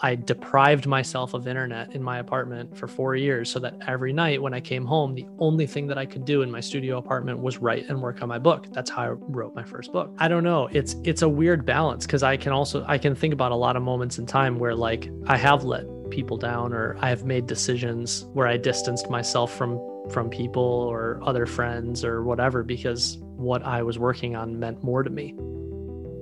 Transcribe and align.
I 0.00 0.14
deprived 0.14 0.86
myself 0.86 1.34
of 1.34 1.48
internet 1.48 1.92
in 1.92 2.00
my 2.00 2.18
apartment 2.18 2.76
for 2.76 2.86
four 2.86 3.16
years 3.16 3.50
so 3.50 3.58
that 3.58 3.74
every 3.84 4.12
night 4.12 4.40
when 4.40 4.54
I 4.54 4.60
came 4.60 4.86
home, 4.86 5.12
the 5.12 5.26
only 5.40 5.66
thing 5.66 5.88
that 5.88 5.98
I 5.98 6.06
could 6.06 6.24
do 6.24 6.42
in 6.42 6.50
my 6.52 6.60
studio 6.60 6.98
apartment 6.98 7.40
was 7.40 7.58
write 7.58 7.88
and 7.88 8.00
work 8.00 8.22
on 8.22 8.28
my 8.28 8.38
book. 8.38 8.72
That's 8.72 8.90
how 8.90 9.02
I 9.02 9.08
wrote 9.08 9.56
my 9.56 9.64
first 9.64 9.92
book. 9.92 10.14
I 10.18 10.28
don't 10.28 10.44
know. 10.44 10.68
It's 10.70 10.94
it's 11.02 11.22
a 11.22 11.28
weird 11.28 11.66
balance 11.66 12.06
because 12.06 12.22
I 12.22 12.36
can 12.36 12.52
also 12.52 12.84
I 12.86 12.96
can 12.96 13.16
think 13.16 13.34
about 13.34 13.50
a 13.50 13.56
lot 13.56 13.74
of 13.74 13.82
moments 13.82 14.20
in 14.20 14.26
time 14.26 14.60
where 14.60 14.74
like 14.74 15.10
I 15.26 15.36
have 15.36 15.64
let 15.64 15.84
people 16.10 16.36
down 16.36 16.72
or 16.72 16.96
I 17.00 17.08
have 17.08 17.24
made 17.24 17.48
decisions 17.48 18.24
where 18.34 18.46
I 18.46 18.56
distanced 18.56 19.10
myself 19.10 19.52
from 19.52 19.80
from 20.10 20.30
people 20.30 20.62
or 20.62 21.18
other 21.24 21.44
friends 21.44 22.04
or 22.04 22.22
whatever 22.22 22.62
because 22.62 23.18
what 23.20 23.64
I 23.64 23.82
was 23.82 23.98
working 23.98 24.36
on 24.36 24.60
meant 24.60 24.84
more 24.84 25.02
to 25.02 25.10
me. 25.10 25.34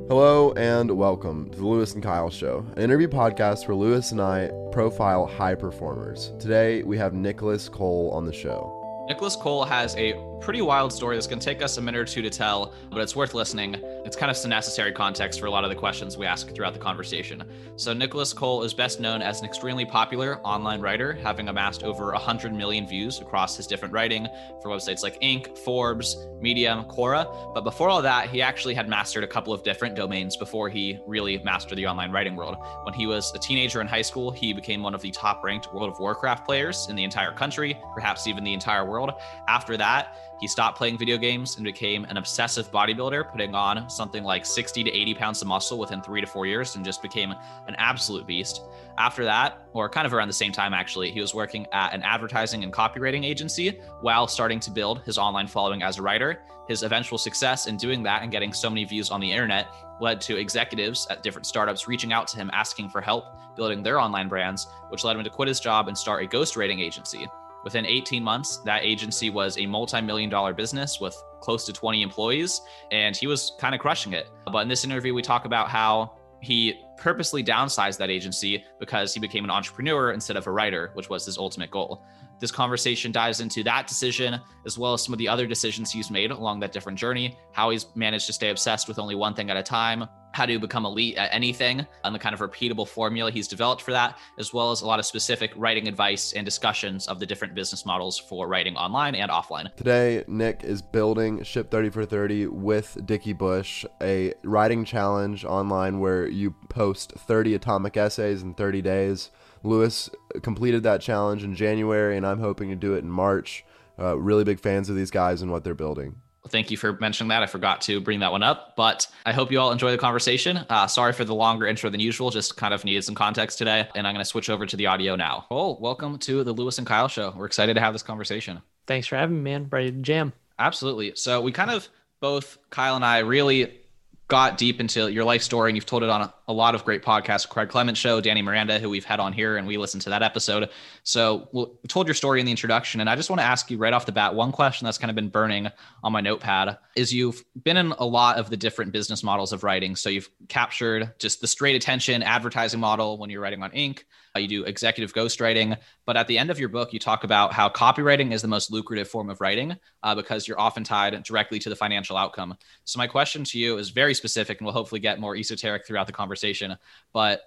Hello 0.09 0.53
and 0.53 0.89
welcome 0.97 1.51
to 1.51 1.59
the 1.59 1.67
Louis 1.67 1.93
and 1.95 2.01
Kyle 2.01 2.31
Show, 2.31 2.65
an 2.77 2.83
interview 2.85 3.09
podcast 3.09 3.67
where 3.67 3.75
Louis 3.75 4.13
and 4.13 4.21
I 4.21 4.53
profile 4.71 5.27
high 5.27 5.57
performers. 5.57 6.33
Today 6.39 6.85
we 6.85 6.97
have 6.97 7.13
Nicolas 7.13 7.69
Cole 7.69 8.13
on 8.13 8.25
the 8.25 8.33
show. 8.33 9.05
Nicolas 9.09 9.35
Cole 9.35 9.65
has 9.65 9.97
a 9.97 10.13
pretty 10.41 10.63
wild 10.63 10.93
story 10.93 11.17
that's 11.17 11.27
going 11.27 11.39
to 11.39 11.45
take 11.45 11.63
us 11.63 11.77
a 11.77 11.81
minute 11.81 11.99
or 11.99 12.05
two 12.05 12.23
to 12.23 12.31
tell, 12.31 12.73
but 12.91 13.01
it's 13.01 13.17
worth 13.17 13.35
listening. 13.35 13.77
It's 14.05 14.17
kind 14.17 14.31
of 14.31 14.37
some 14.37 14.51
necessary 14.51 14.93
context 14.93 15.41
for 15.41 15.47
a 15.47 15.51
lot 15.51 15.65
of 15.65 15.71
the 15.71 15.77
questions 15.77 16.17
we 16.17 16.27
ask 16.27 16.55
throughout 16.55 16.73
the 16.73 16.79
conversation. 16.79 17.43
So, 17.77 17.93
Nicolas 17.93 18.33
Cole 18.33 18.63
is 18.63 18.75
best 18.75 19.01
known 19.01 19.23
as 19.23 19.41
an 19.41 19.47
extremely 19.47 19.85
popular 19.85 20.39
online 20.45 20.81
writer, 20.81 21.13
having 21.13 21.49
amassed 21.49 21.83
over 21.83 22.13
100 22.13 22.53
million 22.53 22.87
views 22.87 23.21
across 23.21 23.57
his 23.57 23.67
different 23.67 23.93
writing 23.93 24.29
for 24.63 24.71
websites 24.71 25.03
like 25.03 25.21
Inc., 25.21 25.57
Forbes, 25.59 26.17
Medium, 26.41 26.85
Quora. 26.85 27.53
But 27.55 27.65
before 27.65 27.89
all 27.89 28.03
that, 28.03 28.31
he 28.31 28.43
actually 28.43 28.75
had 28.75 28.89
mastered 28.89 29.25
a 29.25 29.29
couple 29.29 29.53
of 29.53 29.63
different 29.63 29.95
domains 29.95 30.37
before 30.37 30.69
he 30.69 30.99
really 31.07 31.39
mastered 31.39 31.79
the 31.79 31.87
online 31.87 32.13
writing 32.13 32.37
world. 32.37 32.57
When 32.85 32.95
he 32.95 33.07
was 33.07 33.33
a 33.35 33.39
teenager 33.39 33.81
in 33.81 33.87
high 33.87 34.03
school, 34.03 34.31
he 34.31 34.53
became 34.53 34.83
one 34.83 34.95
of 34.95 35.03
the 35.03 35.11
top 35.11 35.43
ranked 35.43 35.73
World 35.73 35.89
of 35.89 35.99
Warcraft 35.99 36.45
players 36.45 36.87
in 36.89 36.97
the 36.97 37.05
entire 37.05 37.33
country, 37.33 37.77
perhaps 37.95 38.27
even 38.27 38.45
the 38.45 38.53
entire 38.53 38.85
world. 38.85 39.13
After 39.49 39.77
that, 39.77 40.17
he 40.41 40.47
stopped 40.47 40.77
playing 40.77 40.99
video 40.99 41.17
games 41.17 41.57
and 41.57 41.65
became 41.65 42.05
an 42.05 42.17
obsessive 42.19 42.71
bodybuilder, 42.71 43.31
putting 43.31 43.55
on 43.55 43.89
something 43.89 44.23
like 44.23 44.45
60 44.45 44.85
to 44.85 44.91
80 44.91 45.15
pounds 45.15 45.43
of 45.43 45.49
muscle 45.49 45.79
within 45.79 46.03
three 46.03 46.21
to 46.21 46.27
four 46.27 46.47
years 46.47 46.77
and 46.77 46.85
just 46.85 47.01
became 47.01 47.33
an 47.67 47.75
absolute 47.79 48.27
beast. 48.27 48.63
After 48.99 49.25
that, 49.25 49.67
or 49.73 49.89
kind 49.89 50.07
of 50.07 50.13
around 50.13 50.29
the 50.29 50.35
same 50.35 50.53
time, 50.53 50.75
actually, 50.75 51.11
he 51.11 51.21
was 51.21 51.35
working 51.35 51.67
at 51.73 51.95
an 51.95 52.03
advertising 52.03 52.65
and 52.65 52.73
copywriting 52.73 53.25
agency 53.25 53.81
while 54.01 54.27
starting 54.27 54.61
to 54.61 54.71
build 54.71 55.03
his 55.03 55.17
online 55.19 55.47
following 55.47 55.83
as 55.83 55.99
a 55.99 56.03
writer. 56.03 56.43
His 56.69 56.83
eventual 56.83 57.19
success 57.19 57.67
in 57.67 57.77
doing 57.77 58.03
that 58.03 58.23
and 58.23 58.33
getting 58.33 58.53
so 58.53 58.69
many 58.69 58.85
views 58.85 59.11
on 59.11 59.21
the 59.21 59.31
internet 59.31 59.69
led 60.01 60.21
to 60.23 60.37
executives 60.37 61.07
at 61.09 61.23
different 61.23 61.47
startups 61.47 61.89
reaching 61.89 62.13
out 62.13 62.27
to 62.29 62.37
him 62.37 62.51
asking 62.53 62.91
for 62.91 63.01
help 63.01 63.37
building 63.57 63.83
their 63.83 63.99
online 63.99 64.29
brands, 64.29 64.67
which 64.91 65.03
led 65.03 65.17
him 65.17 65.25
to 65.25 65.31
quit 65.31 65.49
his 65.49 65.61
job 65.61 65.89
and 65.89 65.97
start 65.97 66.23
a 66.23 66.27
ghostwriting 66.27 66.81
agency. 66.81 67.27
Within 67.67 67.85
18 67.85 68.23
months, 68.23 68.59
that 68.59 68.85
agency 68.85 69.29
was 69.29 69.59
a 69.59 69.67
multi 69.67 70.01
million 70.01 70.31
dollar 70.31 70.55
business 70.55 71.01
with 71.01 71.21
close 71.41 71.67
to 71.67 71.73
20 71.73 72.01
employees, 72.01 72.61
and 72.93 73.17
he 73.17 73.27
was 73.27 73.55
kind 73.59 73.75
of 73.75 73.81
crushing 73.81 74.13
it. 74.13 74.29
But 74.53 74.59
in 74.59 74.69
this 74.69 74.85
interview, 74.85 75.13
we 75.13 75.21
talk 75.21 75.47
about 75.47 75.69
how 75.69 76.17
he 76.41 76.81
purposely 76.97 77.43
downsized 77.43 77.99
that 77.99 78.09
agency 78.09 78.65
because 78.79 79.13
he 79.13 79.19
became 79.19 79.43
an 79.43 79.51
entrepreneur 79.51 80.13
instead 80.13 80.37
of 80.37 80.47
a 80.47 80.51
writer, 80.53 80.93
which 80.95 81.11
was 81.11 81.27
his 81.27 81.39
ultimate 81.39 81.73
goal. 81.73 82.05
This 82.39 82.53
conversation 82.53 83.11
dives 83.11 83.41
into 83.41 83.65
that 83.65 83.89
decision, 83.89 84.41
as 84.65 84.79
well 84.79 84.93
as 84.95 85.03
some 85.03 85.13
of 85.13 85.19
the 85.19 85.27
other 85.27 85.49
decisions 85.49 85.91
he's 85.91 86.09
made 86.09 86.31
along 86.31 86.61
that 86.61 86.71
different 86.71 86.97
journey, 86.97 87.37
how 87.51 87.71
he's 87.71 87.87
managed 87.97 88.27
to 88.27 88.33
stay 88.33 88.51
obsessed 88.51 88.87
with 88.87 89.01
only 89.01 89.17
one 89.17 89.35
thing 89.35 89.51
at 89.51 89.57
a 89.57 89.63
time, 89.65 90.05
how 90.37 90.45
to 90.45 90.59
become 90.59 90.85
elite 90.85 91.17
at 91.17 91.33
anything, 91.33 91.87
and 92.05 92.15
the 92.15 92.19
kind 92.19 92.35
of 92.35 92.41
repeatable 92.41 92.87
formula 92.87 93.31
he's 93.31 93.49
developed 93.49 93.81
for 93.81 93.93
that, 93.93 94.19
as 94.39 94.53
well 94.53 94.71
as 94.71 94.83
a 94.83 94.87
lot 94.87 94.99
of 94.99 95.07
specific 95.07 95.51
writing 95.57 95.89
advice 95.89 96.35
and 96.35 96.45
discussions 96.45 97.09
of 97.09 97.19
the 97.19 97.25
different 97.25 97.55
business 97.55 97.87
models 97.87 98.19
for 98.19 98.47
writing 98.47 98.77
online 98.77 99.15
and 99.15 99.31
offline. 99.31 99.75
Today, 99.77 100.25
Nick 100.29 100.63
is 100.63 100.83
building 100.83 101.43
Ship 101.43 101.71
30 101.71 101.89
for 101.89 102.05
30 102.05 102.49
with 102.49 102.99
Dickie 103.07 103.33
Bush, 103.33 103.87
a 104.03 104.35
writing 104.45 104.85
challenge 104.85 105.47
online 105.47 106.01
where 106.01 106.29
you 106.29 106.55
post 106.69 107.13
30 107.13 107.55
atomic 107.55 107.97
essays 107.97 108.43
in 108.43 108.53
30 108.53 108.83
days. 108.83 109.31
Louis 109.63 110.11
completed 110.43 110.83
that 110.83 111.01
challenge 111.01 111.45
in 111.45 111.55
January, 111.55 112.15
and 112.15 112.27
I'm 112.27 112.41
hoping 112.41 112.69
to 112.69 112.77
do 112.77 112.93
it 112.93 112.99
in 112.99 113.11
March. 113.11 113.65
Uh, 113.99 114.19
really 114.19 114.45
big 114.45 114.61
fans 114.61 114.91
of 114.91 114.97
these 114.97 115.11
guys 115.11 115.41
and 115.41 115.51
what 115.51 115.65
they're 115.65 115.75
building. 115.75 116.17
Thank 116.49 116.71
you 116.71 116.77
for 116.77 116.95
mentioning 116.95 117.29
that. 117.29 117.43
I 117.43 117.47
forgot 117.47 117.81
to 117.83 118.01
bring 118.01 118.21
that 118.21 118.33
one 118.33 118.43
up, 118.43 118.75
but 118.77 119.07
I 119.25 119.33
hope 119.33 119.51
you 119.51 119.61
all 119.61 119.73
enjoy 119.73 119.91
the 119.91 119.99
conversation. 119.99 120.59
Uh, 120.69 120.87
sorry 120.87 121.13
for 121.13 121.25
the 121.25 121.35
longer 121.35 121.67
intro 121.67 121.91
than 121.91 122.01
usual, 122.01 122.31
just 122.31 122.57
kind 122.57 122.73
of 122.73 122.85
needed 122.85 123.05
some 123.05 123.15
context 123.15 123.59
today. 123.59 123.89
And 123.95 124.07
I'm 124.07 124.15
going 124.15 124.25
to 124.25 124.29
switch 124.29 124.51
over 124.51 124.67
to 124.67 124.77
the 124.77 124.87
audio 124.87 125.17
now. 125.17 125.47
Oh, 125.51 125.77
welcome 125.81 126.19
to 126.19 126.45
the 126.45 126.53
Louis 126.53 126.79
and 126.79 126.87
Kyle 126.87 127.09
show. 127.09 127.35
We're 127.37 127.47
excited 127.47 127.75
to 127.75 127.81
have 127.81 127.93
this 127.93 128.03
conversation. 128.03 128.63
Thanks 128.87 129.07
for 129.07 129.17
having 129.17 129.43
me, 129.43 129.51
man. 129.51 129.69
Ready 129.71 129.91
to 129.91 129.99
jam. 129.99 130.33
Absolutely. 130.59 131.13
So 131.17 131.41
we 131.41 131.53
kind 131.53 131.71
of 131.71 131.89
both, 132.21 132.59
Kyle 132.71 132.97
and 132.97 133.05
I, 133.05 133.19
really 133.19 133.81
got 134.29 134.59
deep 134.59 134.81
into 134.81 135.11
your 135.11 135.25
life 135.25 135.43
story 135.43 135.71
and 135.71 135.77
you've 135.77 135.87
told 135.87 136.03
it 136.03 136.09
on 136.09 136.23
a, 136.23 136.35
a, 136.49 136.53
lot 136.53 136.75
of 136.75 136.85
great 136.85 137.03
podcasts. 137.03 137.49
Craig 137.49 137.69
Clemens 137.69 137.99
show 137.99 138.21
danny 138.21 138.43
miranda 138.43 138.79
who 138.79 138.91
we've 138.91 139.05
had 139.05 139.21
on 139.21 139.33
here 139.33 139.57
and 139.57 139.67
we 139.67 139.77
listened 139.77 140.03
to 140.03 140.11
that 140.11 140.23
episode. 140.23 140.69
So 141.05 141.49
we 141.53 141.67
told 141.89 142.09
your 142.09 142.15
story 142.15 142.41
in 142.41 142.47
the 142.47 142.51
introduction 142.51 143.01
and 143.01 143.09
i 143.09 143.15
just 143.15 143.31
want 143.31 143.41
to 143.41 143.45
ask 143.45 143.71
you 143.71 143.79
right 143.79 143.93
off 143.93 144.07
the 144.07 144.13
bat 144.13 144.35
one 144.35 144.53
question 144.53 144.85
that's 144.85 144.99
kind 144.99 145.11
of 145.11 145.15
been 145.15 145.29
burning 145.29 145.69
on 146.03 146.13
my 146.13 146.21
notepad 146.21 146.79
is 146.97 147.13
you've 147.13 147.45
been 147.63 147.77
in 147.77 147.93
a 147.99 148.05
lot 148.05 148.39
of 148.39 148.51
the 148.51 148.57
different 148.57 148.91
business 148.91 149.23
models 149.23 149.53
of 149.53 149.63
writing. 149.63 149.95
So 149.95 150.09
you've 150.09 150.31
captured 150.49 151.13
just 151.19 151.41
the 151.41 151.47
straight 151.47 151.77
attention 151.77 152.23
advertising 152.23 152.81
model 152.81 153.19
when 153.19 153.31
you're 153.31 153.43
writing 153.43 153.63
on 153.63 153.71
uh, 153.71 153.95
you 154.37 154.49
do 154.49 154.65
executive 154.65 155.15
ghostwriting. 155.15 155.77
But 156.05 156.17
at 156.17 156.27
the 156.27 156.39
end 156.39 156.51
of 156.51 156.59
your 156.59 156.69
book, 156.69 156.93
you 156.93 156.99
talk 156.99 157.25
about 157.25 157.53
how 157.53 157.69
copywriting 157.69 158.33
is 158.33 158.43
the 158.43 158.49
most 158.49 158.71
lucrative 158.71 159.09
form 159.09 159.31
of 159.31 159.41
writing 159.41 159.77
uh, 160.03 160.15
because 160.15 160.47
you're 160.47 160.61
often 160.61 160.85
tied 160.85 161.23
directly 161.23 161.59
to 161.61 161.69
the 161.69 161.77
financial 161.77 162.17
outcome. 162.17 162.57
So, 162.85 162.99
my 162.99 163.07
question 163.07 163.45
to 163.45 163.59
you 163.59 163.79
is 163.79 163.91
very 163.91 164.15
specific 164.15 164.61
and 164.61 164.67
we'll 164.67 164.75
hopefully 164.75 165.01
get 165.01 165.21
more 165.21 165.37
esoteric 165.37 165.87
throughout 165.87 166.07
the 166.07 166.13
conversation. 166.13 166.77
But 167.13 167.43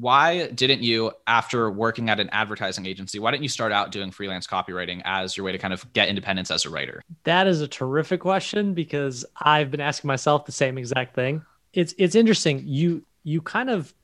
why 0.00 0.46
didn't 0.48 0.82
you, 0.82 1.12
after 1.26 1.70
working 1.70 2.08
at 2.08 2.20
an 2.20 2.30
advertising 2.30 2.86
agency, 2.86 3.18
why 3.18 3.30
didn't 3.30 3.42
you 3.42 3.48
start 3.48 3.72
out 3.72 3.92
doing 3.92 4.10
freelance 4.10 4.46
copywriting 4.46 5.02
as 5.04 5.36
your 5.36 5.44
way 5.44 5.52
to 5.52 5.58
kind 5.58 5.74
of 5.74 5.90
get 5.92 6.08
independence 6.08 6.50
as 6.50 6.64
a 6.64 6.70
writer? 6.70 7.02
That 7.24 7.46
is 7.46 7.60
a 7.60 7.68
terrific 7.68 8.20
question 8.20 8.72
because 8.72 9.24
I've 9.36 9.70
been 9.70 9.80
asking 9.80 10.08
myself 10.08 10.46
the 10.46 10.52
same 10.52 10.78
exact 10.78 11.14
thing. 11.14 11.44
It's 11.72 11.94
it's 11.98 12.14
interesting. 12.14 12.62
You 12.66 13.04
you 13.22 13.42
kind 13.42 13.68
of 13.70 13.94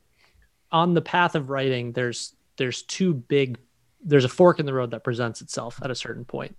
on 0.71 0.93
the 0.93 1.01
path 1.01 1.35
of 1.35 1.49
writing, 1.49 1.91
there's 1.93 2.35
there's 2.57 2.83
two 2.83 3.13
big 3.13 3.57
there's 4.03 4.25
a 4.25 4.29
fork 4.29 4.59
in 4.59 4.65
the 4.65 4.73
road 4.73 4.91
that 4.91 5.03
presents 5.03 5.41
itself 5.41 5.79
at 5.83 5.91
a 5.91 5.95
certain 5.95 6.25
point. 6.25 6.55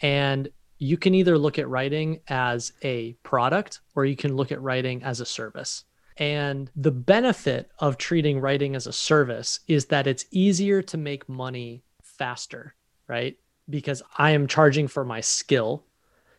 And 0.00 0.48
you 0.78 0.96
can 0.96 1.14
either 1.14 1.36
look 1.36 1.58
at 1.58 1.68
writing 1.68 2.20
as 2.28 2.72
a 2.82 3.12
product 3.24 3.80
or 3.94 4.04
you 4.04 4.16
can 4.16 4.36
look 4.36 4.52
at 4.52 4.62
writing 4.62 5.02
as 5.02 5.20
a 5.20 5.26
service. 5.26 5.84
And 6.16 6.70
the 6.74 6.90
benefit 6.90 7.70
of 7.78 7.98
treating 7.98 8.40
writing 8.40 8.74
as 8.74 8.86
a 8.86 8.92
service 8.92 9.60
is 9.68 9.86
that 9.86 10.06
it's 10.06 10.24
easier 10.30 10.82
to 10.82 10.96
make 10.96 11.28
money 11.28 11.82
faster, 12.02 12.74
right? 13.06 13.36
Because 13.70 14.02
I 14.16 14.30
am 14.32 14.46
charging 14.46 14.88
for 14.88 15.04
my 15.04 15.20
skill. 15.20 15.84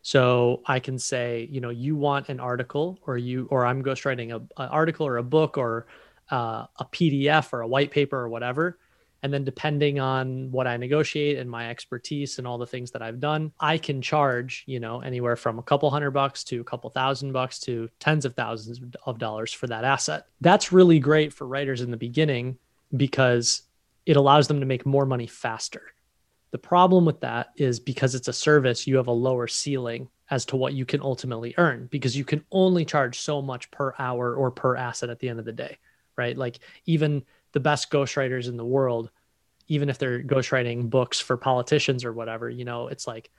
So 0.02 0.62
I 0.66 0.80
can 0.80 0.98
say, 0.98 1.48
you 1.52 1.62
know, 1.62 1.70
you 1.70 1.96
want 1.96 2.30
an 2.30 2.40
article 2.40 3.00
or 3.06 3.18
you 3.18 3.48
or 3.52 3.66
I'm 3.66 3.84
ghostwriting 3.84 4.32
a, 4.32 4.38
an 4.62 4.70
article 4.70 5.06
or 5.06 5.18
a 5.18 5.24
book 5.24 5.58
or 5.58 5.88
uh, 6.32 6.66
a 6.78 6.86
PDF 6.86 7.54
or 7.54 7.62
a 7.62 7.68
white 7.68 7.92
paper 7.92 8.18
or 8.18 8.30
whatever. 8.30 8.78
And 9.22 9.34
then 9.34 9.44
depending 9.44 10.00
on 10.00 10.50
what 10.52 10.66
I 10.66 10.78
negotiate 10.78 11.38
and 11.38 11.50
my 11.50 11.70
expertise 11.70 12.38
and 12.38 12.48
all 12.48 12.58
the 12.58 12.66
things 12.66 12.92
that 12.92 13.02
I've 13.02 13.20
done, 13.20 13.52
I 13.60 13.78
can 13.78 14.02
charge, 14.02 14.64
you 14.66 14.80
know, 14.80 15.02
anywhere 15.02 15.36
from 15.36 15.60
a 15.60 15.64
couple 15.64 15.90
hundred 15.90 16.12
bucks 16.12 16.44
to 16.46 16.62
a 16.62 16.64
couple 16.64 16.90
thousand 16.90 17.34
bucks 17.34 17.60
to 17.62 17.90
tens 18.00 18.24
of 18.24 18.34
thousands 18.36 18.80
of 19.06 19.18
dollars 19.18 19.52
for 19.52 19.68
that 19.68 19.84
asset. 19.84 20.28
That's 20.40 20.72
really 20.72 21.00
great 21.00 21.34
for 21.34 21.48
writers 21.48 21.82
in 21.82 21.92
the 21.92 21.98
beginning 21.98 22.58
because 22.96 23.64
it 24.06 24.16
allows 24.16 24.48
them 24.48 24.62
to 24.62 24.66
make 24.66 24.86
more 24.86 25.06
money 25.06 25.28
faster. 25.28 25.82
The 26.52 26.58
problem 26.58 27.06
with 27.06 27.20
that 27.20 27.50
is 27.58 27.80
because 27.80 28.16
it's 28.16 28.30
a 28.30 28.34
service, 28.34 28.88
you 28.88 28.98
have 28.98 29.08
a 29.08 29.12
lower 29.12 29.48
ceiling 29.48 30.08
as 30.32 30.46
to 30.46 30.56
what 30.56 30.74
you 30.74 30.86
can 30.86 31.02
ultimately 31.02 31.54
earn 31.58 31.88
because 31.92 32.16
you 32.16 32.24
can 32.24 32.44
only 32.52 32.86
charge 32.86 33.20
so 33.20 33.42
much 33.42 33.70
per 33.72 33.94
hour 34.00 34.34
or 34.34 34.50
per 34.50 34.76
asset 34.76 35.10
at 35.10 35.20
the 35.20 35.28
end 35.28 35.40
of 35.40 35.46
the 35.46 35.52
day 35.52 35.78
right? 36.20 36.38
Like 36.38 36.60
even 36.86 37.24
the 37.54 37.60
best 37.60 37.90
ghostwriters 37.90 38.48
in 38.48 38.58
the 38.58 38.66
world, 38.66 39.10
even 39.68 39.90
if 39.90 39.98
they're 39.98 40.22
ghostwriting 40.22 40.90
books 40.90 41.20
for 41.20 41.38
politicians 41.38 42.06
or 42.06 42.14
whatever, 42.14 42.50
you 42.50 42.66
know, 42.66 42.90
it's 42.90 43.08
like, 43.08 43.32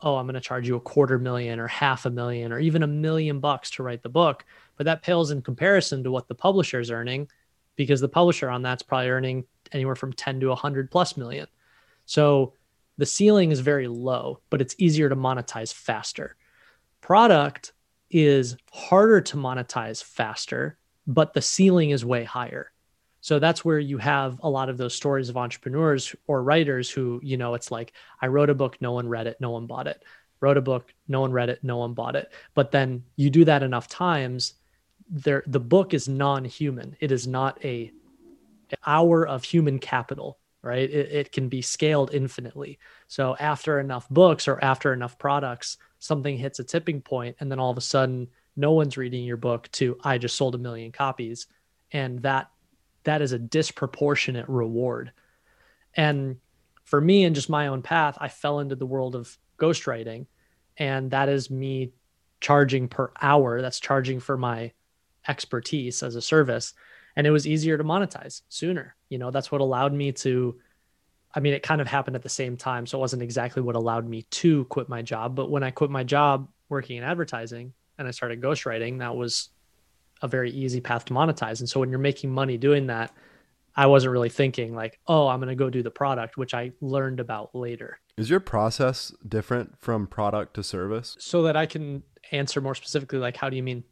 oh, 0.00 0.16
I'm 0.16 0.26
going 0.26 0.34
to 0.34 0.40
charge 0.40 0.66
you 0.66 0.76
a 0.76 0.80
quarter 0.80 1.18
million 1.18 1.58
or 1.58 1.66
half 1.66 2.06
a 2.06 2.10
million 2.10 2.52
or 2.52 2.58
even 2.58 2.82
a 2.82 2.86
million 2.86 3.40
bucks 3.40 3.70
to 3.72 3.82
write 3.82 4.02
the 4.02 4.08
book. 4.08 4.46
But 4.76 4.84
that 4.84 5.02
pales 5.02 5.30
in 5.30 5.42
comparison 5.42 6.04
to 6.04 6.10
what 6.10 6.28
the 6.28 6.34
publisher 6.34 6.80
is 6.80 6.90
earning 6.90 7.28
because 7.76 8.00
the 8.00 8.08
publisher 8.08 8.48
on 8.48 8.62
that's 8.62 8.82
probably 8.82 9.10
earning 9.10 9.44
anywhere 9.72 9.96
from 9.96 10.12
10 10.12 10.40
to 10.40 10.48
100 10.48 10.90
plus 10.90 11.16
million. 11.16 11.46
So 12.06 12.54
the 12.96 13.06
ceiling 13.06 13.50
is 13.50 13.60
very 13.60 13.88
low, 13.88 14.40
but 14.50 14.60
it's 14.60 14.74
easier 14.78 15.08
to 15.08 15.16
monetize 15.16 15.72
faster. 15.72 16.36
Product 17.00 17.72
is 18.10 18.56
harder 18.72 19.20
to 19.20 19.36
monetize 19.36 20.02
faster 20.02 20.76
but 21.14 21.34
the 21.34 21.42
ceiling 21.42 21.90
is 21.90 22.04
way 22.04 22.22
higher. 22.22 22.70
So 23.20 23.38
that's 23.38 23.64
where 23.64 23.78
you 23.78 23.98
have 23.98 24.38
a 24.42 24.48
lot 24.48 24.68
of 24.68 24.78
those 24.78 24.94
stories 24.94 25.28
of 25.28 25.36
entrepreneurs 25.36 26.14
or 26.26 26.42
writers 26.42 26.88
who, 26.88 27.20
you 27.22 27.36
know, 27.36 27.54
it's 27.54 27.70
like, 27.70 27.92
I 28.22 28.28
wrote 28.28 28.48
a 28.48 28.54
book, 28.54 28.78
no 28.80 28.92
one 28.92 29.08
read 29.08 29.26
it, 29.26 29.38
no 29.40 29.50
one 29.50 29.66
bought 29.66 29.88
it. 29.88 30.02
Wrote 30.40 30.56
a 30.56 30.62
book, 30.62 30.94
no 31.08 31.20
one 31.20 31.32
read 31.32 31.50
it, 31.50 31.62
no 31.62 31.76
one 31.78 31.92
bought 31.94 32.16
it. 32.16 32.32
But 32.54 32.70
then 32.70 33.04
you 33.16 33.28
do 33.28 33.44
that 33.44 33.62
enough 33.62 33.88
times, 33.88 34.54
there 35.10 35.42
the 35.46 35.60
book 35.60 35.92
is 35.92 36.08
non-human. 36.08 36.96
It 37.00 37.10
is 37.10 37.26
not 37.26 37.62
a 37.64 37.92
hour 38.86 39.26
of 39.26 39.42
human 39.42 39.80
capital, 39.80 40.38
right? 40.62 40.88
It, 40.88 41.12
it 41.12 41.32
can 41.32 41.48
be 41.48 41.60
scaled 41.60 42.14
infinitely. 42.14 42.78
So 43.08 43.36
after 43.38 43.80
enough 43.80 44.08
books 44.08 44.46
or 44.46 44.62
after 44.62 44.92
enough 44.92 45.18
products, 45.18 45.76
something 45.98 46.38
hits 46.38 46.60
a 46.60 46.64
tipping 46.64 47.02
point, 47.02 47.36
and 47.40 47.50
then 47.50 47.58
all 47.58 47.72
of 47.72 47.76
a 47.76 47.82
sudden, 47.82 48.28
no 48.60 48.72
one's 48.72 48.96
reading 48.96 49.24
your 49.24 49.36
book 49.36 49.68
to 49.72 49.98
I 50.04 50.18
just 50.18 50.36
sold 50.36 50.54
a 50.54 50.58
million 50.58 50.92
copies, 50.92 51.46
and 51.92 52.20
that 52.22 52.50
that 53.04 53.22
is 53.22 53.32
a 53.32 53.38
disproportionate 53.38 54.48
reward. 54.48 55.12
And 55.94 56.36
for 56.84 57.00
me 57.00 57.24
and 57.24 57.34
just 57.34 57.48
my 57.48 57.68
own 57.68 57.82
path, 57.82 58.18
I 58.20 58.28
fell 58.28 58.60
into 58.60 58.76
the 58.76 58.86
world 58.86 59.16
of 59.16 59.36
ghostwriting, 59.58 60.26
and 60.76 61.10
that 61.10 61.28
is 61.28 61.50
me 61.50 61.92
charging 62.40 62.88
per 62.88 63.10
hour. 63.20 63.62
That's 63.62 63.80
charging 63.80 64.20
for 64.20 64.36
my 64.36 64.72
expertise 65.28 66.02
as 66.02 66.14
a 66.14 66.22
service 66.22 66.74
and 67.16 67.26
it 67.26 67.30
was 67.30 67.46
easier 67.46 67.76
to 67.76 67.84
monetize 67.84 68.42
sooner 68.48 68.96
you 69.08 69.18
know 69.18 69.30
that's 69.30 69.52
what 69.52 69.60
allowed 69.60 69.92
me 69.92 70.12
to 70.12 70.58
i 71.34 71.40
mean 71.40 71.52
it 71.52 71.62
kind 71.62 71.80
of 71.80 71.86
happened 71.86 72.16
at 72.16 72.22
the 72.22 72.28
same 72.28 72.56
time 72.56 72.86
so 72.86 72.98
it 72.98 73.00
wasn't 73.00 73.22
exactly 73.22 73.62
what 73.62 73.76
allowed 73.76 74.08
me 74.08 74.22
to 74.30 74.64
quit 74.66 74.88
my 74.88 75.02
job 75.02 75.34
but 75.34 75.50
when 75.50 75.62
i 75.62 75.70
quit 75.70 75.90
my 75.90 76.02
job 76.02 76.48
working 76.68 76.96
in 76.96 77.04
advertising 77.04 77.72
and 78.00 78.08
i 78.08 78.10
started 78.10 78.40
ghostwriting 78.40 78.98
that 78.98 79.14
was 79.14 79.50
a 80.22 80.28
very 80.28 80.50
easy 80.50 80.82
path 80.82 81.06
to 81.06 81.14
monetize. 81.14 81.60
And 81.60 81.68
so 81.68 81.80
when 81.80 81.88
you're 81.88 81.98
making 81.98 82.30
money 82.30 82.56
doing 82.56 82.88
that 82.88 83.12
i 83.76 83.86
wasn't 83.86 84.10
really 84.12 84.28
thinking 84.28 84.74
like 84.74 84.98
oh 85.06 85.28
i'm 85.28 85.38
going 85.38 85.48
to 85.48 85.54
go 85.54 85.70
do 85.70 85.82
the 85.82 85.90
product 85.90 86.36
which 86.36 86.54
i 86.54 86.72
learned 86.80 87.20
about 87.20 87.54
later. 87.54 88.00
Is 88.16 88.28
your 88.28 88.40
process 88.40 89.14
different 89.26 89.78
from 89.78 90.08
product 90.08 90.54
to 90.54 90.64
service? 90.64 91.16
So 91.20 91.42
that 91.42 91.56
i 91.56 91.66
can 91.66 92.02
answer 92.32 92.60
more 92.60 92.74
specifically 92.74 93.20
like 93.20 93.36
how 93.36 93.48
do 93.48 93.56
you 93.56 93.62
mean? 93.62 93.84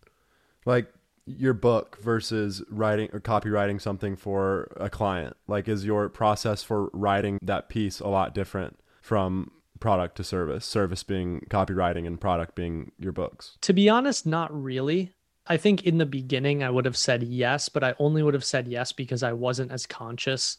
Like 0.66 0.92
your 1.36 1.52
book 1.52 1.98
versus 2.00 2.62
writing 2.70 3.10
or 3.12 3.20
copywriting 3.20 3.80
something 3.80 4.16
for 4.16 4.72
a 4.76 4.88
client? 4.88 5.36
Like, 5.46 5.68
is 5.68 5.84
your 5.84 6.08
process 6.08 6.62
for 6.62 6.90
writing 6.92 7.38
that 7.42 7.68
piece 7.68 8.00
a 8.00 8.08
lot 8.08 8.34
different 8.34 8.78
from 9.00 9.50
product 9.80 10.16
to 10.16 10.24
service? 10.24 10.64
Service 10.64 11.02
being 11.02 11.46
copywriting 11.50 12.06
and 12.06 12.20
product 12.20 12.54
being 12.54 12.92
your 12.98 13.12
books? 13.12 13.56
To 13.62 13.72
be 13.72 13.88
honest, 13.88 14.26
not 14.26 14.50
really. 14.52 15.12
I 15.46 15.56
think 15.56 15.84
in 15.84 15.98
the 15.98 16.06
beginning 16.06 16.62
I 16.62 16.70
would 16.70 16.84
have 16.84 16.96
said 16.96 17.22
yes, 17.22 17.68
but 17.68 17.82
I 17.82 17.94
only 17.98 18.22
would 18.22 18.34
have 18.34 18.44
said 18.44 18.68
yes 18.68 18.92
because 18.92 19.22
I 19.22 19.32
wasn't 19.32 19.72
as 19.72 19.86
conscious 19.86 20.58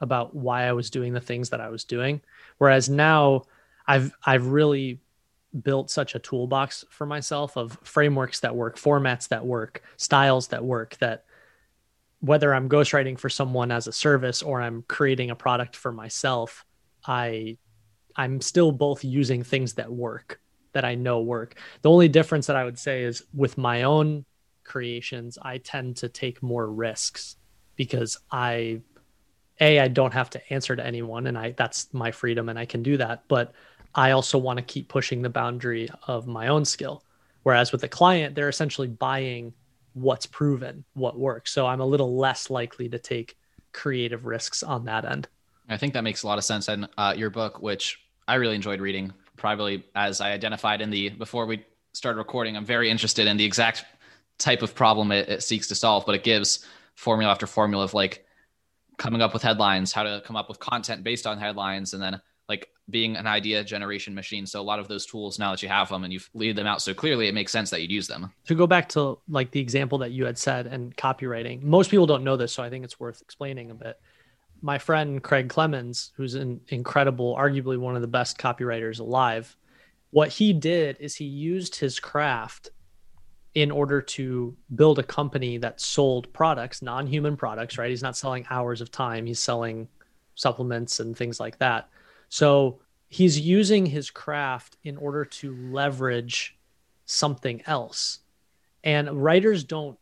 about 0.00 0.34
why 0.34 0.64
I 0.64 0.72
was 0.72 0.90
doing 0.90 1.12
the 1.12 1.20
things 1.20 1.50
that 1.50 1.60
I 1.60 1.68
was 1.68 1.84
doing. 1.84 2.22
Whereas 2.58 2.88
now 2.88 3.42
I've 3.86 4.12
I've 4.24 4.46
really 4.46 5.00
built 5.62 5.90
such 5.90 6.14
a 6.14 6.18
toolbox 6.18 6.84
for 6.90 7.06
myself 7.06 7.56
of 7.56 7.78
frameworks 7.82 8.40
that 8.40 8.54
work, 8.54 8.78
formats 8.78 9.28
that 9.28 9.44
work, 9.44 9.82
styles 9.96 10.48
that 10.48 10.64
work 10.64 10.96
that 11.00 11.24
whether 12.20 12.54
I'm 12.54 12.68
ghostwriting 12.68 13.18
for 13.18 13.28
someone 13.28 13.70
as 13.70 13.86
a 13.86 13.92
service 13.92 14.42
or 14.42 14.60
I'm 14.60 14.84
creating 14.88 15.30
a 15.30 15.34
product 15.34 15.74
for 15.74 15.90
myself, 15.90 16.64
I 17.04 17.56
I'm 18.16 18.40
still 18.40 18.72
both 18.72 19.04
using 19.04 19.42
things 19.42 19.74
that 19.74 19.90
work 19.90 20.40
that 20.72 20.84
I 20.84 20.94
know 20.94 21.20
work. 21.20 21.56
The 21.82 21.90
only 21.90 22.08
difference 22.08 22.46
that 22.46 22.56
I 22.56 22.64
would 22.64 22.78
say 22.78 23.02
is 23.02 23.24
with 23.34 23.58
my 23.58 23.82
own 23.82 24.24
creations, 24.64 25.38
I 25.40 25.58
tend 25.58 25.96
to 25.98 26.08
take 26.08 26.42
more 26.42 26.70
risks 26.70 27.36
because 27.76 28.18
I 28.30 28.80
a 29.60 29.80
I 29.80 29.88
don't 29.88 30.12
have 30.12 30.30
to 30.30 30.52
answer 30.52 30.76
to 30.76 30.84
anyone 30.84 31.26
and 31.26 31.36
I 31.36 31.52
that's 31.52 31.92
my 31.92 32.10
freedom 32.10 32.48
and 32.48 32.58
I 32.58 32.64
can 32.66 32.82
do 32.82 32.96
that, 32.98 33.24
but 33.28 33.52
I 33.94 34.12
also 34.12 34.38
want 34.38 34.58
to 34.58 34.64
keep 34.64 34.88
pushing 34.88 35.22
the 35.22 35.28
boundary 35.28 35.88
of 36.06 36.26
my 36.26 36.48
own 36.48 36.64
skill. 36.64 37.04
Whereas 37.42 37.72
with 37.72 37.80
the 37.80 37.88
client, 37.88 38.34
they're 38.34 38.48
essentially 38.48 38.88
buying 38.88 39.52
what's 39.94 40.26
proven, 40.26 40.84
what 40.94 41.18
works. 41.18 41.52
So 41.52 41.66
I'm 41.66 41.80
a 41.80 41.86
little 41.86 42.16
less 42.16 42.50
likely 42.50 42.88
to 42.90 42.98
take 42.98 43.36
creative 43.72 44.26
risks 44.26 44.62
on 44.62 44.84
that 44.84 45.04
end. 45.04 45.28
I 45.70 45.76
think 45.76 45.94
that 45.94 46.04
makes 46.04 46.22
a 46.22 46.26
lot 46.26 46.38
of 46.38 46.44
sense. 46.44 46.68
And 46.68 46.88
uh, 46.98 47.14
your 47.16 47.30
book, 47.30 47.62
which 47.62 48.00
I 48.26 48.34
really 48.34 48.56
enjoyed 48.56 48.80
reading, 48.80 49.12
probably 49.36 49.84
as 49.94 50.20
I 50.20 50.32
identified 50.32 50.80
in 50.80 50.90
the 50.90 51.10
before 51.10 51.46
we 51.46 51.64
started 51.92 52.18
recording, 52.18 52.56
I'm 52.56 52.66
very 52.66 52.90
interested 52.90 53.26
in 53.26 53.36
the 53.36 53.44
exact 53.44 53.84
type 54.38 54.62
of 54.62 54.74
problem 54.74 55.12
it, 55.12 55.28
it 55.28 55.42
seeks 55.42 55.68
to 55.68 55.74
solve, 55.74 56.04
but 56.06 56.14
it 56.14 56.24
gives 56.24 56.66
formula 56.94 57.30
after 57.30 57.46
formula 57.46 57.84
of 57.84 57.94
like 57.94 58.26
coming 58.98 59.22
up 59.22 59.32
with 59.32 59.42
headlines, 59.42 59.92
how 59.92 60.02
to 60.02 60.22
come 60.26 60.36
up 60.36 60.48
with 60.48 60.60
content 60.60 61.02
based 61.02 61.26
on 61.26 61.38
headlines, 61.38 61.94
and 61.94 62.02
then 62.02 62.20
like 62.48 62.68
being 62.90 63.16
an 63.16 63.26
idea 63.26 63.62
generation 63.62 64.14
machine. 64.14 64.46
So 64.46 64.60
a 64.60 64.62
lot 64.62 64.80
of 64.80 64.88
those 64.88 65.06
tools 65.06 65.38
now 65.38 65.52
that 65.52 65.62
you 65.62 65.68
have 65.68 65.88
them 65.88 66.04
and 66.04 66.12
you've 66.12 66.28
laid 66.34 66.56
them 66.56 66.66
out 66.66 66.82
so 66.82 66.92
clearly, 66.92 67.28
it 67.28 67.34
makes 67.34 67.52
sense 67.52 67.70
that 67.70 67.80
you'd 67.80 67.92
use 67.92 68.08
them. 68.08 68.32
To 68.46 68.54
go 68.54 68.66
back 68.66 68.88
to 68.90 69.18
like 69.28 69.52
the 69.52 69.60
example 69.60 69.98
that 69.98 70.10
you 70.10 70.26
had 70.26 70.36
said 70.36 70.66
and 70.66 70.94
copywriting, 70.96 71.62
most 71.62 71.90
people 71.90 72.06
don't 72.06 72.24
know 72.24 72.36
this, 72.36 72.52
so 72.52 72.62
I 72.62 72.70
think 72.70 72.84
it's 72.84 72.98
worth 72.98 73.22
explaining 73.22 73.70
a 73.70 73.74
bit. 73.74 74.00
My 74.62 74.78
friend 74.78 75.22
Craig 75.22 75.48
Clemens, 75.48 76.12
who's 76.16 76.34
an 76.34 76.60
incredible, 76.68 77.36
arguably 77.36 77.78
one 77.78 77.96
of 77.96 78.02
the 78.02 78.08
best 78.08 78.38
copywriters 78.38 79.00
alive, 79.00 79.56
what 80.10 80.28
he 80.28 80.52
did 80.52 80.96
is 81.00 81.14
he 81.14 81.24
used 81.24 81.76
his 81.76 81.98
craft 81.98 82.70
in 83.54 83.70
order 83.70 84.00
to 84.00 84.56
build 84.74 84.98
a 84.98 85.02
company 85.02 85.58
that 85.58 85.80
sold 85.80 86.32
products, 86.32 86.82
non-human 86.82 87.36
products, 87.36 87.78
right? 87.78 87.90
He's 87.90 88.02
not 88.02 88.16
selling 88.16 88.46
hours 88.50 88.80
of 88.80 88.90
time, 88.90 89.26
he's 89.26 89.40
selling 89.40 89.88
supplements 90.34 91.00
and 91.00 91.16
things 91.16 91.40
like 91.40 91.58
that 91.58 91.90
so 92.30 92.80
he's 93.08 93.38
using 93.38 93.84
his 93.84 94.08
craft 94.08 94.78
in 94.84 94.96
order 94.96 95.26
to 95.26 95.54
leverage 95.70 96.56
something 97.04 97.60
else. 97.66 98.20
And 98.82 99.22
writers 99.22 99.64
don't 99.64 99.98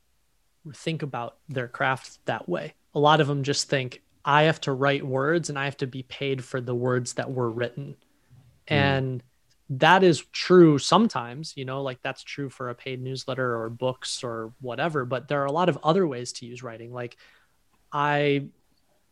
think 0.72 1.02
about 1.02 1.38
their 1.48 1.66
craft 1.66 2.24
that 2.26 2.48
way. 2.48 2.74
A 2.94 3.00
lot 3.00 3.20
of 3.20 3.26
them 3.26 3.42
just 3.42 3.68
think, 3.68 4.02
I 4.28 4.42
have 4.42 4.60
to 4.60 4.74
write 4.74 5.06
words 5.06 5.48
and 5.48 5.58
I 5.58 5.64
have 5.64 5.78
to 5.78 5.86
be 5.86 6.02
paid 6.02 6.44
for 6.44 6.60
the 6.60 6.74
words 6.74 7.14
that 7.14 7.32
were 7.32 7.50
written. 7.50 7.96
Mm. 8.68 8.76
And 8.76 9.22
that 9.70 10.04
is 10.04 10.22
true 10.32 10.78
sometimes, 10.78 11.54
you 11.56 11.64
know, 11.64 11.82
like 11.82 12.02
that's 12.02 12.22
true 12.22 12.50
for 12.50 12.68
a 12.68 12.74
paid 12.74 13.02
newsletter 13.02 13.58
or 13.58 13.70
books 13.70 14.22
or 14.22 14.52
whatever. 14.60 15.06
But 15.06 15.28
there 15.28 15.40
are 15.40 15.46
a 15.46 15.52
lot 15.52 15.70
of 15.70 15.78
other 15.82 16.06
ways 16.06 16.34
to 16.34 16.46
use 16.46 16.62
writing. 16.62 16.92
Like 16.92 17.16
I 17.90 18.48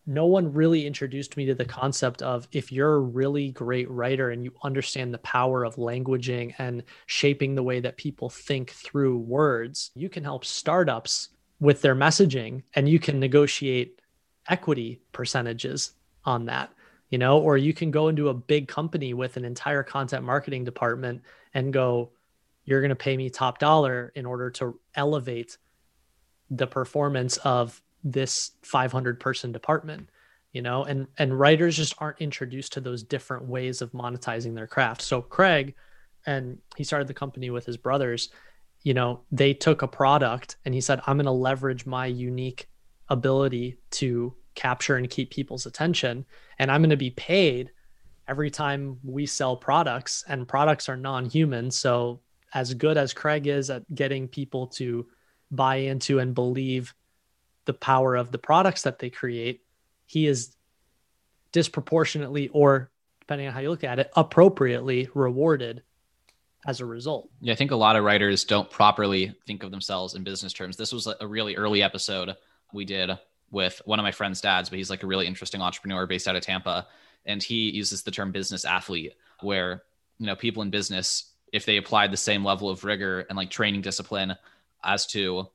no 0.06 0.26
one 0.26 0.52
really 0.52 0.86
introduced 0.86 1.38
me 1.38 1.46
to 1.46 1.54
the 1.54 1.64
concept 1.64 2.20
of 2.20 2.46
if 2.52 2.70
you're 2.70 2.96
a 2.96 3.00
really 3.00 3.52
great 3.52 3.90
writer 3.90 4.30
and 4.30 4.44
you 4.44 4.52
understand 4.62 5.14
the 5.14 5.18
power 5.18 5.64
of 5.64 5.76
languaging 5.76 6.54
and 6.58 6.82
shaping 7.06 7.54
the 7.54 7.62
way 7.62 7.80
that 7.80 7.96
people 7.96 8.28
think 8.28 8.70
through 8.70 9.16
words, 9.16 9.92
you 9.94 10.10
can 10.10 10.22
help 10.22 10.44
startups 10.44 11.30
with 11.58 11.80
their 11.80 11.96
messaging 11.96 12.62
and 12.74 12.86
you 12.86 12.98
can 12.98 13.18
negotiate 13.18 14.00
equity 14.48 15.00
percentages 15.12 15.92
on 16.24 16.46
that, 16.46 16.72
you 17.10 17.18
know, 17.18 17.38
or 17.38 17.56
you 17.56 17.72
can 17.72 17.90
go 17.90 18.08
into 18.08 18.28
a 18.28 18.34
big 18.34 18.68
company 18.68 19.14
with 19.14 19.36
an 19.36 19.44
entire 19.44 19.82
content 19.82 20.24
marketing 20.24 20.64
department 20.64 21.22
and 21.54 21.72
go, 21.72 22.10
you're 22.64 22.80
going 22.80 22.90
to 22.90 22.96
pay 22.96 23.16
me 23.16 23.30
top 23.30 23.58
dollar 23.58 24.12
in 24.14 24.26
order 24.26 24.50
to 24.50 24.78
elevate 24.94 25.56
the 26.50 26.66
performance 26.66 27.36
of 27.38 27.80
this 28.04 28.52
500 28.62 29.20
person 29.20 29.52
department 29.52 30.08
you 30.52 30.62
know? 30.62 30.84
And 30.84 31.06
and 31.18 31.38
writers 31.38 31.76
just 31.76 31.92
aren't 31.98 32.18
introduced 32.18 32.72
to 32.74 32.80
those 32.80 33.02
different 33.02 33.44
ways 33.44 33.82
of 33.82 33.92
monetizing 33.92 34.54
their 34.54 34.66
craft. 34.66 35.02
So 35.02 35.20
craig 35.20 35.74
and 36.26 36.58
he 36.76 36.84
started 36.84 37.08
the 37.08 37.14
company 37.14 37.50
with 37.50 37.64
his 37.64 37.76
brothers 37.76 38.28
you 38.82 38.92
know 38.92 39.20
they 39.32 39.54
took 39.54 39.82
a 39.82 39.88
product 39.88 40.56
and 40.64 40.74
he 40.74 40.80
said 40.80 41.00
i'm 41.06 41.16
going 41.16 41.24
to 41.24 41.30
leverage 41.30 41.86
my 41.86 42.06
unique 42.06 42.68
ability 43.08 43.78
to 43.90 44.34
capture 44.54 44.96
and 44.96 45.10
keep 45.10 45.30
people's 45.30 45.66
attention 45.66 46.24
and 46.58 46.70
i'm 46.70 46.80
going 46.80 46.90
to 46.90 46.96
be 46.96 47.10
paid 47.10 47.70
every 48.28 48.50
time 48.50 48.98
we 49.04 49.26
sell 49.26 49.56
products 49.56 50.24
and 50.28 50.48
products 50.48 50.88
are 50.88 50.96
non-human 50.96 51.70
so 51.70 52.20
as 52.54 52.72
good 52.74 52.96
as 52.96 53.12
craig 53.12 53.46
is 53.46 53.70
at 53.70 53.82
getting 53.94 54.26
people 54.26 54.66
to 54.66 55.06
buy 55.50 55.76
into 55.76 56.18
and 56.18 56.34
believe 56.34 56.94
the 57.66 57.74
power 57.74 58.16
of 58.16 58.32
the 58.32 58.38
products 58.38 58.82
that 58.82 58.98
they 58.98 59.10
create, 59.10 59.62
he 60.06 60.26
is 60.26 60.56
disproportionately 61.52 62.48
or 62.48 62.90
depending 63.20 63.48
on 63.48 63.52
how 63.52 63.60
you 63.60 63.70
look 63.70 63.84
at 63.84 63.98
it, 63.98 64.10
appropriately 64.16 65.08
rewarded 65.14 65.82
as 66.64 66.80
a 66.80 66.86
result. 66.86 67.28
Yeah, 67.40 67.52
I 67.52 67.56
think 67.56 67.72
a 67.72 67.76
lot 67.76 67.96
of 67.96 68.04
writers 68.04 68.44
don't 68.44 68.70
properly 68.70 69.34
think 69.46 69.62
of 69.62 69.70
themselves 69.70 70.14
in 70.14 70.24
business 70.24 70.52
terms. 70.52 70.76
This 70.76 70.92
was 70.92 71.08
a 71.20 71.26
really 71.26 71.56
early 71.56 71.82
episode 71.82 72.34
we 72.72 72.84
did 72.84 73.10
with 73.50 73.80
one 73.84 73.98
of 73.98 74.02
my 74.02 74.12
friend's 74.12 74.40
dads, 74.40 74.68
but 74.68 74.78
he's 74.78 74.90
like 74.90 75.02
a 75.02 75.06
really 75.06 75.26
interesting 75.26 75.62
entrepreneur 75.62 76.06
based 76.06 76.28
out 76.28 76.36
of 76.36 76.42
Tampa. 76.42 76.86
And 77.24 77.42
he 77.42 77.70
uses 77.70 78.02
the 78.02 78.10
term 78.10 78.32
business 78.32 78.64
athlete, 78.64 79.14
where, 79.40 79.82
you 80.18 80.26
know, 80.26 80.36
people 80.36 80.62
in 80.62 80.70
business, 80.70 81.32
if 81.52 81.64
they 81.64 81.76
applied 81.76 82.12
the 82.12 82.16
same 82.16 82.44
level 82.44 82.68
of 82.68 82.84
rigor 82.84 83.26
and 83.28 83.36
like 83.36 83.50
training 83.50 83.80
discipline 83.80 84.34
as 84.84 85.06
to 85.06 85.48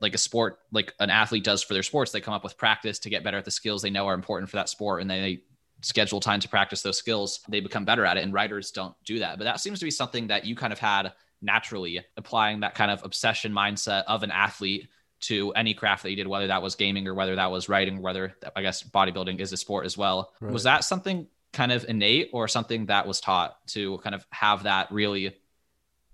like 0.00 0.14
a 0.14 0.18
sport 0.18 0.60
like 0.70 0.94
an 1.00 1.10
athlete 1.10 1.42
does 1.42 1.62
for 1.62 1.74
their 1.74 1.82
sports 1.82 2.12
they 2.12 2.20
come 2.20 2.34
up 2.34 2.44
with 2.44 2.56
practice 2.56 3.00
to 3.00 3.10
get 3.10 3.24
better 3.24 3.38
at 3.38 3.44
the 3.44 3.50
skills 3.50 3.82
they 3.82 3.90
know 3.90 4.06
are 4.06 4.14
important 4.14 4.48
for 4.48 4.56
that 4.56 4.68
sport 4.68 5.02
and 5.02 5.10
they 5.10 5.42
schedule 5.82 6.20
time 6.20 6.38
to 6.38 6.48
practice 6.48 6.82
those 6.82 6.98
skills 6.98 7.40
they 7.48 7.60
become 7.60 7.84
better 7.84 8.04
at 8.04 8.16
it 8.16 8.22
and 8.22 8.32
writers 8.32 8.70
don't 8.70 8.94
do 9.04 9.18
that 9.18 9.38
but 9.38 9.44
that 9.44 9.58
seems 9.58 9.78
to 9.80 9.84
be 9.84 9.90
something 9.90 10.28
that 10.28 10.44
you 10.44 10.54
kind 10.54 10.72
of 10.72 10.78
had 10.78 11.12
naturally 11.42 12.00
applying 12.16 12.60
that 12.60 12.74
kind 12.74 12.90
of 12.90 13.02
obsession 13.04 13.52
mindset 13.52 14.04
of 14.06 14.22
an 14.22 14.30
athlete 14.30 14.88
to 15.20 15.52
any 15.52 15.74
craft 15.74 16.02
that 16.02 16.10
you 16.10 16.16
did 16.16 16.26
whether 16.26 16.46
that 16.46 16.62
was 16.62 16.74
gaming 16.74 17.06
or 17.06 17.14
whether 17.14 17.36
that 17.36 17.50
was 17.50 17.68
writing 17.68 18.00
whether 18.00 18.34
i 18.56 18.62
guess 18.62 18.82
bodybuilding 18.82 19.38
is 19.40 19.52
a 19.52 19.56
sport 19.56 19.86
as 19.86 19.96
well. 19.96 20.32
Right. 20.40 20.52
was 20.52 20.64
that 20.64 20.84
something 20.84 21.26
kind 21.52 21.72
of 21.72 21.84
innate 21.88 22.30
or 22.32 22.48
something 22.48 22.86
that 22.86 23.06
was 23.06 23.20
taught 23.20 23.66
to 23.68 23.98
kind 23.98 24.14
of 24.14 24.26
have 24.30 24.62
that 24.64 24.90
really 24.90 25.36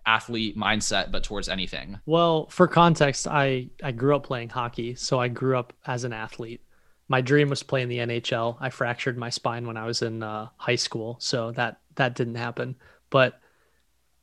athlete 0.05 0.57
mindset 0.57 1.11
but 1.11 1.25
towards 1.25 1.49
anything? 1.49 1.99
Well 2.07 2.47
for 2.49 2.67
context 2.67 3.27
i 3.27 3.69
i 3.83 3.93
grew 3.93 4.17
up 4.17 4.25
playing 4.25 4.51
hockey 4.51 4.95
so 4.95 5.21
i 5.21 5.29
grew 5.29 5.57
up 5.57 5.73
as 5.87 6.05
an 6.05 6.13
athlete. 6.13 6.63
My 7.09 7.21
dream 7.21 7.49
was 7.49 7.63
playing 7.63 7.89
the 7.89 7.99
nhl 7.99 8.57
i 8.61 8.71
fractured 8.71 9.17
my 9.17 9.31
spine 9.31 9.67
when 9.67 9.77
i 9.77 9.87
was 9.87 10.03
in 10.03 10.23
uh, 10.23 10.49
high 10.57 10.77
school 10.77 11.17
so 11.21 11.53
that 11.53 11.81
that 11.95 12.15
didn't 12.15 12.37
happen. 12.37 12.77
But 13.11 13.39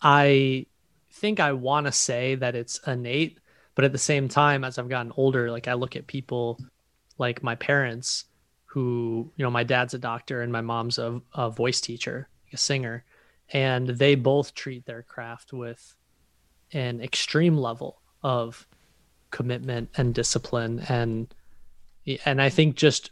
i 0.02 0.66
think 1.12 1.40
i 1.40 1.54
want 1.54 1.86
to 1.86 1.92
say 1.92 2.36
that 2.36 2.56
it's 2.56 2.80
innate 2.88 3.40
but 3.76 3.86
at 3.86 3.92
the 3.92 3.98
same 3.98 4.28
time 4.28 4.64
as 4.64 4.78
i've 4.78 4.90
gotten 4.90 5.12
older 5.18 5.52
like 5.52 5.68
i 5.68 5.74
look 5.74 5.96
at 5.96 6.08
people 6.08 6.60
like 7.18 7.44
my 7.44 7.56
parents 7.56 8.26
who 8.66 9.32
you 9.36 9.44
know 9.44 9.52
my 9.52 9.64
dad's 9.64 9.94
a 9.94 10.00
doctor 10.00 10.42
and 10.42 10.52
my 10.52 10.62
mom's 10.62 10.98
a, 10.98 11.22
a 11.36 11.50
voice 11.50 11.80
teacher 11.80 12.28
a 12.54 12.58
singer. 12.58 13.04
And 13.50 13.90
they 13.90 14.16
both 14.16 14.54
treat 14.54 14.86
their 14.86 15.04
craft 15.04 15.52
with 15.52 15.96
an 16.72 17.02
extreme 17.02 17.58
level 17.58 18.02
of 18.22 18.68
commitment 19.32 19.90
and 19.98 20.14
discipline. 20.14 20.80
And 20.88 21.34
and 22.26 22.42
I 22.42 22.50
think 22.50 22.76
just 22.76 23.12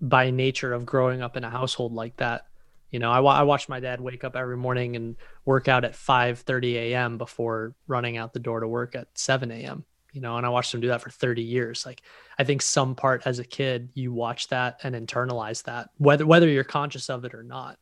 by 0.00 0.30
nature 0.30 0.72
of 0.72 0.84
growing 0.84 1.22
up 1.22 1.36
in 1.36 1.44
a 1.44 1.50
household 1.50 1.92
like 1.92 2.16
that 2.16 2.46
you 2.90 2.98
know 2.98 3.12
I, 3.12 3.20
I 3.20 3.42
watched 3.42 3.68
my 3.68 3.78
dad 3.78 4.00
wake 4.00 4.24
up 4.24 4.34
every 4.34 4.56
morning 4.56 4.96
and 4.96 5.14
work 5.44 5.68
out 5.68 5.84
at 5.84 5.94
5 5.94 6.40
30 6.40 6.76
a.m 6.76 7.18
before 7.18 7.76
running 7.86 8.16
out 8.16 8.32
the 8.32 8.40
door 8.40 8.58
to 8.58 8.66
work 8.66 8.96
at 8.96 9.06
7 9.14 9.52
a.m 9.52 9.84
you 10.12 10.20
know, 10.20 10.36
and 10.36 10.46
I 10.46 10.50
watched 10.50 10.72
him 10.72 10.80
do 10.80 10.88
that 10.88 11.00
for 11.00 11.10
30 11.10 11.42
years. 11.42 11.84
Like 11.84 12.02
I 12.38 12.44
think 12.44 12.62
some 12.62 12.94
part 12.94 13.22
as 13.26 13.38
a 13.38 13.44
kid, 13.44 13.90
you 13.94 14.12
watch 14.12 14.48
that 14.48 14.80
and 14.82 14.94
internalize 14.94 15.64
that, 15.64 15.90
whether 15.96 16.26
whether 16.26 16.48
you're 16.48 16.64
conscious 16.64 17.10
of 17.10 17.24
it 17.24 17.34
or 17.34 17.42
not. 17.42 17.78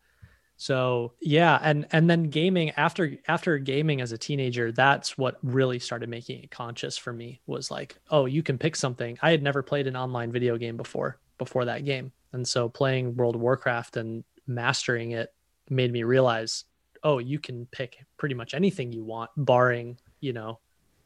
So 0.57 1.15
yeah, 1.21 1.59
and 1.63 1.87
and 1.91 2.09
then 2.09 2.25
gaming 2.25 2.71
after 2.73 3.17
after 3.27 3.59
gaming 3.59 4.01
as 4.01 4.13
a 4.13 4.19
teenager, 4.19 4.73
that's 4.73 5.17
what 5.17 5.39
really 5.43 5.79
started 5.79 6.09
making 6.09 6.43
it 6.43 6.51
conscious 6.51 6.99
for 6.99 7.13
me 7.13 7.41
was 7.47 7.71
like, 7.71 7.97
oh, 8.11 8.27
you 8.27 8.43
can 8.43 8.59
pick 8.59 8.77
something. 8.77 9.19
I 9.23 9.31
had 9.31 9.43
never 9.43 9.63
played 9.63 9.87
an 9.87 9.97
online 9.97 10.31
video 10.31 10.59
game 10.59 10.77
before 10.77 11.19
before 11.39 11.65
that 11.65 11.87
game. 11.87 12.13
And 12.33 12.47
so 12.47 12.69
playing 12.69 13.17
World 13.17 13.37
of 13.37 13.41
Warcraft 13.41 13.97
and 13.97 14.23
mastering 14.47 15.13
it 15.13 15.33
made 15.71 15.91
me 15.93 16.03
realize, 16.03 16.65
oh, 17.03 17.19
you 17.19 17.39
can 17.39 17.67
pick 17.73 17.97
pretty 18.19 18.35
much 18.35 18.53
anything 18.53 18.93
you 18.93 19.03
want, 19.03 19.31
barring, 19.37 19.99
you 20.21 20.35
know, 20.35 20.61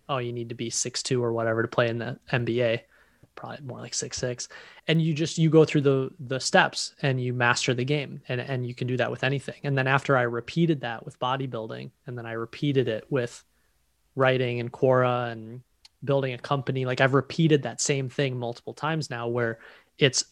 oh, 0.08 0.18
you 0.18 0.32
need 0.32 0.48
to 0.48 0.54
be 0.54 0.70
six 0.70 1.02
two 1.02 1.22
or 1.22 1.32
whatever 1.32 1.62
to 1.62 1.68
play 1.68 1.88
in 1.88 1.98
the 1.98 2.18
NBA. 2.32 2.80
Probably 3.34 3.66
more 3.66 3.80
like 3.80 3.94
six 3.94 4.16
six. 4.16 4.48
And 4.86 5.00
you 5.02 5.14
just 5.14 5.38
you 5.38 5.50
go 5.50 5.64
through 5.64 5.80
the 5.82 6.10
the 6.20 6.38
steps 6.38 6.94
and 7.02 7.20
you 7.20 7.32
master 7.32 7.74
the 7.74 7.84
game. 7.84 8.20
And 8.28 8.40
and 8.40 8.66
you 8.66 8.74
can 8.74 8.86
do 8.86 8.96
that 8.96 9.10
with 9.10 9.24
anything. 9.24 9.60
And 9.64 9.76
then 9.76 9.86
after 9.86 10.16
I 10.16 10.22
repeated 10.22 10.80
that 10.82 11.04
with 11.04 11.18
bodybuilding, 11.18 11.90
and 12.06 12.18
then 12.18 12.26
I 12.26 12.32
repeated 12.32 12.88
it 12.88 13.06
with 13.10 13.42
writing 14.14 14.60
and 14.60 14.72
Quora 14.72 15.32
and 15.32 15.62
building 16.04 16.34
a 16.34 16.38
company, 16.38 16.84
like 16.84 17.00
I've 17.00 17.14
repeated 17.14 17.62
that 17.62 17.80
same 17.80 18.08
thing 18.08 18.38
multiple 18.38 18.74
times 18.74 19.10
now 19.10 19.26
where 19.28 19.58
it's 19.98 20.24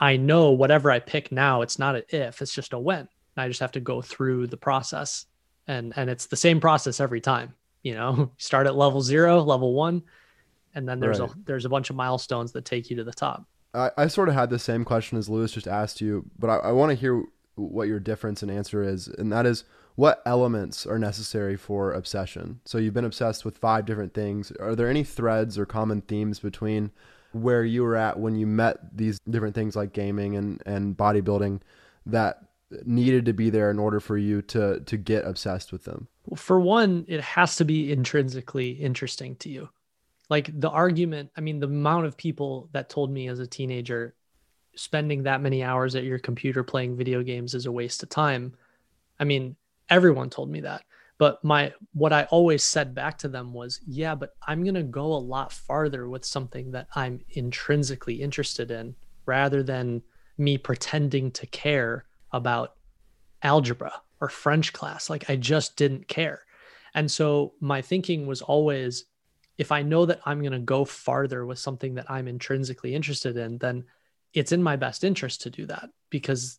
I 0.00 0.16
know 0.16 0.50
whatever 0.50 0.90
I 0.90 0.98
pick 0.98 1.30
now, 1.30 1.62
it's 1.62 1.78
not 1.78 1.96
an 1.96 2.02
if, 2.08 2.42
it's 2.42 2.54
just 2.54 2.72
a 2.72 2.78
when. 2.78 3.08
I 3.36 3.48
just 3.48 3.60
have 3.60 3.72
to 3.72 3.80
go 3.80 4.00
through 4.00 4.46
the 4.46 4.56
process. 4.56 5.26
And 5.66 5.92
and 5.96 6.08
it's 6.08 6.26
the 6.26 6.36
same 6.36 6.60
process 6.60 7.00
every 7.00 7.20
time 7.20 7.54
you 7.82 7.94
know 7.94 8.30
start 8.38 8.66
at 8.66 8.76
level 8.76 9.00
zero 9.00 9.42
level 9.42 9.74
one 9.74 10.02
and 10.74 10.88
then 10.88 11.00
there's 11.00 11.20
right. 11.20 11.30
a 11.30 11.34
there's 11.44 11.64
a 11.64 11.68
bunch 11.68 11.90
of 11.90 11.96
milestones 11.96 12.52
that 12.52 12.64
take 12.64 12.90
you 12.90 12.96
to 12.96 13.04
the 13.04 13.12
top. 13.12 13.46
I, 13.74 13.90
I 13.96 14.06
sort 14.06 14.28
of 14.28 14.34
had 14.34 14.50
the 14.50 14.58
same 14.58 14.84
question 14.84 15.18
as 15.18 15.28
Louis 15.28 15.52
just 15.52 15.68
asked 15.68 16.00
you 16.00 16.24
but 16.38 16.48
i, 16.48 16.56
I 16.56 16.72
want 16.72 16.90
to 16.90 16.96
hear 16.96 17.24
what 17.56 17.88
your 17.88 18.00
difference 18.00 18.42
in 18.42 18.50
answer 18.50 18.82
is 18.82 19.08
and 19.08 19.32
that 19.32 19.46
is 19.46 19.64
what 19.96 20.22
elements 20.26 20.86
are 20.86 20.98
necessary 20.98 21.56
for 21.56 21.92
obsession? 21.92 22.60
So 22.66 22.76
you've 22.78 22.94
been 22.94 23.06
obsessed 23.06 23.46
with 23.46 23.56
five 23.56 23.86
different 23.86 24.12
things. 24.12 24.52
Are 24.60 24.76
there 24.76 24.88
any 24.88 25.02
threads 25.02 25.58
or 25.58 25.64
common 25.64 26.02
themes 26.02 26.38
between 26.38 26.92
where 27.32 27.64
you 27.64 27.82
were 27.82 27.96
at 27.96 28.20
when 28.20 28.36
you 28.36 28.46
met 28.46 28.96
these 28.96 29.18
different 29.28 29.54
things 29.54 29.74
like 29.74 29.92
gaming 29.92 30.36
and, 30.36 30.62
and 30.66 30.96
bodybuilding 30.96 31.60
that 32.04 32.40
needed 32.84 33.24
to 33.24 33.32
be 33.32 33.48
there 33.48 33.70
in 33.70 33.78
order 33.78 34.00
for 34.00 34.18
you 34.18 34.42
to 34.42 34.80
to 34.80 34.96
get 34.96 35.24
obsessed 35.24 35.70
with 35.70 35.84
them 35.84 36.08
for 36.34 36.60
one, 36.60 37.04
it 37.08 37.20
has 37.20 37.56
to 37.56 37.64
be 37.64 37.92
intrinsically 37.92 38.70
interesting 38.70 39.36
to 39.36 39.48
you. 39.48 39.68
Like 40.28 40.58
the 40.58 40.70
argument, 40.70 41.30
I 41.36 41.40
mean, 41.40 41.60
the 41.60 41.68
amount 41.68 42.06
of 42.06 42.16
people 42.16 42.68
that 42.72 42.88
told 42.88 43.10
me 43.10 43.28
as 43.28 43.38
a 43.38 43.46
teenager, 43.46 44.14
spending 44.74 45.22
that 45.22 45.40
many 45.40 45.62
hours 45.62 45.94
at 45.94 46.04
your 46.04 46.18
computer 46.18 46.64
playing 46.64 46.96
video 46.96 47.22
games 47.22 47.54
is 47.54 47.66
a 47.66 47.72
waste 47.72 48.02
of 48.02 48.08
time. 48.08 48.54
I 49.20 49.24
mean, 49.24 49.56
everyone 49.88 50.30
told 50.30 50.50
me 50.50 50.60
that. 50.62 50.82
But 51.18 51.42
my 51.42 51.72
what 51.94 52.12
I 52.12 52.24
always 52.24 52.62
said 52.62 52.94
back 52.94 53.16
to 53.18 53.28
them 53.28 53.54
was, 53.54 53.80
yeah, 53.86 54.14
but 54.14 54.34
I'm 54.46 54.64
to 54.74 54.82
go 54.82 55.06
a 55.06 55.16
lot 55.16 55.52
farther 55.52 56.08
with 56.08 56.24
something 56.24 56.72
that 56.72 56.88
I'm 56.94 57.20
intrinsically 57.30 58.20
interested 58.20 58.70
in 58.70 58.94
rather 59.24 59.62
than 59.62 60.02
me 60.36 60.58
pretending 60.58 61.30
to 61.32 61.46
care 61.46 62.04
about 62.32 62.74
algebra 63.42 64.02
or 64.20 64.28
French 64.28 64.72
class. 64.72 65.10
Like 65.10 65.28
I 65.30 65.36
just 65.36 65.76
didn't 65.76 66.08
care. 66.08 66.44
And 66.94 67.10
so 67.10 67.52
my 67.60 67.82
thinking 67.82 68.26
was 68.26 68.42
always 68.42 69.04
if 69.58 69.72
I 69.72 69.82
know 69.82 70.06
that 70.06 70.20
I'm 70.26 70.40
going 70.40 70.52
to 70.52 70.58
go 70.58 70.84
farther 70.84 71.46
with 71.46 71.58
something 71.58 71.94
that 71.94 72.10
I'm 72.10 72.28
intrinsically 72.28 72.94
interested 72.94 73.36
in, 73.36 73.58
then 73.58 73.84
it's 74.34 74.52
in 74.52 74.62
my 74.62 74.76
best 74.76 75.02
interest 75.02 75.42
to 75.42 75.50
do 75.50 75.66
that 75.66 75.88
because 76.10 76.58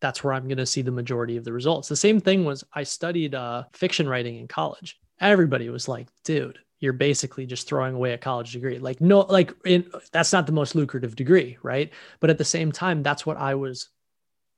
that's 0.00 0.22
where 0.22 0.32
I'm 0.32 0.46
going 0.46 0.58
to 0.58 0.66
see 0.66 0.82
the 0.82 0.92
majority 0.92 1.36
of 1.36 1.44
the 1.44 1.52
results. 1.52 1.88
The 1.88 1.96
same 1.96 2.20
thing 2.20 2.44
was 2.44 2.62
I 2.72 2.84
studied 2.84 3.34
uh, 3.34 3.64
fiction 3.72 4.08
writing 4.08 4.36
in 4.36 4.46
college. 4.46 5.00
Everybody 5.20 5.68
was 5.68 5.88
like, 5.88 6.06
dude, 6.22 6.60
you're 6.78 6.92
basically 6.92 7.44
just 7.44 7.66
throwing 7.66 7.96
away 7.96 8.12
a 8.12 8.18
college 8.18 8.52
degree. 8.52 8.78
Like, 8.78 9.00
no, 9.00 9.20
like 9.20 9.52
in, 9.64 9.90
that's 10.12 10.32
not 10.32 10.46
the 10.46 10.52
most 10.52 10.76
lucrative 10.76 11.16
degree, 11.16 11.58
right? 11.62 11.92
But 12.20 12.30
at 12.30 12.38
the 12.38 12.44
same 12.44 12.70
time, 12.70 13.02
that's 13.02 13.26
what 13.26 13.36
I 13.36 13.56
was 13.56 13.88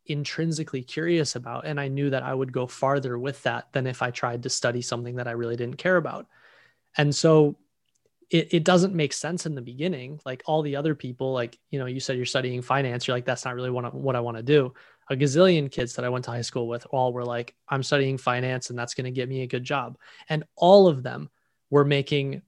intrinsically 0.06 0.82
curious 0.82 1.36
about. 1.36 1.66
And 1.66 1.80
I 1.80 1.88
knew 1.88 2.10
that 2.10 2.22
I 2.22 2.34
would 2.34 2.52
go 2.52 2.66
farther 2.66 3.18
with 3.18 3.42
that 3.44 3.72
than 3.72 3.86
if 3.86 4.02
I 4.02 4.10
tried 4.10 4.42
to 4.42 4.50
study 4.50 4.82
something 4.82 5.16
that 5.16 5.28
I 5.28 5.32
really 5.32 5.56
didn't 5.56 5.76
care 5.76 5.96
about. 5.96 6.26
And 6.96 7.14
so 7.14 7.56
it, 8.30 8.54
it 8.54 8.64
doesn't 8.64 8.94
make 8.94 9.12
sense 9.12 9.46
in 9.46 9.54
the 9.54 9.62
beginning. 9.62 10.20
Like 10.24 10.42
all 10.46 10.62
the 10.62 10.76
other 10.76 10.94
people, 10.94 11.32
like, 11.32 11.58
you 11.70 11.78
know, 11.78 11.86
you 11.86 12.00
said 12.00 12.16
you're 12.16 12.26
studying 12.26 12.62
finance. 12.62 13.06
You're 13.06 13.16
like, 13.16 13.24
that's 13.24 13.44
not 13.44 13.54
really 13.54 13.70
what 13.70 13.84
I, 13.84 13.88
what 13.88 14.16
I 14.16 14.20
want 14.20 14.36
to 14.36 14.42
do. 14.42 14.72
A 15.08 15.16
gazillion 15.16 15.70
kids 15.70 15.94
that 15.94 16.04
I 16.04 16.08
went 16.08 16.24
to 16.26 16.30
high 16.30 16.42
school 16.42 16.68
with 16.68 16.86
all 16.90 17.12
were 17.12 17.24
like, 17.24 17.54
I'm 17.68 17.82
studying 17.82 18.16
finance 18.16 18.70
and 18.70 18.78
that's 18.78 18.94
going 18.94 19.06
to 19.06 19.10
get 19.10 19.28
me 19.28 19.42
a 19.42 19.48
good 19.48 19.64
job. 19.64 19.98
And 20.28 20.44
all 20.54 20.86
of 20.86 21.02
them 21.02 21.30
were 21.68 21.84
making 21.84 22.42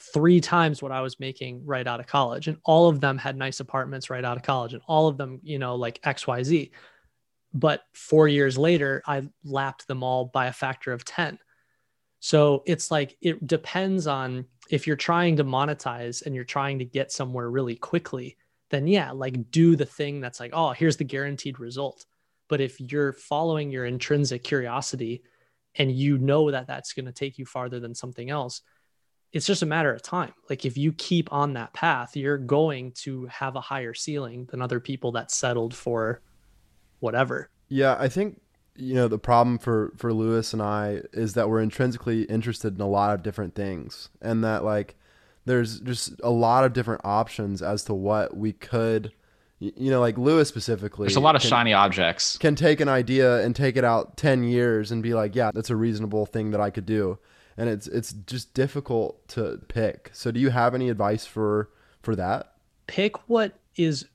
three 0.00 0.40
times 0.40 0.82
what 0.82 0.92
I 0.92 1.02
was 1.02 1.20
making 1.20 1.64
right 1.64 1.86
out 1.86 2.00
of 2.00 2.06
college. 2.06 2.48
And 2.48 2.58
all 2.64 2.88
of 2.88 3.00
them 3.00 3.18
had 3.18 3.36
nice 3.36 3.60
apartments 3.60 4.10
right 4.10 4.24
out 4.24 4.36
of 4.36 4.42
college. 4.42 4.72
And 4.72 4.82
all 4.86 5.08
of 5.08 5.16
them, 5.16 5.40
you 5.42 5.58
know, 5.58 5.76
like 5.76 6.00
XYZ. 6.02 6.70
But 7.52 7.82
four 7.92 8.28
years 8.28 8.56
later, 8.56 9.02
I 9.06 9.28
lapped 9.44 9.86
them 9.86 10.02
all 10.02 10.26
by 10.26 10.46
a 10.46 10.52
factor 10.52 10.92
of 10.92 11.04
10. 11.04 11.38
So 12.20 12.62
it's 12.66 12.90
like 12.90 13.16
it 13.20 13.46
depends 13.46 14.06
on 14.06 14.46
if 14.70 14.86
you're 14.86 14.96
trying 14.96 15.36
to 15.36 15.44
monetize 15.44 16.24
and 16.24 16.34
you're 16.34 16.44
trying 16.44 16.78
to 16.78 16.84
get 16.84 17.10
somewhere 17.10 17.50
really 17.50 17.76
quickly, 17.76 18.36
then 18.70 18.86
yeah, 18.86 19.10
like 19.10 19.50
do 19.50 19.74
the 19.74 19.86
thing 19.86 20.20
that's 20.20 20.38
like, 20.38 20.52
oh, 20.54 20.70
here's 20.70 20.96
the 20.96 21.04
guaranteed 21.04 21.58
result. 21.58 22.04
But 22.48 22.60
if 22.60 22.80
you're 22.80 23.12
following 23.12 23.70
your 23.70 23.86
intrinsic 23.86 24.44
curiosity 24.44 25.22
and 25.74 25.90
you 25.90 26.18
know 26.18 26.50
that 26.50 26.66
that's 26.66 26.92
going 26.92 27.06
to 27.06 27.12
take 27.12 27.38
you 27.38 27.46
farther 27.46 27.80
than 27.80 27.94
something 27.94 28.30
else, 28.30 28.62
it's 29.32 29.46
just 29.46 29.62
a 29.62 29.66
matter 29.66 29.92
of 29.92 30.02
time. 30.02 30.32
Like 30.48 30.64
if 30.64 30.76
you 30.76 30.92
keep 30.92 31.32
on 31.32 31.52
that 31.54 31.72
path, 31.72 32.16
you're 32.16 32.38
going 32.38 32.92
to 32.92 33.26
have 33.26 33.56
a 33.56 33.60
higher 33.60 33.94
ceiling 33.94 34.48
than 34.50 34.60
other 34.60 34.80
people 34.80 35.12
that 35.12 35.30
settled 35.30 35.74
for 35.74 36.20
whatever. 36.98 37.48
Yeah, 37.68 37.96
I 37.98 38.08
think 38.08 38.40
you 38.76 38.94
know 38.94 39.08
the 39.08 39.18
problem 39.18 39.58
for 39.58 39.92
for 39.96 40.12
Louis 40.12 40.52
and 40.52 40.62
I 40.62 41.02
is 41.12 41.34
that 41.34 41.48
we're 41.48 41.60
intrinsically 41.60 42.22
interested 42.22 42.74
in 42.74 42.80
a 42.80 42.88
lot 42.88 43.14
of 43.14 43.22
different 43.22 43.54
things 43.54 44.08
and 44.22 44.42
that 44.44 44.64
like 44.64 44.96
there's 45.44 45.80
just 45.80 46.20
a 46.22 46.30
lot 46.30 46.64
of 46.64 46.72
different 46.72 47.02
options 47.04 47.62
as 47.62 47.84
to 47.84 47.94
what 47.94 48.36
we 48.36 48.52
could 48.52 49.12
you 49.58 49.90
know 49.90 50.00
like 50.00 50.16
Louis 50.16 50.48
specifically 50.48 51.06
There's 51.06 51.16
a 51.16 51.20
lot 51.20 51.36
of 51.36 51.42
can, 51.42 51.50
shiny 51.50 51.72
objects. 51.72 52.38
Can 52.38 52.54
take 52.54 52.80
an 52.80 52.88
idea 52.88 53.44
and 53.44 53.54
take 53.54 53.76
it 53.76 53.84
out 53.84 54.16
10 54.16 54.44
years 54.44 54.90
and 54.90 55.02
be 55.02 55.14
like, 55.14 55.34
yeah, 55.34 55.50
that's 55.52 55.70
a 55.70 55.76
reasonable 55.76 56.24
thing 56.24 56.52
that 56.52 56.60
I 56.60 56.70
could 56.70 56.86
do 56.86 57.18
and 57.60 57.68
it's 57.68 57.86
it's 57.88 58.12
just 58.26 58.54
difficult 58.54 59.28
to 59.28 59.60
pick. 59.68 60.08
So 60.14 60.30
do 60.30 60.40
you 60.40 60.48
have 60.48 60.74
any 60.74 60.88
advice 60.88 61.26
for 61.26 61.68
for 62.00 62.16
that? 62.16 62.54
Pick 62.86 63.28
what 63.28 63.52
is 63.76 64.06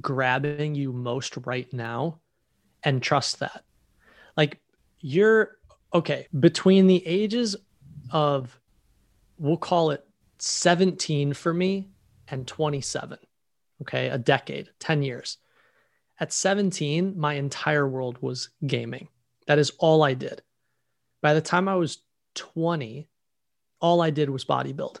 grabbing 0.00 0.76
you 0.76 0.92
most 0.92 1.36
right 1.38 1.70
now 1.72 2.20
and 2.84 3.02
trust 3.02 3.40
that. 3.40 3.64
Like 4.36 4.60
you're 5.00 5.56
okay, 5.92 6.28
between 6.38 6.86
the 6.86 7.04
ages 7.04 7.56
of 8.12 8.56
we'll 9.38 9.56
call 9.56 9.90
it 9.90 10.06
17 10.38 11.32
for 11.32 11.52
me 11.52 11.88
and 12.28 12.46
27. 12.46 13.18
Okay, 13.82 14.08
a 14.08 14.18
decade, 14.18 14.68
10 14.78 15.02
years. 15.02 15.38
At 16.20 16.32
17, 16.32 17.18
my 17.18 17.34
entire 17.34 17.88
world 17.88 18.18
was 18.20 18.50
gaming. 18.64 19.08
That 19.48 19.58
is 19.58 19.72
all 19.78 20.04
I 20.04 20.14
did. 20.14 20.42
By 21.22 21.34
the 21.34 21.40
time 21.40 21.68
I 21.68 21.74
was 21.74 21.98
20, 22.38 23.08
all 23.80 24.00
I 24.00 24.10
did 24.10 24.30
was 24.30 24.44
bodybuild. 24.44 25.00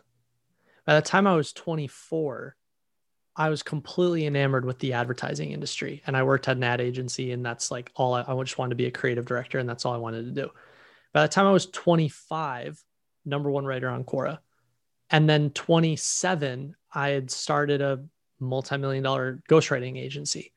By 0.84 0.96
the 0.96 1.02
time 1.02 1.26
I 1.26 1.36
was 1.36 1.52
24, 1.52 2.56
I 3.36 3.50
was 3.50 3.62
completely 3.62 4.26
enamored 4.26 4.64
with 4.64 4.80
the 4.80 4.94
advertising 4.94 5.52
industry 5.52 6.02
and 6.06 6.16
I 6.16 6.24
worked 6.24 6.48
at 6.48 6.56
an 6.56 6.64
ad 6.64 6.80
agency 6.80 7.30
and 7.30 7.46
that's 7.46 7.70
like 7.70 7.92
all 7.94 8.14
I, 8.14 8.24
I 8.26 8.42
just 8.42 8.58
wanted 8.58 8.70
to 8.70 8.76
be 8.76 8.86
a 8.86 8.90
creative 8.90 9.26
director 9.26 9.58
and 9.58 9.68
that's 9.68 9.84
all 9.84 9.94
I 9.94 9.98
wanted 9.98 10.24
to 10.24 10.42
do. 10.42 10.50
By 11.12 11.22
the 11.22 11.28
time 11.28 11.46
I 11.46 11.52
was 11.52 11.66
25, 11.66 12.82
number 13.24 13.50
one 13.50 13.64
writer 13.64 13.88
on 13.88 14.04
Quora. 14.04 14.38
And 15.10 15.28
then 15.28 15.50
27, 15.50 16.74
I 16.92 17.08
had 17.10 17.30
started 17.30 17.80
a 17.80 18.04
multi-million 18.40 19.04
dollar 19.04 19.40
ghostwriting 19.48 19.96
agency. 19.96 20.52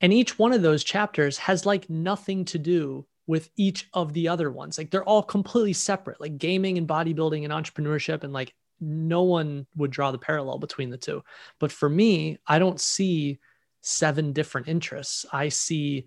And 0.00 0.12
each 0.12 0.38
one 0.38 0.52
of 0.52 0.62
those 0.62 0.84
chapters 0.84 1.38
has 1.38 1.64
like 1.64 1.88
nothing 1.88 2.44
to 2.46 2.58
do 2.58 3.06
with 3.26 3.50
each 3.56 3.88
of 3.92 4.12
the 4.12 4.28
other 4.28 4.50
ones. 4.50 4.78
Like 4.78 4.90
they're 4.90 5.04
all 5.04 5.22
completely 5.22 5.72
separate, 5.72 6.20
like 6.20 6.38
gaming 6.38 6.78
and 6.78 6.86
bodybuilding 6.86 7.44
and 7.44 7.52
entrepreneurship. 7.52 8.24
And 8.24 8.32
like 8.32 8.54
no 8.80 9.22
one 9.22 9.66
would 9.76 9.90
draw 9.90 10.10
the 10.10 10.18
parallel 10.18 10.58
between 10.58 10.90
the 10.90 10.98
two. 10.98 11.22
But 11.58 11.72
for 11.72 11.88
me, 11.88 12.38
I 12.46 12.58
don't 12.58 12.80
see 12.80 13.38
seven 13.80 14.32
different 14.32 14.68
interests. 14.68 15.26
I 15.32 15.48
see 15.48 16.06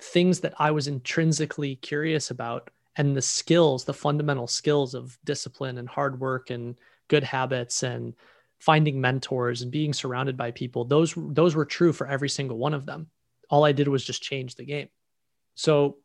things 0.00 0.40
that 0.40 0.54
I 0.58 0.70
was 0.70 0.86
intrinsically 0.86 1.76
curious 1.76 2.30
about 2.30 2.70
and 2.96 3.16
the 3.16 3.22
skills, 3.22 3.84
the 3.84 3.94
fundamental 3.94 4.46
skills 4.46 4.94
of 4.94 5.18
discipline 5.24 5.78
and 5.78 5.88
hard 5.88 6.20
work 6.20 6.50
and 6.50 6.76
good 7.08 7.24
habits 7.24 7.82
and 7.82 8.14
finding 8.60 9.00
mentors 9.00 9.62
and 9.62 9.70
being 9.70 9.92
surrounded 9.92 10.36
by 10.36 10.50
people. 10.50 10.84
Those 10.84 11.14
those 11.16 11.56
were 11.56 11.64
true 11.64 11.92
for 11.92 12.06
every 12.06 12.28
single 12.28 12.56
one 12.56 12.72
of 12.74 12.86
them. 12.86 13.08
All 13.50 13.64
I 13.64 13.72
did 13.72 13.88
was 13.88 14.04
just 14.04 14.22
change 14.22 14.54
the 14.54 14.64
game. 14.64 14.88
So 15.54 15.98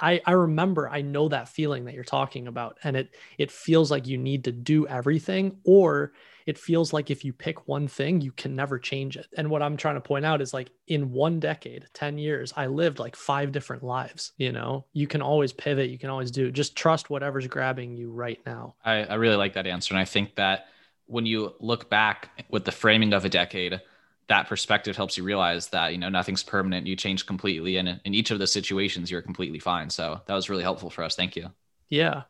I, 0.00 0.20
I 0.24 0.32
remember 0.32 0.88
I 0.88 1.02
know 1.02 1.28
that 1.28 1.48
feeling 1.48 1.84
that 1.84 1.94
you're 1.94 2.04
talking 2.04 2.46
about 2.46 2.78
and 2.84 2.96
it 2.96 3.14
it 3.36 3.50
feels 3.50 3.90
like 3.90 4.06
you 4.06 4.18
need 4.18 4.44
to 4.44 4.52
do 4.52 4.86
everything 4.86 5.58
or 5.64 6.12
it 6.46 6.56
feels 6.56 6.94
like 6.94 7.10
if 7.10 7.26
you 7.26 7.32
pick 7.34 7.68
one 7.68 7.88
thing 7.88 8.22
you 8.22 8.32
can 8.32 8.56
never 8.56 8.78
change 8.78 9.18
it. 9.18 9.26
And 9.36 9.50
what 9.50 9.62
I'm 9.62 9.76
trying 9.76 9.96
to 9.96 10.00
point 10.00 10.24
out 10.24 10.40
is 10.40 10.54
like 10.54 10.70
in 10.86 11.12
one 11.12 11.40
decade, 11.40 11.84
10 11.92 12.16
years, 12.16 12.54
I 12.56 12.68
lived 12.68 12.98
like 12.98 13.16
five 13.16 13.52
different 13.52 13.82
lives, 13.82 14.32
you 14.38 14.50
know. 14.50 14.86
You 14.94 15.06
can 15.06 15.20
always 15.20 15.52
pivot, 15.52 15.90
you 15.90 15.98
can 15.98 16.08
always 16.08 16.30
do. 16.30 16.50
Just 16.50 16.74
trust 16.74 17.10
whatever's 17.10 17.46
grabbing 17.46 17.96
you 17.96 18.10
right 18.10 18.40
now. 18.46 18.76
I, 18.82 19.04
I 19.04 19.14
really 19.16 19.36
like 19.36 19.52
that 19.54 19.66
answer 19.66 19.92
and 19.92 20.00
I 20.00 20.06
think 20.06 20.36
that 20.36 20.68
when 21.04 21.26
you 21.26 21.54
look 21.60 21.90
back 21.90 22.30
with 22.48 22.64
the 22.64 22.72
framing 22.72 23.12
of 23.12 23.26
a 23.26 23.28
decade, 23.28 23.80
that 24.28 24.48
perspective 24.48 24.96
helps 24.96 25.16
you 25.16 25.24
realize 25.24 25.68
that 25.68 25.92
you 25.92 25.98
know 25.98 26.08
nothing's 26.08 26.42
permanent 26.42 26.86
you 26.86 26.96
change 26.96 27.26
completely 27.26 27.76
and 27.76 28.00
in 28.04 28.14
each 28.14 28.30
of 28.30 28.38
the 28.38 28.46
situations 28.46 29.10
you're 29.10 29.22
completely 29.22 29.58
fine. 29.58 29.90
So 29.90 30.20
that 30.26 30.34
was 30.34 30.50
really 30.50 30.62
helpful 30.62 30.90
for 30.90 31.02
us. 31.02 31.16
Thank 31.16 31.36
you. 31.36 31.50
Yeah. 31.88 32.22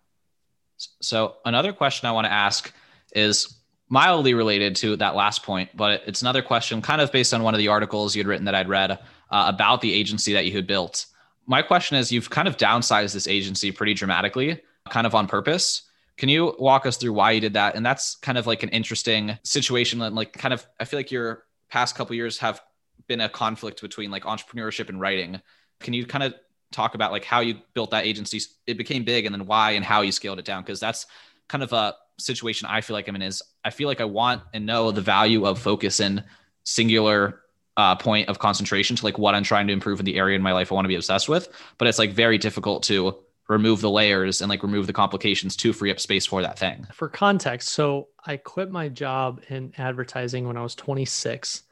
So 1.01 1.37
another 1.45 1.73
question 1.73 2.09
i 2.09 2.13
want 2.13 2.27
to 2.27 2.33
ask 2.33 2.73
is 3.13 3.59
mildly 3.89 4.35
related 4.35 4.77
to 4.77 4.97
that 4.97 5.17
last 5.17 5.43
point 5.43 5.71
but 5.75 6.03
it's 6.07 6.23
another 6.23 6.43
question 6.43 6.81
kind 6.83 7.01
of 7.01 7.11
based 7.11 7.35
on 7.35 7.43
one 7.43 7.55
of 7.55 7.59
the 7.59 7.69
articles 7.69 8.15
you 8.15 8.21
had 8.21 8.29
written 8.29 8.45
that 8.45 8.55
i'd 8.55 8.69
read 8.69 8.93
uh, 9.31 9.45
about 9.49 9.81
the 9.81 9.93
agency 9.93 10.33
that 10.35 10.47
you 10.47 10.53
had 10.53 10.67
built. 10.67 11.07
My 11.47 11.63
question 11.63 11.97
is 11.97 12.13
you've 12.13 12.31
kind 12.31 12.49
of 12.49 12.57
downsized 12.57 13.15
this 13.15 13.27
agency 13.27 13.73
pretty 13.73 13.95
dramatically 13.95 14.61
kind 14.91 15.07
of 15.07 15.15
on 15.15 15.27
purpose. 15.27 15.83
Can 16.17 16.29
you 16.29 16.55
walk 16.59 16.87
us 16.87 16.97
through 16.97 17.13
why 17.13 17.33
you 17.33 17.41
did 17.41 17.55
that? 17.55 17.75
And 17.75 17.85
that's 17.85 18.17
kind 18.17 18.39
of 18.39 18.47
like 18.47 18.63
an 18.63 18.71
interesting 18.71 19.39
situation 19.45 20.03
and 20.03 20.17
like 20.17 20.33
kind 20.33 20.53
of 20.55 20.67
i 20.81 20.85
feel 20.85 20.99
like 20.99 21.11
you're 21.11 21.45
past 21.71 21.95
couple 21.95 22.15
years 22.17 22.39
have 22.39 22.61
been 23.07 23.21
a 23.21 23.29
conflict 23.29 23.81
between 23.81 24.11
like 24.11 24.25
entrepreneurship 24.25 24.89
and 24.89 25.01
writing. 25.01 25.41
Can 25.81 25.95
you 25.95 26.07
kind 26.07 26.25
of 26.25 26.35
talk 26.73 26.95
about 26.95 27.13
like 27.13 27.25
how 27.25 27.41
you 27.41 27.59
built 27.75 27.91
that 27.91 28.05
agency? 28.05 28.41
It 28.67 28.79
became 28.79 29.05
big 29.05 29.27
and 29.27 29.35
then 29.35 29.47
why 29.47 29.73
and 29.73 29.85
how 29.85 30.03
you 30.03 30.13
scaled 30.13 30.39
it 30.39 30.45
down? 30.45 30.63
Because 30.63 30.81
that's 30.81 31.07
kind 31.49 31.63
of 31.63 31.73
a 31.73 31.95
situation 32.19 32.69
I 32.69 32.81
feel 32.81 32.95
like 32.95 33.09
I'm 33.09 33.17
in 33.17 33.23
is 33.23 33.43
I 33.65 33.71
feel 33.71 33.89
like 33.89 34.01
I 34.01 34.05
want 34.05 34.43
and 34.53 34.67
know 34.67 34.91
the 34.91 35.01
value 35.01 35.47
of 35.47 35.59
focus 35.59 36.01
and 36.01 36.25
singular 36.65 37.41
uh, 37.77 37.95
point 37.95 38.29
of 38.29 38.41
concentration 38.41 38.97
to 38.97 39.05
like 39.05 39.19
what 39.19 39.35
I'm 39.35 39.45
trying 39.45 39.69
to 39.69 39.73
improve 39.73 40.01
in 40.01 40.05
the 40.05 40.17
area 40.17 40.35
in 40.35 40.43
my 40.43 40.53
life 40.53 40.73
I 40.73 40.75
want 40.75 40.85
to 40.85 40.89
be 40.89 40.97
obsessed 40.97 41.29
with. 41.29 41.49
But 41.79 41.87
it's 41.87 41.99
like 41.99 42.11
very 42.11 42.37
difficult 42.37 42.83
to 42.85 43.17
remove 43.49 43.81
the 43.81 43.91
layers 43.91 44.41
and 44.41 44.51
like 44.51 44.63
remove 44.63 44.87
the 44.87 44.93
complications 44.93 45.57
to 45.57 45.73
free 45.73 45.91
up 45.91 45.99
space 45.99 46.27
for 46.27 46.43
that 46.43 46.59
thing. 46.59 46.87
For 46.93 47.09
context, 47.09 47.71
so 47.71 48.09
I 48.25 48.37
quit 48.37 48.71
my 48.71 48.89
job 48.89 49.41
in 49.49 49.73
advertising 49.79 50.47
when 50.47 50.57
I 50.57 50.63
was 50.63 50.75
26 50.75 51.63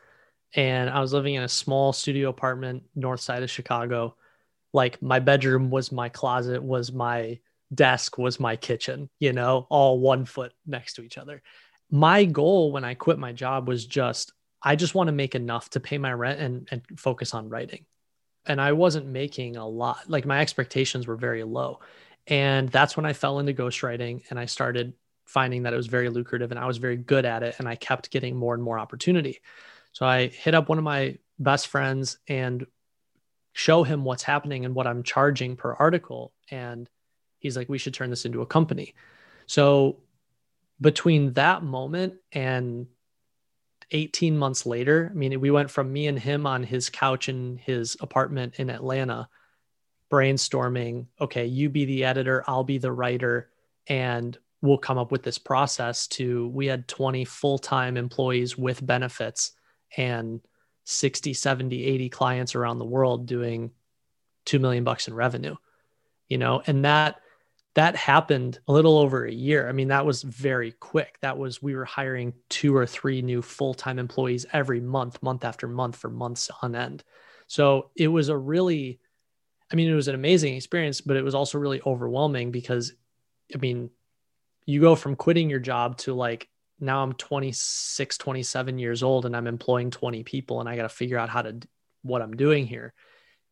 and 0.55 0.89
I 0.89 1.01
was 1.01 1.13
living 1.13 1.35
in 1.35 1.43
a 1.43 1.49
small 1.49 1.93
studio 1.93 2.31
apartment 2.31 2.85
north 2.95 3.21
side 3.21 3.43
of 3.43 3.51
Chicago. 3.51 4.17
Like 4.73 5.03
my 5.03 5.19
bedroom 5.19 5.71
was 5.71 5.93
my 5.93 6.09
closet, 6.09 6.63
was 6.63 6.93
my 6.93 7.41
desk, 7.75 8.17
was 8.17 8.41
my 8.41 8.57
kitchen, 8.57 9.11
you 9.19 9.33
know, 9.33 9.67
all 9.69 10.01
one 10.01 10.25
foot 10.25 10.53
next 10.67 10.95
to 10.95 11.03
each 11.03 11.19
other. 11.19 11.43
My 11.91 12.25
goal 12.25 12.73
when 12.73 12.85
I 12.85 12.95
quit 12.95 13.19
my 13.19 13.33
job 13.33 13.69
was 13.69 13.87
just 13.87 14.33
I 14.63 14.77
just 14.77 14.95
want 14.95 15.09
to 15.09 15.13
make 15.13 15.35
enough 15.35 15.71
to 15.71 15.81
pay 15.81 15.99
my 15.99 16.13
rent 16.13 16.41
and, 16.41 16.69
and 16.71 16.83
focus 16.99 17.35
on 17.35 17.51
writing 17.51 17.85
and 18.47 18.61
I 18.61 18.73
wasn't 18.73 19.07
making 19.07 19.57
a 19.57 19.67
lot. 19.67 20.09
Like 20.09 20.27
my 20.27 20.41
expectations 20.41 21.07
were 21.07 21.17
very 21.17 21.45
low. 21.45 21.81
And 22.27 22.69
that's 22.69 22.97
when 22.97 23.07
I 23.07 23.13
fell 23.13 23.39
into 23.39 23.53
ghostwriting 23.53 24.23
and 24.31 24.39
I 24.39 24.47
started 24.47 24.95
finding 25.25 25.65
that 25.65 25.73
it 25.73 25.77
was 25.77 25.87
very 25.87 26.09
lucrative 26.09 26.51
and 26.51 26.59
I 26.59 26.67
was 26.67 26.79
very 26.79 26.97
good 26.97 27.25
at 27.25 27.43
it 27.43 27.57
and 27.59 27.69
I 27.69 27.77
kept 27.77 28.11
getting 28.11 28.37
more 28.37 28.55
and 28.55 28.63
more 28.63 28.79
opportunity. 28.79 29.41
So 29.93 30.07
I 30.07 30.29
hit 30.29 30.55
up 30.55 30.69
one 30.69 30.79
of 30.79 30.85
my 30.85 31.19
best 31.39 31.69
friends 31.69 32.19
and 32.29 32.67
show 33.53 33.83
him 33.83 34.05
what's 34.05 34.23
happening 34.23 34.65
and 34.65 34.75
what 34.75 34.87
I'm 34.87 35.03
charging 35.03 35.57
per 35.57 35.73
article 35.73 36.33
and 36.51 36.89
he's 37.39 37.57
like 37.57 37.69
we 37.69 37.79
should 37.79 37.95
turn 37.95 38.11
this 38.11 38.25
into 38.25 38.43
a 38.43 38.47
company. 38.47 38.95
So 39.47 39.99
between 40.81 41.33
that 41.35 41.63
moment 41.63 42.15
and 42.33 42.87
18 43.91 44.37
months 44.37 44.67
later, 44.67 45.11
I 45.11 45.15
mean, 45.15 45.41
we 45.41 45.51
went 45.51 45.71
from 45.71 45.93
me 45.93 46.07
and 46.07 46.19
him 46.19 46.47
on 46.47 46.63
his 46.63 46.91
couch 46.91 47.29
in 47.29 47.59
his 47.59 47.97
apartment 48.01 48.55
in 48.57 48.71
Atlanta, 48.71 49.29
brainstorming, 50.11 51.07
okay, 51.21 51.47
you 51.47 51.69
be 51.69 51.85
the 51.85 52.05
editor, 52.05 52.45
I'll 52.47 52.65
be 52.65 52.79
the 52.79 52.93
writer, 52.93 53.51
and 53.87 54.37
we'll 54.63 54.79
come 54.79 54.99
up 54.99 55.13
with 55.13 55.23
this 55.23 55.39
process 55.39 56.07
to 56.09 56.49
we 56.49 56.67
had 56.67 56.89
20 56.89 57.25
full-time 57.25 57.97
employees 57.97 58.59
with 58.59 58.85
benefits 58.85 59.53
and 59.97 60.41
60, 60.85 61.35
70, 61.35 61.85
80 61.85 62.09
clients 62.09 62.55
around 62.55 62.79
the 62.79 62.85
world 62.85 63.27
doing 63.27 63.71
2 64.47 64.59
million 64.59 64.85
bucks 64.85 65.09
in 65.09 65.15
revenue. 65.15 65.57
You 66.29 66.39
know, 66.39 66.63
and 66.67 66.85
that 66.85 67.21
that 67.77 67.95
happened 67.95 68.59
a 68.67 68.73
little 68.73 68.97
over 68.97 69.27
a 69.27 69.33
year. 69.33 69.69
I 69.69 69.73
mean, 69.73 69.89
that 69.89 70.07
was 70.07 70.23
very 70.23 70.73
quick. 70.73 71.19
That 71.21 71.37
was, 71.37 71.63
we 71.63 71.77
were 71.77 71.85
hiring 71.85 72.33
two 72.49 72.75
or 72.75 72.87
three 72.87 73.21
new 73.21 73.43
full 73.43 73.75
time 73.75 73.99
employees 73.99 74.47
every 74.51 74.81
month, 74.81 75.23
month 75.23 75.45
after 75.45 75.69
month 75.69 75.97
for 75.97 76.09
months 76.09 76.51
on 76.63 76.75
end. 76.75 77.05
So 77.49 77.91
it 77.95 78.09
was 78.09 78.31
a 78.31 78.37
really, 78.37 78.99
I 79.71 79.75
mean, 79.75 79.91
it 79.91 79.95
was 79.95 80.09
an 80.09 80.15
amazing 80.15 80.57
experience, 80.57 81.03
but 81.03 81.19
it 81.19 81.23
was 81.23 81.35
also 81.35 81.59
really 81.59 81.83
overwhelming 81.85 82.51
because, 82.51 82.95
I 83.55 83.59
mean, 83.59 83.91
you 84.65 84.81
go 84.81 84.95
from 84.95 85.15
quitting 85.15 85.51
your 85.51 85.61
job 85.61 85.99
to 85.99 86.15
like, 86.15 86.49
now 86.81 87.03
I'm 87.03 87.13
26, 87.13 88.17
27 88.17 88.79
years 88.79 89.03
old 89.03 89.27
and 89.27 89.37
I'm 89.37 89.47
employing 89.47 89.91
20 89.91 90.25
people 90.25 90.61
and 90.61 90.69
I 90.69 90.77
got 90.77 90.83
to 90.83 90.89
figure 90.89 91.19
out 91.19 91.29
how 91.29 91.43
to, 91.43 91.61
what 92.01 92.23
I'm 92.23 92.37
doing 92.37 92.67
here 92.67 92.95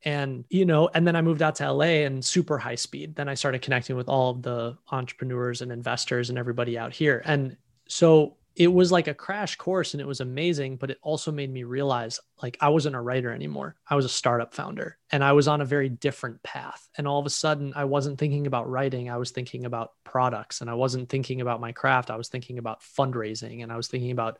and 0.04 0.44
you 0.50 0.64
know 0.64 0.88
and 0.94 1.06
then 1.06 1.16
i 1.16 1.22
moved 1.22 1.42
out 1.42 1.56
to 1.56 1.72
la 1.72 1.84
and 1.84 2.24
super 2.24 2.58
high 2.58 2.74
speed. 2.74 3.16
Then 3.16 3.28
i 3.28 3.34
started 3.34 3.62
connecting 3.62 3.96
with 3.96 4.08
all 4.08 4.30
of 4.30 4.42
the 4.42 4.76
entrepreneurs 4.90 5.62
and 5.62 5.72
investors 5.72 6.30
and 6.30 6.38
everybody 6.38 6.78
out 6.78 6.92
here. 6.92 7.22
And 7.24 7.56
so 7.88 8.36
it 8.56 8.68
was 8.68 8.92
like 8.92 9.08
a 9.08 9.14
crash 9.14 9.56
course 9.56 9.94
and 9.94 10.00
it 10.00 10.06
was 10.06 10.20
amazing 10.20 10.76
but 10.76 10.88
it 10.88 10.98
also 11.02 11.32
made 11.32 11.52
me 11.52 11.64
realize 11.64 12.20
like 12.40 12.56
i 12.60 12.68
wasn't 12.68 12.94
a 12.94 13.00
writer 13.00 13.32
anymore. 13.32 13.74
I 13.88 13.96
was 13.96 14.04
a 14.04 14.10
startup 14.10 14.54
founder 14.54 14.98
and 15.10 15.24
i 15.24 15.32
was 15.32 15.48
on 15.48 15.60
a 15.60 15.66
very 15.66 15.88
different 15.88 16.42
path. 16.42 16.86
And 16.96 17.08
all 17.08 17.18
of 17.18 17.26
a 17.26 17.30
sudden 17.30 17.72
i 17.74 17.84
wasn't 17.84 18.18
thinking 18.18 18.46
about 18.46 18.70
writing. 18.70 19.10
I 19.10 19.16
was 19.16 19.30
thinking 19.30 19.64
about 19.64 19.92
products 20.04 20.60
and 20.60 20.68
i 20.68 20.74
wasn't 20.74 21.08
thinking 21.08 21.40
about 21.40 21.60
my 21.60 21.72
craft. 21.72 22.10
I 22.10 22.16
was 22.16 22.28
thinking 22.28 22.58
about 22.58 22.82
fundraising 22.82 23.62
and 23.62 23.72
i 23.72 23.76
was 23.76 23.88
thinking 23.88 24.10
about 24.10 24.38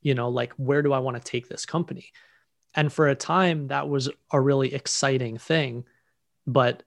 you 0.00 0.14
know 0.14 0.30
like 0.30 0.52
where 0.54 0.82
do 0.82 0.92
i 0.92 0.98
want 0.98 1.16
to 1.16 1.22
take 1.22 1.48
this 1.48 1.66
company 1.66 2.12
and 2.74 2.92
for 2.92 3.08
a 3.08 3.14
time 3.14 3.68
that 3.68 3.88
was 3.88 4.08
a 4.30 4.40
really 4.40 4.74
exciting 4.74 5.38
thing 5.38 5.84
but 6.46 6.82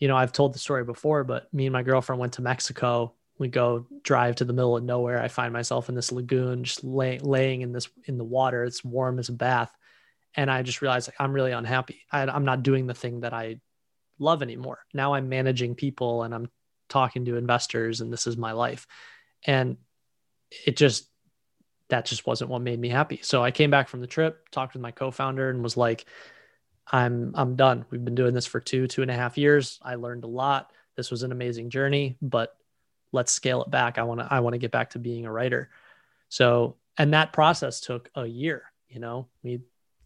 you 0.00 0.08
know, 0.08 0.16
I've 0.16 0.32
told 0.32 0.54
the 0.54 0.58
story 0.58 0.82
before, 0.82 1.24
but 1.24 1.52
me 1.52 1.66
and 1.66 1.72
my 1.72 1.82
girlfriend 1.82 2.18
went 2.18 2.32
to 2.34 2.42
Mexico. 2.42 3.14
We 3.38 3.48
go 3.48 3.86
drive 4.02 4.36
to 4.36 4.44
the 4.44 4.54
middle 4.54 4.76
of 4.76 4.82
nowhere. 4.82 5.22
I 5.22 5.28
find 5.28 5.52
myself 5.52 5.88
in 5.88 5.94
this 5.94 6.10
lagoon, 6.10 6.64
just 6.64 6.82
lay, 6.82 7.18
laying 7.18 7.60
in 7.60 7.72
this 7.72 7.88
in 8.06 8.16
the 8.16 8.24
water. 8.24 8.64
It's 8.64 8.82
warm 8.82 9.18
as 9.18 9.28
a 9.28 9.34
bath, 9.34 9.70
and 10.34 10.50
I 10.50 10.62
just 10.62 10.82
realized 10.82 11.08
like, 11.08 11.20
I'm 11.20 11.32
really 11.32 11.52
unhappy. 11.52 12.00
I, 12.10 12.22
I'm 12.22 12.46
not 12.46 12.62
doing 12.62 12.86
the 12.86 12.94
thing 12.94 13.20
that 13.20 13.34
I 13.34 13.60
love 14.18 14.42
anymore. 14.42 14.78
Now 14.92 15.14
I'm 15.14 15.28
managing 15.28 15.74
people 15.74 16.22
and 16.22 16.34
I'm 16.34 16.50
talking 16.88 17.26
to 17.26 17.36
investors, 17.36 18.00
and 18.00 18.10
this 18.12 18.26
is 18.26 18.36
my 18.36 18.52
life. 18.52 18.86
And 19.44 19.76
it 20.66 20.76
just 20.76 21.08
that 21.90 22.06
just 22.06 22.26
wasn't 22.26 22.50
what 22.50 22.62
made 22.62 22.80
me 22.80 22.88
happy. 22.88 23.20
So 23.22 23.42
I 23.42 23.50
came 23.50 23.70
back 23.70 23.88
from 23.88 24.00
the 24.00 24.06
trip, 24.06 24.48
talked 24.50 24.74
with 24.74 24.82
my 24.82 24.90
co-founder, 24.90 25.50
and 25.50 25.62
was 25.62 25.76
like, 25.76 26.06
I'm 26.90 27.32
I'm 27.34 27.56
done. 27.56 27.84
We've 27.90 28.04
been 28.04 28.14
doing 28.14 28.34
this 28.34 28.46
for 28.46 28.60
two, 28.60 28.86
two 28.88 29.02
and 29.02 29.10
a 29.10 29.14
half 29.14 29.38
years. 29.38 29.78
I 29.82 29.94
learned 29.94 30.24
a 30.24 30.28
lot. 30.28 30.72
This 30.96 31.10
was 31.10 31.22
an 31.22 31.32
amazing 31.32 31.70
journey, 31.70 32.16
but 32.20 32.56
let's 33.12 33.32
scale 33.32 33.62
it 33.62 33.70
back. 33.70 33.98
I 33.98 34.02
want 34.02 34.20
to 34.20 34.28
I 34.28 34.40
want 34.40 34.54
to 34.54 34.58
get 34.58 34.72
back 34.72 34.90
to 34.90 34.98
being 34.98 35.26
a 35.26 35.32
writer. 35.32 35.70
So 36.28 36.76
and 36.98 37.14
that 37.14 37.32
process 37.32 37.80
took 37.80 38.10
a 38.14 38.26
year. 38.26 38.64
You 38.88 39.00
know, 39.00 39.28
we 39.42 39.60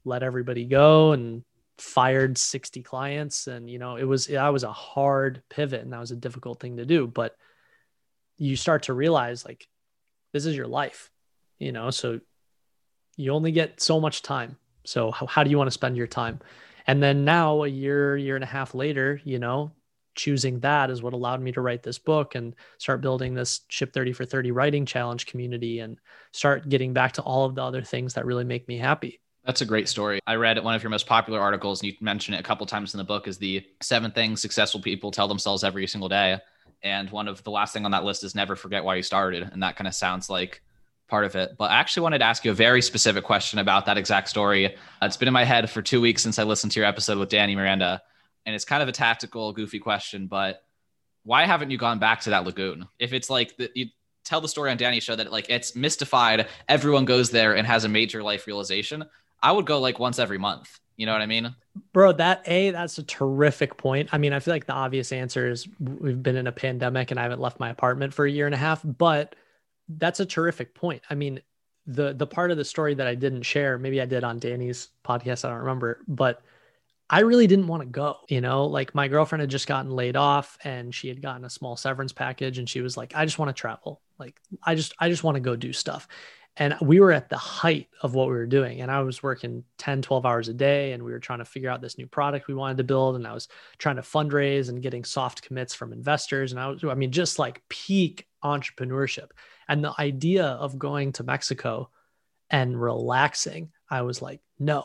let 0.04 0.22
everybody 0.22 0.66
go 0.66 1.12
and 1.12 1.42
fired 1.78 2.38
60 2.38 2.82
clients 2.82 3.48
and 3.48 3.68
you 3.68 3.80
know 3.80 3.96
it 3.96 4.04
was 4.04 4.28
that 4.28 4.52
was 4.52 4.62
a 4.62 4.72
hard 4.72 5.42
pivot 5.48 5.82
and 5.82 5.92
that 5.92 5.98
was 5.98 6.12
a 6.12 6.16
difficult 6.16 6.60
thing 6.60 6.76
to 6.76 6.86
do 6.86 7.04
but 7.04 7.36
you 8.36 8.54
start 8.54 8.84
to 8.84 8.92
realize 8.92 9.44
like 9.44 9.66
this 10.32 10.46
is 10.46 10.56
your 10.56 10.68
life 10.68 11.10
you 11.58 11.72
know 11.72 11.90
so 11.90 12.20
you 13.16 13.32
only 13.32 13.52
get 13.52 13.80
so 13.80 14.00
much 14.00 14.22
time 14.22 14.56
so 14.84 15.10
how, 15.10 15.26
how 15.26 15.44
do 15.44 15.50
you 15.50 15.58
want 15.58 15.68
to 15.68 15.72
spend 15.72 15.96
your 15.96 16.06
time 16.06 16.40
and 16.86 17.02
then 17.02 17.24
now 17.24 17.64
a 17.64 17.68
year 17.68 18.16
year 18.16 18.34
and 18.34 18.44
a 18.44 18.48
half 18.48 18.74
later 18.74 19.20
you 19.24 19.38
know 19.38 19.70
choosing 20.14 20.60
that 20.60 20.90
is 20.90 21.02
what 21.02 21.12
allowed 21.12 21.40
me 21.40 21.50
to 21.50 21.60
write 21.60 21.82
this 21.82 21.98
book 21.98 22.36
and 22.36 22.54
start 22.78 23.00
building 23.00 23.34
this 23.34 23.62
ship 23.68 23.92
30 23.92 24.12
for 24.12 24.24
30 24.24 24.52
writing 24.52 24.86
challenge 24.86 25.26
community 25.26 25.80
and 25.80 25.98
start 26.32 26.68
getting 26.68 26.92
back 26.92 27.12
to 27.12 27.22
all 27.22 27.44
of 27.44 27.54
the 27.54 27.62
other 27.62 27.82
things 27.82 28.14
that 28.14 28.24
really 28.24 28.44
make 28.44 28.68
me 28.68 28.78
happy 28.78 29.20
that's 29.44 29.60
a 29.60 29.66
great 29.66 29.88
story. 29.88 30.20
I 30.26 30.36
read 30.36 30.62
one 30.64 30.74
of 30.74 30.82
your 30.82 30.88
most 30.88 31.06
popular 31.06 31.38
articles, 31.38 31.82
and 31.82 31.90
you 31.90 31.96
mentioned 32.00 32.34
it 32.34 32.40
a 32.40 32.42
couple 32.42 32.64
times 32.66 32.94
in 32.94 32.98
the 32.98 33.04
book, 33.04 33.28
is 33.28 33.36
the 33.36 33.62
seven 33.82 34.10
things 34.10 34.40
successful 34.40 34.80
people 34.80 35.10
tell 35.10 35.28
themselves 35.28 35.64
every 35.64 35.86
single 35.86 36.08
day. 36.08 36.38
And 36.82 37.10
one 37.10 37.28
of 37.28 37.42
the 37.44 37.50
last 37.50 37.74
thing 37.74 37.84
on 37.84 37.90
that 37.90 38.04
list 38.04 38.24
is 38.24 38.34
never 38.34 38.56
forget 38.56 38.84
why 38.84 38.96
you 38.96 39.02
started. 39.02 39.50
And 39.52 39.62
that 39.62 39.76
kind 39.76 39.86
of 39.86 39.94
sounds 39.94 40.30
like 40.30 40.62
part 41.14 41.24
of 41.24 41.36
it. 41.36 41.54
But 41.56 41.70
I 41.70 41.76
actually 41.76 42.02
wanted 42.02 42.18
to 42.18 42.24
ask 42.24 42.44
you 42.44 42.50
a 42.50 42.54
very 42.54 42.82
specific 42.82 43.22
question 43.22 43.60
about 43.60 43.86
that 43.86 43.96
exact 43.96 44.28
story. 44.28 44.74
It's 45.00 45.16
been 45.16 45.28
in 45.28 45.32
my 45.32 45.44
head 45.44 45.70
for 45.70 45.80
two 45.80 46.00
weeks 46.00 46.24
since 46.24 46.40
I 46.40 46.42
listened 46.42 46.72
to 46.72 46.80
your 46.80 46.88
episode 46.88 47.18
with 47.18 47.28
Danny 47.28 47.54
Miranda. 47.54 48.02
And 48.44 48.52
it's 48.52 48.64
kind 48.64 48.82
of 48.82 48.88
a 48.88 48.92
tactical, 48.92 49.52
goofy 49.52 49.78
question, 49.78 50.26
but 50.26 50.64
why 51.22 51.46
haven't 51.46 51.70
you 51.70 51.78
gone 51.78 52.00
back 52.00 52.22
to 52.22 52.30
that 52.30 52.44
lagoon? 52.44 52.88
If 52.98 53.12
it's 53.12 53.30
like 53.30 53.56
the, 53.56 53.70
you 53.76 53.86
tell 54.24 54.40
the 54.40 54.48
story 54.48 54.72
on 54.72 54.76
Danny's 54.76 55.04
show 55.04 55.14
that 55.14 55.30
like 55.30 55.46
it's 55.50 55.76
mystified, 55.76 56.48
everyone 56.68 57.04
goes 57.04 57.30
there 57.30 57.54
and 57.54 57.64
has 57.64 57.84
a 57.84 57.88
major 57.88 58.20
life 58.20 58.48
realization. 58.48 59.04
I 59.40 59.52
would 59.52 59.66
go 59.66 59.78
like 59.78 60.00
once 60.00 60.18
every 60.18 60.38
month. 60.38 60.80
You 60.96 61.06
know 61.06 61.12
what 61.12 61.22
I 61.22 61.26
mean? 61.26 61.54
Bro, 61.92 62.14
that 62.14 62.42
A, 62.46 62.72
that's 62.72 62.98
a 62.98 63.04
terrific 63.04 63.76
point. 63.76 64.08
I 64.10 64.18
mean, 64.18 64.32
I 64.32 64.40
feel 64.40 64.52
like 64.52 64.66
the 64.66 64.72
obvious 64.72 65.12
answer 65.12 65.48
is 65.48 65.68
we've 65.78 66.20
been 66.20 66.36
in 66.36 66.48
a 66.48 66.52
pandemic 66.52 67.12
and 67.12 67.20
I 67.20 67.22
haven't 67.22 67.40
left 67.40 67.60
my 67.60 67.70
apartment 67.70 68.12
for 68.14 68.26
a 68.26 68.30
year 68.30 68.46
and 68.46 68.54
a 68.54 68.58
half, 68.58 68.80
but 68.84 69.36
that's 69.88 70.20
a 70.20 70.26
terrific 70.26 70.74
point. 70.74 71.02
I 71.10 71.14
mean, 71.14 71.40
the 71.86 72.14
the 72.14 72.26
part 72.26 72.50
of 72.50 72.56
the 72.56 72.64
story 72.64 72.94
that 72.94 73.06
I 73.06 73.14
didn't 73.14 73.42
share, 73.42 73.78
maybe 73.78 74.00
I 74.00 74.06
did 74.06 74.24
on 74.24 74.38
Danny's 74.38 74.88
podcast, 75.04 75.44
I 75.44 75.50
don't 75.50 75.60
remember, 75.60 76.00
but 76.08 76.42
I 77.10 77.20
really 77.20 77.46
didn't 77.46 77.66
want 77.66 77.82
to 77.82 77.88
go, 77.88 78.16
you 78.28 78.40
know, 78.40 78.64
like 78.64 78.94
my 78.94 79.08
girlfriend 79.08 79.40
had 79.40 79.50
just 79.50 79.66
gotten 79.66 79.90
laid 79.90 80.16
off 80.16 80.56
and 80.64 80.94
she 80.94 81.08
had 81.08 81.20
gotten 81.20 81.44
a 81.44 81.50
small 81.50 81.76
severance 81.76 82.12
package 82.12 82.58
and 82.58 82.68
she 82.68 82.80
was 82.80 82.96
like, 82.96 83.14
I 83.14 83.26
just 83.26 83.38
want 83.38 83.50
to 83.50 83.60
travel. 83.60 84.00
Like 84.18 84.40
I 84.62 84.74
just 84.74 84.94
I 84.98 85.10
just 85.10 85.24
want 85.24 85.34
to 85.34 85.40
go 85.40 85.56
do 85.56 85.72
stuff 85.72 86.08
and 86.56 86.76
we 86.80 87.00
were 87.00 87.10
at 87.10 87.28
the 87.28 87.36
height 87.36 87.88
of 88.02 88.14
what 88.14 88.28
we 88.28 88.34
were 88.34 88.46
doing. 88.46 88.80
And 88.80 88.90
i 88.90 89.00
was 89.00 89.22
working 89.22 89.64
10 89.78 90.02
12 90.02 90.24
hours 90.24 90.48
a 90.48 90.54
day 90.54 90.92
and 90.92 91.02
we 91.02 91.12
were 91.12 91.18
trying 91.18 91.40
to 91.40 91.44
figure 91.44 91.70
out 91.70 91.80
this 91.80 91.98
new 91.98 92.06
product 92.06 92.48
we 92.48 92.54
wanted 92.54 92.78
to 92.78 92.84
build 92.84 93.16
and 93.16 93.26
i 93.26 93.32
was 93.32 93.48
trying 93.78 93.96
to 93.96 94.02
fundraise 94.02 94.68
and 94.68 94.82
getting 94.82 95.04
soft 95.04 95.42
commits 95.42 95.74
from 95.74 95.92
investors. 95.92 96.52
And 96.52 96.60
i 96.60 96.68
was 96.68 96.84
i 96.84 96.94
mean 96.94 97.12
just 97.12 97.38
like 97.38 97.62
peak 97.68 98.26
entrepreneurship. 98.44 99.30
And 99.68 99.82
the 99.82 99.94
idea 99.98 100.44
of 100.46 100.78
going 100.78 101.12
to 101.12 101.24
mexico 101.24 101.90
and 102.50 102.80
relaxing 102.80 103.70
i 103.90 104.02
was 104.02 104.22
like 104.22 104.40
no 104.58 104.80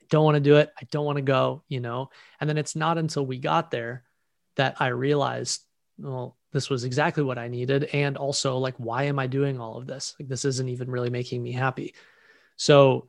i 0.00 0.04
don't 0.10 0.24
want 0.24 0.34
to 0.34 0.40
do 0.40 0.56
it. 0.56 0.70
I 0.80 0.86
don't 0.90 1.06
want 1.06 1.16
to 1.16 1.22
go 1.22 1.62
you 1.68 1.80
know? 1.80 2.10
And 2.40 2.48
then 2.48 2.58
it's 2.58 2.76
not 2.76 2.98
until 2.98 3.24
we 3.24 3.38
got 3.38 3.70
there 3.70 4.04
that 4.56 4.76
i 4.80 4.88
realized 4.88 5.62
well 5.98 6.36
this 6.52 6.68
was 6.68 6.84
exactly 6.84 7.22
what 7.22 7.38
I 7.38 7.48
needed. 7.48 7.84
And 7.92 8.16
also, 8.16 8.58
like, 8.58 8.74
why 8.78 9.04
am 9.04 9.18
I 9.18 9.26
doing 9.26 9.60
all 9.60 9.76
of 9.76 9.86
this? 9.86 10.14
Like, 10.18 10.28
this 10.28 10.44
isn't 10.44 10.68
even 10.68 10.90
really 10.90 11.10
making 11.10 11.42
me 11.42 11.52
happy. 11.52 11.94
So 12.56 13.08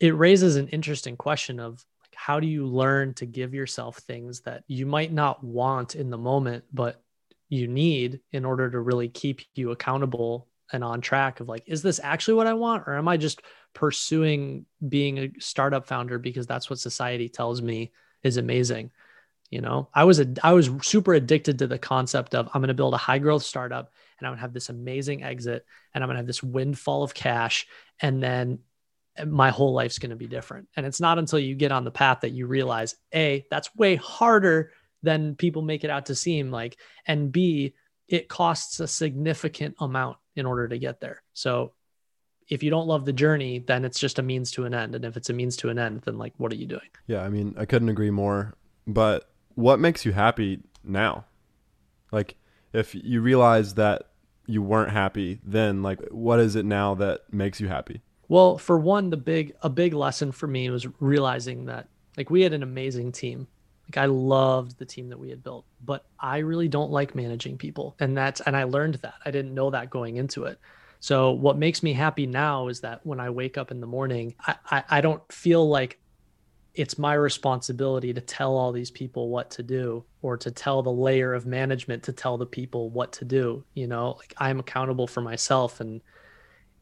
it 0.00 0.16
raises 0.16 0.56
an 0.56 0.68
interesting 0.68 1.16
question 1.16 1.60
of 1.60 1.84
like, 2.02 2.14
how 2.14 2.40
do 2.40 2.46
you 2.46 2.66
learn 2.66 3.14
to 3.14 3.26
give 3.26 3.54
yourself 3.54 3.98
things 3.98 4.40
that 4.40 4.64
you 4.66 4.86
might 4.86 5.12
not 5.12 5.44
want 5.44 5.94
in 5.94 6.10
the 6.10 6.18
moment, 6.18 6.64
but 6.72 7.02
you 7.48 7.68
need 7.68 8.20
in 8.32 8.44
order 8.44 8.70
to 8.70 8.80
really 8.80 9.08
keep 9.08 9.42
you 9.54 9.70
accountable 9.70 10.48
and 10.72 10.82
on 10.82 11.00
track 11.02 11.40
of 11.40 11.48
like, 11.48 11.64
is 11.66 11.82
this 11.82 12.00
actually 12.02 12.34
what 12.34 12.46
I 12.46 12.54
want? 12.54 12.84
Or 12.86 12.96
am 12.96 13.06
I 13.06 13.18
just 13.18 13.42
pursuing 13.74 14.64
being 14.88 15.18
a 15.18 15.32
startup 15.38 15.86
founder 15.86 16.18
because 16.18 16.46
that's 16.46 16.70
what 16.70 16.78
society 16.78 17.28
tells 17.28 17.60
me 17.60 17.92
is 18.22 18.38
amazing? 18.38 18.90
You 19.52 19.60
know, 19.60 19.90
I 19.92 20.04
was 20.04 20.18
a 20.18 20.26
I 20.42 20.54
was 20.54 20.70
super 20.80 21.12
addicted 21.12 21.58
to 21.58 21.66
the 21.66 21.78
concept 21.78 22.34
of 22.34 22.48
I'm 22.48 22.62
going 22.62 22.68
to 22.68 22.74
build 22.74 22.94
a 22.94 22.96
high 22.96 23.18
growth 23.18 23.42
startup 23.42 23.92
and 24.18 24.26
I'm 24.26 24.30
going 24.30 24.38
to 24.38 24.40
have 24.40 24.54
this 24.54 24.70
amazing 24.70 25.22
exit 25.22 25.66
and 25.92 26.02
I'm 26.02 26.08
going 26.08 26.14
to 26.14 26.20
have 26.20 26.26
this 26.26 26.42
windfall 26.42 27.02
of 27.02 27.12
cash 27.12 27.66
and 28.00 28.22
then 28.22 28.60
eh, 29.18 29.24
my 29.24 29.50
whole 29.50 29.74
life's 29.74 29.98
going 29.98 30.08
to 30.08 30.16
be 30.16 30.26
different. 30.26 30.68
And 30.74 30.86
it's 30.86 31.02
not 31.02 31.18
until 31.18 31.38
you 31.38 31.54
get 31.54 31.70
on 31.70 31.84
the 31.84 31.90
path 31.90 32.20
that 32.22 32.30
you 32.30 32.46
realize 32.46 32.96
A, 33.14 33.44
that's 33.50 33.76
way 33.76 33.96
harder 33.96 34.72
than 35.02 35.36
people 35.36 35.60
make 35.60 35.84
it 35.84 35.90
out 35.90 36.06
to 36.06 36.14
seem 36.14 36.50
like 36.50 36.78
and 37.06 37.30
B, 37.30 37.74
it 38.08 38.30
costs 38.30 38.80
a 38.80 38.88
significant 38.88 39.74
amount 39.80 40.16
in 40.34 40.46
order 40.46 40.66
to 40.66 40.78
get 40.78 40.98
there. 40.98 41.22
So 41.34 41.74
if 42.48 42.62
you 42.62 42.70
don't 42.70 42.86
love 42.86 43.04
the 43.04 43.12
journey, 43.12 43.58
then 43.58 43.84
it's 43.84 44.00
just 44.00 44.18
a 44.18 44.22
means 44.22 44.50
to 44.52 44.64
an 44.64 44.72
end. 44.72 44.94
And 44.94 45.04
if 45.04 45.18
it's 45.18 45.28
a 45.28 45.34
means 45.34 45.58
to 45.58 45.68
an 45.68 45.78
end, 45.78 46.00
then 46.06 46.16
like, 46.16 46.32
what 46.38 46.50
are 46.52 46.56
you 46.56 46.66
doing? 46.66 46.88
Yeah. 47.06 47.22
I 47.22 47.28
mean, 47.28 47.54
I 47.58 47.66
couldn't 47.66 47.90
agree 47.90 48.10
more. 48.10 48.54
But 48.86 49.28
what 49.54 49.80
makes 49.80 50.04
you 50.04 50.12
happy 50.12 50.60
now? 50.84 51.24
Like, 52.10 52.36
if 52.72 52.94
you 52.94 53.20
realize 53.20 53.74
that 53.74 54.08
you 54.46 54.62
weren't 54.62 54.90
happy 54.90 55.40
then, 55.44 55.82
like, 55.82 56.00
what 56.10 56.40
is 56.40 56.56
it 56.56 56.64
now 56.64 56.94
that 56.96 57.32
makes 57.32 57.60
you 57.60 57.68
happy? 57.68 58.02
Well, 58.28 58.56
for 58.56 58.78
one, 58.78 59.10
the 59.10 59.16
big 59.16 59.54
a 59.62 59.68
big 59.68 59.92
lesson 59.92 60.32
for 60.32 60.46
me 60.46 60.70
was 60.70 60.86
realizing 61.00 61.66
that 61.66 61.88
like 62.16 62.30
we 62.30 62.42
had 62.42 62.52
an 62.52 62.62
amazing 62.62 63.12
team. 63.12 63.46
Like 63.86 64.02
I 64.02 64.06
loved 64.06 64.78
the 64.78 64.86
team 64.86 65.08
that 65.10 65.18
we 65.18 65.30
had 65.30 65.42
built, 65.42 65.66
but 65.84 66.06
I 66.18 66.38
really 66.38 66.68
don't 66.68 66.90
like 66.90 67.14
managing 67.14 67.58
people. 67.58 67.94
And 68.00 68.16
that's 68.16 68.40
and 68.40 68.56
I 68.56 68.64
learned 68.64 68.94
that. 68.96 69.14
I 69.24 69.30
didn't 69.30 69.54
know 69.54 69.70
that 69.70 69.90
going 69.90 70.16
into 70.16 70.44
it. 70.44 70.58
So 71.00 71.32
what 71.32 71.58
makes 71.58 71.82
me 71.82 71.92
happy 71.92 72.26
now 72.26 72.68
is 72.68 72.80
that 72.80 73.04
when 73.04 73.18
I 73.18 73.30
wake 73.30 73.58
up 73.58 73.70
in 73.70 73.80
the 73.80 73.86
morning, 73.86 74.34
I, 74.46 74.54
I, 74.70 74.84
I 74.88 75.00
don't 75.00 75.20
feel 75.32 75.68
like 75.68 75.98
it's 76.74 76.98
my 76.98 77.14
responsibility 77.14 78.14
to 78.14 78.20
tell 78.20 78.56
all 78.56 78.72
these 78.72 78.90
people 78.90 79.28
what 79.28 79.50
to 79.50 79.62
do 79.62 80.04
or 80.22 80.36
to 80.38 80.50
tell 80.50 80.82
the 80.82 80.90
layer 80.90 81.34
of 81.34 81.44
management 81.46 82.02
to 82.02 82.12
tell 82.12 82.38
the 82.38 82.46
people 82.46 82.88
what 82.90 83.12
to 83.12 83.24
do 83.24 83.64
you 83.74 83.86
know? 83.86 84.16
Like 84.18 84.34
i'm 84.38 84.60
accountable 84.60 85.06
for 85.06 85.20
myself 85.20 85.80
and 85.80 86.00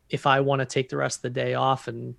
if 0.08 0.26
i 0.26 0.40
want 0.40 0.60
to 0.60 0.66
take 0.66 0.88
the 0.88 0.96
rest 0.96 1.18
of 1.18 1.22
the 1.22 1.30
day 1.30 1.54
off 1.54 1.88
and 1.88 2.14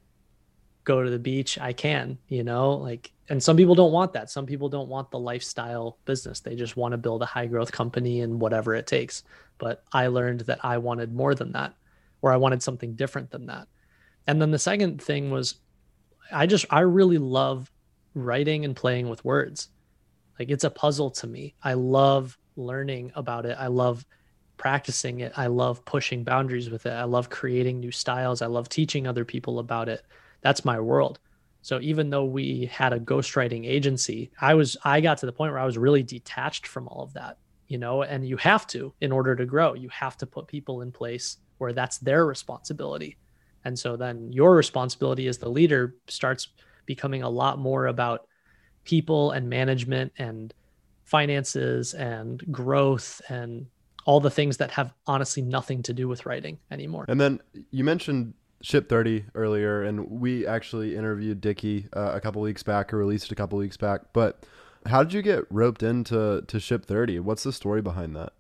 go 0.84 1.04
to 1.04 1.10
the 1.10 1.20
beach 1.20 1.60
i 1.60 1.74
can 1.74 2.18
you 2.28 2.44
know? 2.44 2.72
Like 2.74 3.12
and 3.30 3.42
some 3.42 3.56
people 3.56 3.76
don't 3.76 3.94
want 3.94 4.12
that. 4.12 4.30
Some 4.30 4.46
people 4.46 4.68
don't 4.68 4.90
want 4.90 5.10
the 5.10 5.18
lifestyle 5.18 5.98
business. 6.04 6.42
They 6.42 6.54
just 6.54 6.76
want 6.76 6.92
to 6.92 6.98
build 6.98 7.22
a 7.22 7.26
high 7.26 7.46
growth 7.46 7.72
company 7.72 8.20
and 8.20 8.42
whatever 8.42 8.76
it 8.76 8.88
takes. 8.88 9.24
But 9.58 9.84
i 9.94 10.08
learned 10.08 10.42
that 10.42 10.60
i 10.66 10.78
wanted 10.78 11.14
more 11.14 11.34
than 11.34 11.54
that 11.54 11.74
or 12.22 12.34
i 12.34 12.38
wanted 12.38 12.62
something 12.62 12.96
different 12.96 13.32
than 13.32 13.46
that. 13.46 13.70
And 14.28 14.42
then 14.42 14.52
the 14.52 14.60
second 14.60 15.02
thing 15.02 15.32
was 15.32 15.56
I 16.32 16.46
just 16.46 16.66
I 16.70 16.82
really 16.82 17.18
love 17.18 17.72
writing 18.14 18.66
and 18.66 18.76
playing 18.76 19.10
with 19.10 19.24
words. 19.24 19.70
Like 20.40 20.50
it's 20.50 20.64
a 20.64 20.70
puzzle 20.70 21.12
to 21.12 21.28
me. 21.28 21.56
I 21.64 21.74
love 21.74 22.38
learning 22.56 23.12
about 23.16 23.46
it. 23.46 23.58
I 23.60 23.68
love 23.68 24.06
practicing 24.58 25.22
it. 25.22 25.34
I 25.36 25.48
love 25.48 25.84
pushing 25.86 26.24
boundaries 26.24 26.70
with 26.70 26.86
it. 26.86 26.92
I 26.92 27.04
love 27.04 27.30
creating 27.30 27.80
new 27.80 27.92
styles. 27.92 28.42
I 28.42 28.48
love 28.48 28.70
teaching 28.70 29.08
other 29.08 29.26
people 29.26 29.60
about 29.60 29.90
it. 29.90 30.04
That's 30.42 30.66
my 30.66 30.80
world. 30.80 31.20
So 31.64 31.80
even 31.82 32.10
though 32.10 32.26
we 32.26 32.66
had 32.66 32.94
a 32.94 33.00
ghostwriting 33.00 33.68
agency, 33.68 34.32
I 34.40 34.56
was 34.56 34.78
I 34.84 35.02
got 35.02 35.20
to 35.20 35.26
the 35.26 35.32
point 35.32 35.52
where 35.52 35.62
I 35.62 35.66
was 35.66 35.78
really 35.78 36.04
detached 36.04 36.68
from 36.68 36.88
all 36.88 37.04
of 37.04 37.14
that, 37.14 37.38
you 37.68 37.78
know, 37.78 38.04
and 38.04 38.28
you 38.28 38.38
have 38.38 38.66
to 38.68 38.94
in 39.02 39.12
order 39.12 39.36
to 39.36 39.46
grow. 39.46 39.74
You 39.74 39.90
have 39.90 40.18
to 40.18 40.26
put 40.26 40.48
people 40.48 40.82
in 40.82 40.92
place 40.92 41.38
where 41.60 41.74
that's 41.74 42.00
their 42.00 42.26
responsibility. 42.26 43.18
And 43.66 43.78
so 43.78 43.96
then 43.96 44.32
your 44.32 44.56
responsibility 44.56 45.28
as 45.28 45.38
the 45.38 45.50
leader 45.50 45.96
starts 46.08 46.48
becoming 46.86 47.24
a 47.24 47.30
lot 47.30 47.60
more 47.60 47.88
about 47.88 48.28
people 48.84 49.32
and 49.32 49.50
management 49.50 50.12
and 50.18 50.54
finances 51.04 51.94
and 51.94 52.42
growth 52.52 53.22
and 53.30 53.68
all 54.06 54.20
the 54.20 54.32
things 54.32 54.58
that 54.58 54.72
have 54.72 54.94
honestly 55.06 55.44
nothing 55.44 55.84
to 55.84 55.94
do 55.94 56.08
with 56.08 56.26
writing 56.26 56.58
anymore. 56.72 57.06
And 57.08 57.22
then 57.22 57.40
you 57.70 57.84
mentioned 57.84 58.34
Ship 58.62 58.88
30 58.88 59.26
earlier, 59.36 59.84
and 59.84 60.10
we 60.10 60.46
actually 60.46 60.96
interviewed 60.96 61.42
Dickie 61.42 61.88
uh, 61.94 62.12
a 62.14 62.22
couple 62.22 62.42
weeks 62.42 62.64
back 62.64 62.94
or 62.94 62.98
released 62.98 63.32
a 63.32 63.36
couple 63.36 63.58
weeks 63.58 63.78
back. 63.78 64.02
But 64.14 64.46
how 64.86 65.04
did 65.04 65.14
you 65.14 65.22
get 65.22 65.46
roped 65.50 65.84
into 65.84 66.44
to 66.48 66.60
Ship 66.60 66.86
30? 66.86 67.20
What's 67.20 67.44
the 67.44 67.54
story 67.54 67.82
behind 67.82 68.16
that? 68.16 68.34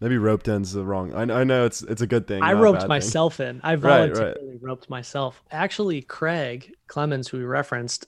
Maybe 0.00 0.18
roped 0.18 0.46
in's 0.48 0.72
the 0.72 0.84
wrong. 0.84 1.14
I, 1.14 1.22
I 1.22 1.44
know 1.44 1.64
it's 1.64 1.82
it's 1.82 2.02
a 2.02 2.06
good 2.06 2.26
thing. 2.26 2.42
I 2.42 2.52
roped 2.52 2.86
myself 2.86 3.36
thing. 3.36 3.56
in. 3.56 3.60
I 3.64 3.76
voluntarily 3.76 4.24
right, 4.24 4.36
right. 4.52 4.62
roped 4.62 4.90
myself. 4.90 5.42
Actually, 5.50 6.02
Craig 6.02 6.74
Clemens, 6.86 7.28
who 7.28 7.38
we 7.38 7.44
referenced, 7.44 8.06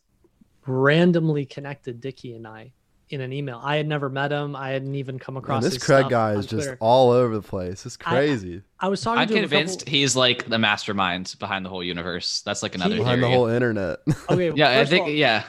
randomly 0.66 1.46
connected 1.46 2.00
Dickie 2.00 2.34
and 2.34 2.46
I 2.46 2.72
in 3.10 3.20
an 3.20 3.32
email. 3.32 3.60
I 3.62 3.76
had 3.76 3.86
never 3.86 4.08
met 4.08 4.30
him. 4.30 4.54
I 4.54 4.70
hadn't 4.70 4.94
even 4.94 5.18
come 5.18 5.36
across 5.36 5.62
Man, 5.62 5.70
this 5.70 5.82
Craig 5.82 6.08
guy 6.08 6.32
is 6.32 6.46
just 6.46 6.70
all 6.80 7.10
over 7.10 7.34
the 7.34 7.42
place. 7.42 7.86
It's 7.86 7.96
crazy. 7.96 8.62
I, 8.78 8.86
I 8.86 8.88
was 8.88 9.00
talking. 9.00 9.20
I'm 9.20 9.28
convinced 9.28 9.80
couple... 9.80 9.90
he's 9.90 10.14
like 10.14 10.48
the 10.48 10.58
mastermind 10.58 11.34
behind 11.38 11.64
the 11.64 11.70
whole 11.70 11.82
universe. 11.82 12.42
That's 12.42 12.62
like 12.62 12.74
another 12.74 12.94
he, 12.94 13.00
behind 13.00 13.22
the 13.22 13.28
whole 13.28 13.46
internet. 13.46 14.00
Okay. 14.28 14.52
yeah, 14.56 14.78
I 14.78 14.84
think 14.84 15.04
all, 15.04 15.10
yeah. 15.10 15.44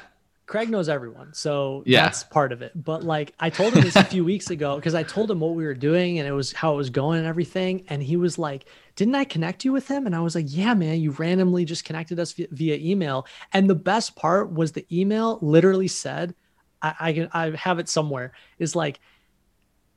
Craig 0.49 0.71
knows 0.71 0.89
everyone, 0.89 1.31
so 1.31 1.83
yeah. 1.85 2.05
that's 2.05 2.23
part 2.23 2.51
of 2.51 2.63
it. 2.63 2.71
But 2.73 3.03
like, 3.03 3.35
I 3.39 3.51
told 3.51 3.75
him 3.75 3.83
this 3.83 3.95
a 3.95 4.03
few 4.03 4.25
weeks 4.33 4.49
ago 4.49 4.77
because 4.77 4.95
I 4.95 5.03
told 5.03 5.29
him 5.29 5.39
what 5.41 5.53
we 5.53 5.63
were 5.63 5.75
doing 5.75 6.17
and 6.17 6.27
it 6.27 6.31
was 6.31 6.51
how 6.51 6.73
it 6.73 6.77
was 6.77 6.89
going 6.89 7.19
and 7.19 7.27
everything, 7.27 7.83
and 7.87 8.01
he 8.01 8.17
was 8.17 8.39
like, 8.39 8.65
"Didn't 8.95 9.13
I 9.13 9.25
connect 9.25 9.63
you 9.63 9.71
with 9.71 9.87
him?" 9.87 10.07
And 10.07 10.15
I 10.15 10.21
was 10.21 10.33
like, 10.33 10.47
"Yeah, 10.47 10.73
man, 10.73 11.01
you 11.01 11.11
randomly 11.11 11.65
just 11.65 11.85
connected 11.85 12.19
us 12.19 12.33
via, 12.33 12.47
via 12.49 12.77
email." 12.77 13.27
And 13.53 13.69
the 13.69 13.75
best 13.75 14.15
part 14.15 14.51
was 14.51 14.71
the 14.71 14.87
email 14.91 15.37
literally 15.43 15.87
said 15.87 16.33
I, 16.81 16.95
I 16.99 17.13
can 17.13 17.29
I 17.31 17.51
have 17.55 17.77
it 17.77 17.87
somewhere 17.87 18.33
is 18.57 18.75
like 18.75 18.99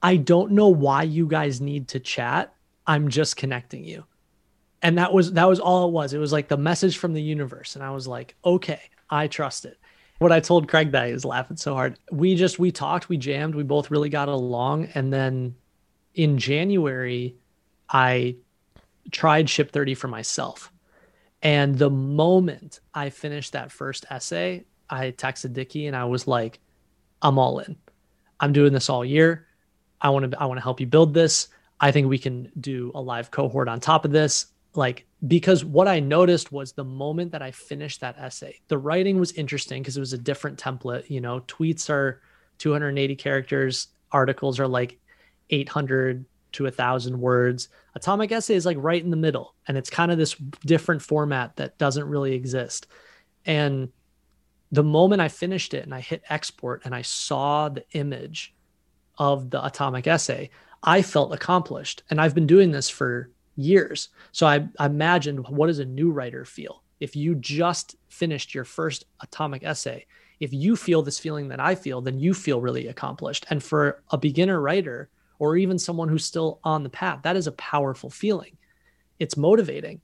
I 0.02 0.16
don't 0.16 0.52
know 0.52 0.68
why 0.68 1.04
you 1.04 1.26
guys 1.26 1.62
need 1.62 1.88
to 1.88 2.00
chat. 2.00 2.54
I'm 2.86 3.08
just 3.08 3.36
connecting 3.36 3.84
you. 3.84 4.04
And 4.82 4.98
that 4.98 5.14
was 5.14 5.32
that 5.32 5.48
was 5.48 5.60
all 5.60 5.88
it 5.88 5.92
was. 5.92 6.12
It 6.12 6.18
was 6.18 6.32
like 6.32 6.48
the 6.48 6.58
message 6.58 6.98
from 6.98 7.14
the 7.14 7.22
universe. 7.22 7.74
And 7.74 7.82
I 7.82 7.90
was 7.92 8.06
like, 8.06 8.34
okay, 8.44 8.82
I 9.08 9.28
trust 9.28 9.64
it. 9.64 9.78
What 10.22 10.30
I 10.30 10.38
told 10.38 10.68
Craig 10.68 10.92
that 10.92 11.08
is 11.08 11.24
laughing 11.24 11.56
so 11.56 11.74
hard. 11.74 11.98
We 12.12 12.36
just 12.36 12.60
we 12.60 12.70
talked, 12.70 13.08
we 13.08 13.16
jammed, 13.16 13.56
we 13.56 13.64
both 13.64 13.90
really 13.90 14.08
got 14.08 14.28
along. 14.28 14.84
And 14.94 15.12
then 15.12 15.56
in 16.14 16.38
January, 16.38 17.34
I 17.88 18.36
tried 19.10 19.50
ship 19.50 19.72
30 19.72 19.94
for 19.94 20.06
myself. 20.06 20.72
And 21.42 21.76
the 21.76 21.90
moment 21.90 22.78
I 22.94 23.10
finished 23.10 23.52
that 23.54 23.72
first 23.72 24.06
essay, 24.10 24.64
I 24.88 25.10
texted 25.10 25.54
Dickie 25.54 25.88
and 25.88 25.96
I 25.96 26.04
was 26.04 26.28
like, 26.28 26.60
I'm 27.20 27.36
all 27.36 27.58
in. 27.58 27.76
I'm 28.38 28.52
doing 28.52 28.72
this 28.72 28.88
all 28.88 29.04
year. 29.04 29.48
I 30.00 30.10
want 30.10 30.30
to 30.30 30.40
I 30.40 30.44
want 30.44 30.58
to 30.58 30.62
help 30.62 30.78
you 30.78 30.86
build 30.86 31.14
this. 31.14 31.48
I 31.80 31.90
think 31.90 32.08
we 32.08 32.18
can 32.18 32.52
do 32.60 32.92
a 32.94 33.00
live 33.00 33.32
cohort 33.32 33.68
on 33.68 33.80
top 33.80 34.04
of 34.04 34.12
this. 34.12 34.46
Like 34.76 35.04
because 35.26 35.64
what 35.64 35.86
I 35.86 36.00
noticed 36.00 36.50
was 36.50 36.72
the 36.72 36.84
moment 36.84 37.32
that 37.32 37.42
I 37.42 37.52
finished 37.52 38.00
that 38.00 38.18
essay, 38.18 38.60
the 38.68 38.78
writing 38.78 39.20
was 39.20 39.32
interesting 39.32 39.82
because 39.82 39.96
it 39.96 40.00
was 40.00 40.12
a 40.12 40.18
different 40.18 40.58
template. 40.58 41.08
You 41.08 41.20
know, 41.20 41.40
tweets 41.40 41.88
are 41.90 42.20
280 42.58 43.14
characters, 43.16 43.88
articles 44.10 44.58
are 44.58 44.66
like 44.66 44.98
800 45.50 46.24
to 46.52 46.66
a 46.66 46.70
thousand 46.70 47.18
words. 47.18 47.68
Atomic 47.94 48.32
essay 48.32 48.54
is 48.54 48.66
like 48.66 48.76
right 48.80 49.02
in 49.02 49.10
the 49.10 49.16
middle, 49.16 49.54
and 49.68 49.78
it's 49.78 49.90
kind 49.90 50.10
of 50.10 50.18
this 50.18 50.34
different 50.66 51.02
format 51.02 51.56
that 51.56 51.78
doesn't 51.78 52.08
really 52.08 52.34
exist. 52.34 52.88
And 53.46 53.90
the 54.72 54.82
moment 54.82 55.22
I 55.22 55.28
finished 55.28 55.72
it 55.74 55.84
and 55.84 55.94
I 55.94 56.00
hit 56.00 56.22
export 56.28 56.82
and 56.84 56.94
I 56.94 57.02
saw 57.02 57.68
the 57.68 57.84
image 57.92 58.54
of 59.18 59.50
the 59.50 59.64
atomic 59.64 60.06
essay, 60.06 60.50
I 60.82 61.02
felt 61.02 61.32
accomplished. 61.32 62.02
And 62.10 62.20
I've 62.20 62.34
been 62.34 62.46
doing 62.46 62.72
this 62.72 62.88
for 62.88 63.30
years. 63.56 64.08
So 64.32 64.46
I, 64.46 64.68
I 64.78 64.86
imagined 64.86 65.46
what 65.48 65.66
does 65.66 65.78
a 65.78 65.84
new 65.84 66.10
writer 66.10 66.44
feel? 66.44 66.82
If 67.00 67.16
you 67.16 67.34
just 67.34 67.96
finished 68.08 68.54
your 68.54 68.64
first 68.64 69.04
atomic 69.20 69.64
essay, 69.64 70.06
if 70.40 70.52
you 70.52 70.76
feel 70.76 71.02
this 71.02 71.18
feeling 71.18 71.48
that 71.48 71.60
I 71.60 71.74
feel, 71.74 72.00
then 72.00 72.18
you 72.18 72.34
feel 72.34 72.60
really 72.60 72.88
accomplished. 72.88 73.46
And 73.50 73.62
for 73.62 74.02
a 74.10 74.18
beginner 74.18 74.60
writer 74.60 75.08
or 75.38 75.56
even 75.56 75.78
someone 75.78 76.08
who's 76.08 76.24
still 76.24 76.60
on 76.64 76.82
the 76.82 76.88
path, 76.88 77.20
that 77.22 77.36
is 77.36 77.46
a 77.46 77.52
powerful 77.52 78.10
feeling. 78.10 78.56
It's 79.18 79.36
motivating. 79.36 80.00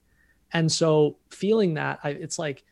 And 0.53 0.71
so 0.71 1.17
feeling 1.29 1.75
that, 1.75 1.99
I, 2.03 2.11
it's 2.11 2.39
like, 2.39 2.63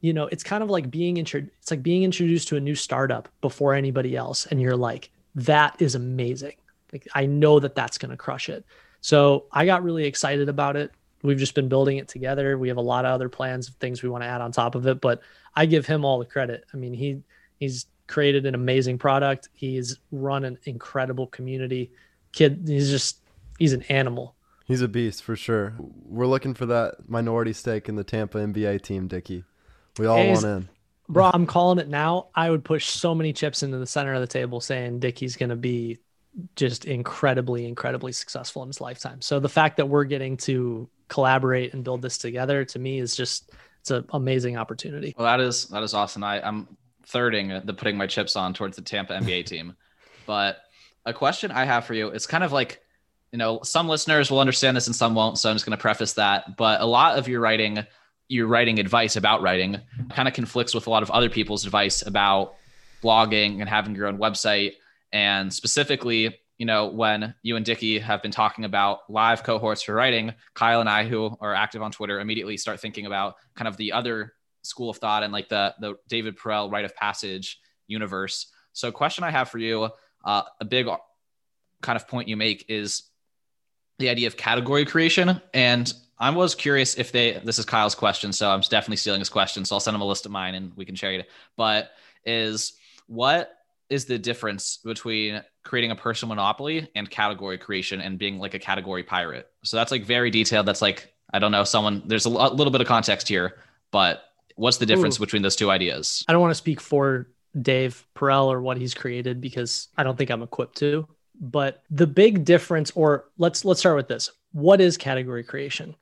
you 0.00 0.12
know, 0.12 0.26
it's 0.26 0.42
kind 0.42 0.62
of 0.62 0.70
like 0.70 0.90
being 0.90 1.16
intro- 1.16 1.46
it's 1.60 1.70
like 1.70 1.82
being 1.82 2.02
introduced 2.02 2.48
to 2.48 2.56
a 2.56 2.60
new 2.60 2.74
startup 2.74 3.28
before 3.40 3.74
anybody 3.74 4.16
else 4.16 4.46
and 4.46 4.60
you're 4.60 4.76
like 4.76 5.10
that 5.34 5.80
is 5.80 5.94
amazing. 5.94 6.56
Like 6.92 7.08
I 7.14 7.26
know 7.26 7.58
that 7.60 7.74
that's 7.74 7.98
going 7.98 8.10
to 8.10 8.16
crush 8.16 8.48
it. 8.48 8.64
So 9.04 9.44
I 9.52 9.66
got 9.66 9.82
really 9.82 10.06
excited 10.06 10.48
about 10.48 10.76
it. 10.76 10.90
We've 11.22 11.36
just 11.36 11.54
been 11.54 11.68
building 11.68 11.98
it 11.98 12.08
together. 12.08 12.56
We 12.56 12.68
have 12.68 12.78
a 12.78 12.82
lot 12.82 13.04
of 13.04 13.10
other 13.10 13.28
plans 13.28 13.68
of 13.68 13.74
things 13.74 14.02
we 14.02 14.08
want 14.08 14.24
to 14.24 14.26
add 14.26 14.40
on 14.40 14.50
top 14.50 14.74
of 14.74 14.86
it, 14.86 15.02
but 15.02 15.20
I 15.54 15.66
give 15.66 15.84
him 15.84 16.06
all 16.06 16.18
the 16.18 16.24
credit. 16.24 16.64
I 16.72 16.78
mean, 16.78 16.94
he 16.94 17.20
he's 17.60 17.84
created 18.06 18.46
an 18.46 18.54
amazing 18.54 18.96
product. 18.96 19.50
He's 19.52 19.98
run 20.10 20.46
an 20.46 20.56
incredible 20.64 21.26
community. 21.26 21.92
Kid, 22.32 22.64
he's 22.66 22.88
just 22.88 23.18
he's 23.58 23.74
an 23.74 23.82
animal. 23.90 24.36
He's 24.64 24.80
a 24.80 24.88
beast 24.88 25.22
for 25.22 25.36
sure. 25.36 25.74
We're 25.78 26.26
looking 26.26 26.54
for 26.54 26.64
that 26.64 27.06
minority 27.06 27.52
stake 27.52 27.90
in 27.90 27.96
the 27.96 28.04
Tampa 28.04 28.38
NBA 28.38 28.80
team, 28.80 29.06
Dickie. 29.06 29.44
We 29.98 30.06
all 30.06 30.26
want 30.26 30.44
in. 30.46 30.68
Bro, 31.10 31.30
I'm 31.34 31.44
calling 31.44 31.78
it 31.78 31.88
now. 31.88 32.28
I 32.34 32.48
would 32.48 32.64
push 32.64 32.86
so 32.86 33.14
many 33.14 33.34
chips 33.34 33.62
into 33.62 33.76
the 33.76 33.86
center 33.86 34.14
of 34.14 34.22
the 34.22 34.26
table 34.26 34.62
saying 34.62 35.00
Dickie's 35.00 35.36
going 35.36 35.50
to 35.50 35.56
be 35.56 35.98
just 36.56 36.84
incredibly, 36.84 37.66
incredibly 37.66 38.12
successful 38.12 38.62
in 38.62 38.68
his 38.68 38.80
lifetime. 38.80 39.20
So 39.20 39.40
the 39.40 39.48
fact 39.48 39.76
that 39.76 39.88
we're 39.88 40.04
getting 40.04 40.36
to 40.38 40.88
collaborate 41.08 41.74
and 41.74 41.84
build 41.84 42.02
this 42.02 42.18
together 42.18 42.64
to 42.64 42.78
me 42.78 42.98
is 42.98 43.14
just 43.14 43.52
it's 43.80 43.90
an 43.90 44.04
amazing 44.12 44.56
opportunity. 44.56 45.14
Well, 45.16 45.26
that 45.26 45.44
is 45.44 45.66
that 45.66 45.82
is 45.82 45.94
awesome. 45.94 46.24
I, 46.24 46.40
I'm 46.46 46.76
thirding 47.06 47.64
the 47.64 47.74
putting 47.74 47.96
my 47.96 48.06
chips 48.06 48.34
on 48.36 48.54
towards 48.54 48.76
the 48.76 48.82
Tampa 48.82 49.12
NBA 49.14 49.46
team. 49.46 49.76
But 50.26 50.58
a 51.04 51.12
question 51.12 51.50
I 51.50 51.64
have 51.64 51.84
for 51.84 51.94
you 51.94 52.10
is 52.10 52.26
kind 52.26 52.42
of 52.42 52.52
like, 52.52 52.80
you 53.30 53.38
know, 53.38 53.60
some 53.62 53.88
listeners 53.88 54.30
will 54.30 54.40
understand 54.40 54.76
this 54.76 54.86
and 54.86 54.96
some 54.96 55.14
won't. 55.14 55.38
So 55.38 55.50
I'm 55.50 55.54
just 55.54 55.66
going 55.66 55.76
to 55.76 55.82
preface 55.82 56.14
that. 56.14 56.56
But 56.56 56.80
a 56.80 56.86
lot 56.86 57.18
of 57.18 57.28
your 57.28 57.40
writing 57.40 57.84
you're 58.28 58.46
writing 58.46 58.78
advice 58.78 59.16
about 59.16 59.42
writing 59.42 59.80
kind 60.10 60.26
of 60.26 60.34
conflicts 60.34 60.74
with 60.74 60.86
a 60.86 60.90
lot 60.90 61.02
of 61.02 61.10
other 61.10 61.28
people's 61.28 61.66
advice 61.66 62.06
about 62.06 62.54
blogging 63.02 63.60
and 63.60 63.68
having 63.68 63.94
your 63.94 64.06
own 64.06 64.18
website. 64.18 64.72
And 65.14 65.50
specifically, 65.50 66.38
you 66.58 66.66
know, 66.66 66.88
when 66.88 67.34
you 67.42 67.56
and 67.56 67.64
Dickie 67.64 67.98
have 68.00 68.20
been 68.20 68.30
talking 68.30 68.66
about 68.66 69.08
live 69.08 69.42
cohorts 69.42 69.80
for 69.82 69.94
writing, 69.94 70.34
Kyle 70.52 70.80
and 70.80 70.88
I, 70.88 71.04
who 71.04 71.34
are 71.40 71.54
active 71.54 71.80
on 71.80 71.90
Twitter, 71.90 72.20
immediately 72.20 72.56
start 72.58 72.80
thinking 72.80 73.06
about 73.06 73.36
kind 73.54 73.68
of 73.68 73.76
the 73.76 73.92
other 73.92 74.34
school 74.62 74.90
of 74.90 74.98
thought 74.98 75.22
and 75.22 75.32
like 75.32 75.48
the 75.48 75.74
the 75.80 75.94
David 76.08 76.36
Perell 76.36 76.70
Write 76.70 76.84
of 76.84 76.94
Passage 76.96 77.60
universe. 77.86 78.48
So, 78.72 78.92
question 78.92 79.24
I 79.24 79.30
have 79.30 79.48
for 79.48 79.58
you, 79.58 79.88
uh, 80.24 80.42
a 80.60 80.64
big 80.64 80.88
kind 81.80 81.96
of 81.96 82.08
point 82.08 82.28
you 82.28 82.36
make 82.36 82.64
is 82.68 83.04
the 83.98 84.08
idea 84.08 84.26
of 84.26 84.36
category 84.36 84.84
creation. 84.84 85.40
And 85.52 85.92
I 86.18 86.30
was 86.30 86.54
curious 86.54 86.96
if 86.96 87.12
they, 87.12 87.32
this 87.44 87.58
is 87.58 87.64
Kyle's 87.64 87.94
question. 87.94 88.32
So 88.32 88.50
I'm 88.50 88.60
definitely 88.62 88.96
stealing 88.96 89.20
his 89.20 89.28
question. 89.28 89.64
So 89.64 89.76
I'll 89.76 89.80
send 89.80 89.94
him 89.94 90.00
a 90.00 90.06
list 90.06 90.26
of 90.26 90.32
mine 90.32 90.54
and 90.54 90.72
we 90.76 90.84
can 90.84 90.94
share 90.94 91.12
it. 91.12 91.28
But 91.56 91.92
is 92.24 92.72
what 93.06 93.53
is 93.90 94.04
the 94.06 94.18
difference 94.18 94.78
between 94.78 95.42
creating 95.62 95.90
a 95.90 95.96
personal 95.96 96.34
monopoly 96.34 96.88
and 96.94 97.08
category 97.10 97.58
creation 97.58 98.00
and 98.00 98.18
being 98.18 98.38
like 98.38 98.54
a 98.54 98.58
category 98.58 99.02
pirate? 99.02 99.48
So 99.62 99.76
that's 99.76 99.92
like 99.92 100.04
very 100.04 100.30
detailed. 100.30 100.66
That's 100.66 100.82
like, 100.82 101.12
I 101.32 101.38
don't 101.38 101.52
know, 101.52 101.64
someone, 101.64 102.02
there's 102.06 102.24
a, 102.24 102.30
little 102.30 102.70
bit 102.70 102.80
of 102.80 102.86
context 102.86 103.28
here, 103.28 103.58
but 103.90 104.24
what's 104.56 104.78
the 104.78 104.86
difference 104.86 105.16
Ooh. 105.18 105.20
between 105.20 105.42
those 105.42 105.56
two 105.56 105.70
ideas? 105.70 106.24
I 106.28 106.32
don't 106.32 106.40
want 106.40 106.52
to 106.52 106.56
speak 106.56 106.80
for 106.80 107.28
Dave 107.60 108.06
Perell 108.16 108.46
or 108.46 108.60
what 108.60 108.76
he's 108.76 108.94
created 108.94 109.40
because 109.40 109.88
I 109.96 110.02
don't 110.02 110.16
think 110.16 110.30
I'm 110.30 110.42
equipped 110.42 110.78
to. 110.78 111.06
But 111.40 111.82
the 111.90 112.06
big 112.06 112.44
difference, 112.44 112.92
or 112.94 113.26
let's 113.38 113.64
let's 113.64 113.80
start 113.80 113.96
with 113.96 114.06
this. 114.06 114.30
What 114.52 114.80
is 114.80 114.96
category 114.96 115.42
creation? 115.42 115.96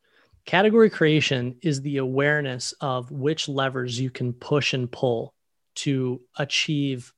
Category 0.44 0.90
creation 0.90 1.56
is 1.62 1.80
the 1.80 1.98
awareness 1.98 2.72
of 2.80 3.10
which 3.10 3.48
levers 3.48 3.98
you 3.98 4.10
can 4.10 4.32
push 4.32 4.74
and 4.74 4.90
pull 4.90 5.34
to 5.76 6.20
achieve 6.36 7.12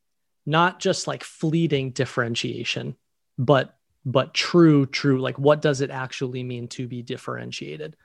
not 0.46 0.80
just 0.80 1.06
like 1.06 1.24
fleeting 1.24 1.90
differentiation, 1.90 2.96
but 3.38 3.76
but 4.06 4.34
true 4.34 4.84
true 4.84 5.18
like 5.18 5.38
what 5.38 5.62
does 5.62 5.80
it 5.80 5.90
actually 5.90 6.42
mean 6.42 6.68
to 6.68 6.86
be 6.86 7.02
differentiated? 7.02 7.96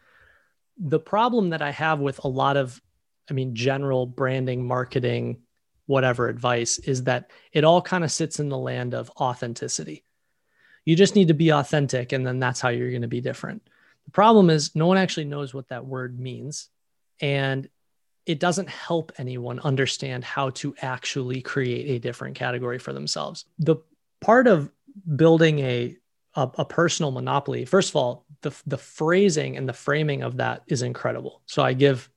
The 0.78 1.00
problem 1.00 1.50
that 1.50 1.62
I 1.62 1.72
have 1.72 2.00
with 2.00 2.24
a 2.24 2.28
lot 2.28 2.58
of 2.58 2.82
I 3.30 3.34
mean 3.34 3.56
general 3.56 4.06
branding, 4.06 4.66
marketing, 4.66 5.42
whatever 5.86 6.30
advice 6.30 6.80
is 6.80 7.04
that 7.04 7.32
it 7.52 7.64
all 7.64 7.82
kind 7.82 8.04
of 8.04 8.12
sits 8.12 8.40
in 8.40 8.50
the 8.50 8.58
land 8.58 8.94
of 8.94 9.12
authenticity. 9.18 10.06
You 10.86 10.96
just 10.96 11.16
need 11.16 11.28
to 11.28 11.34
be 11.34 11.50
authentic 11.50 12.14
and 12.14 12.26
then 12.26 12.40
that's 12.40 12.62
how 12.62 12.70
you're 12.70 12.90
going 12.90 13.02
to 13.02 13.08
be 13.08 13.22
different 13.22 13.62
the 14.10 14.14
problem 14.14 14.50
is 14.50 14.76
no 14.76 14.88
one 14.88 14.98
actually 14.98 15.26
knows 15.26 15.54
what 15.54 15.68
that 15.68 15.86
word 15.86 16.20
means. 16.20 16.68
And 17.22 17.70
it 18.30 18.40
doesn't 18.40 18.70
help 18.70 19.12
anyone 19.18 19.60
understand 19.62 20.24
how 20.24 20.52
to 20.52 20.76
actually 20.84 21.42
create 21.42 21.90
a 21.90 22.00
different 22.00 22.36
category 22.36 22.78
for 22.78 22.94
themselves. 22.94 23.46
The 23.58 23.78
part 24.22 24.46
of 24.46 24.72
building 25.16 25.60
a 25.60 25.98
a, 26.36 26.48
a, 26.60 26.66
personal 26.66 27.10
monopoly, 27.10 27.66
first 27.66 27.90
of 27.90 27.96
all, 27.96 28.28
the 28.42 28.56
the 28.68 28.78
phrasing 28.78 29.58
and 29.58 29.68
the 29.68 29.74
framing 29.74 30.22
of 30.22 30.38
that 30.38 30.62
is 30.68 30.84
incredible. 30.84 31.42
So 31.48 31.64
I 31.64 31.74
give 31.74 32.08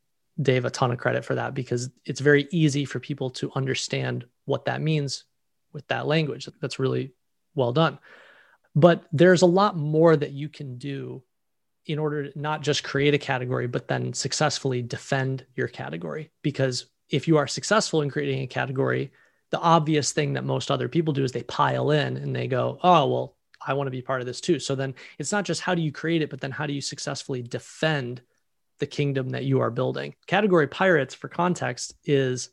Dave 0.40 0.66
a 0.66 0.70
ton 0.70 0.92
of 0.92 0.98
credit 0.98 1.25
for 1.25 1.35
that 1.37 1.55
because 1.55 1.88
it's 2.05 2.20
very 2.20 2.46
easy 2.51 2.85
for 2.85 3.01
people 3.01 3.31
to 3.31 3.51
understand 3.55 4.27
what 4.44 4.66
that 4.66 4.83
means 4.83 5.25
with 5.72 5.88
that 5.88 6.07
language. 6.07 6.46
That's 6.61 6.79
really 6.79 7.14
well 7.55 7.72
done. 7.72 7.98
But 8.75 9.03
there's 9.12 9.40
a 9.40 9.46
lot 9.46 9.79
more 9.79 10.14
that 10.14 10.33
you 10.33 10.51
can 10.51 10.77
do 10.77 11.22
in 11.87 11.99
order 11.99 12.31
to 12.31 12.38
not 12.38 12.62
just 12.62 12.85
create 12.85 13.14
a 13.14 13.18
category, 13.18 13.66
but 13.66 13.88
then 13.88 14.12
successfully 14.12 14.83
defend 14.83 15.45
your 15.57 15.68
category. 15.68 16.31
Because 16.42 16.87
if 17.11 17.27
you 17.27 17.37
are 17.37 17.47
successful 17.47 18.03
in 18.03 18.11
creating 18.11 18.42
a 18.42 18.47
category, 18.47 19.12
the 19.51 19.61
obvious 19.61 20.12
thing 20.12 20.33
that 20.33 20.45
most 20.45 20.71
other 20.71 20.88
people 20.88 21.12
do 21.12 21.25
is 21.25 21.33
they 21.33 21.42
pile 21.42 21.90
in 21.90 22.16
and 22.16 22.35
they 22.35 22.47
go, 22.47 22.79
oh, 22.83 23.07
well, 23.07 23.37
I 23.64 23.75
want 23.75 23.87
to 23.87 23.92
be 23.92 24.03
part 24.03 24.21
of 24.21 24.27
this 24.27 24.40
too. 24.40 24.59
So 24.59 24.75
then 24.75 24.95
it's 25.18 25.33
not 25.33 25.45
just 25.45 25.61
how 25.61 25.75
do 25.75 25.83
you 25.83 25.92
create 25.92 26.23
it, 26.23 26.31
but 26.31 26.40
then 26.40 26.51
how 26.51 26.66
do 26.66 26.73
you 26.73 26.81
successfully 26.81 27.42
defend 27.42 28.23
the 28.79 28.87
kingdom 28.87 29.31
that 29.31 29.45
you 29.45 29.61
are 29.61 29.71
building? 29.71 30.14
Category 30.27 30.66
pirates, 30.66 31.14
for 31.14 31.29
context, 31.29 31.95
is 32.05 32.51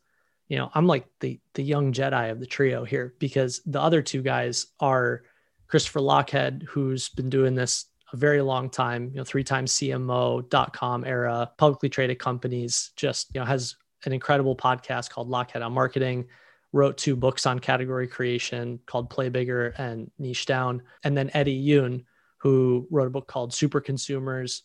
you 0.47 0.57
know 0.57 0.69
I'm 0.73 0.87
like 0.87 1.05
the 1.19 1.39
the 1.53 1.63
young 1.63 1.93
Jedi 1.93 2.31
of 2.31 2.39
the 2.39 2.45
trio 2.45 2.83
here 2.83 3.13
because 3.19 3.61
the 3.65 3.81
other 3.81 4.01
two 4.01 4.21
guys 4.21 4.67
are 4.79 5.23
Christopher 5.67 5.99
Lochhead, 5.99 6.63
who's 6.63 7.09
been 7.09 7.29
doing 7.29 7.55
this 7.55 7.85
a 8.11 8.17
very 8.17 8.41
long 8.41 8.69
time, 8.69 9.09
you 9.11 9.17
know, 9.17 9.23
three 9.23 9.43
times 9.43 9.73
CMO, 9.73 10.47
dot 10.49 10.73
com 10.73 11.03
era, 11.05 11.51
publicly 11.57 11.89
traded 11.89 12.19
companies, 12.19 12.91
just, 12.95 13.33
you 13.33 13.39
know, 13.39 13.45
has 13.45 13.75
an 14.05 14.13
incredible 14.13 14.55
podcast 14.55 15.09
called 15.09 15.29
Lochhead 15.29 15.65
on 15.65 15.73
Marketing, 15.73 16.27
wrote 16.71 16.97
two 16.97 17.15
books 17.15 17.45
on 17.45 17.59
category 17.59 18.07
creation 18.07 18.79
called 18.85 19.09
Play 19.09 19.29
Bigger 19.29 19.73
and 19.77 20.09
Niche 20.17 20.45
Down. 20.45 20.81
And 21.03 21.17
then 21.17 21.31
Eddie 21.33 21.65
Yoon, 21.67 22.05
who 22.37 22.87
wrote 22.89 23.07
a 23.07 23.11
book 23.11 23.27
called 23.27 23.53
Super 23.53 23.81
Consumers, 23.81 24.63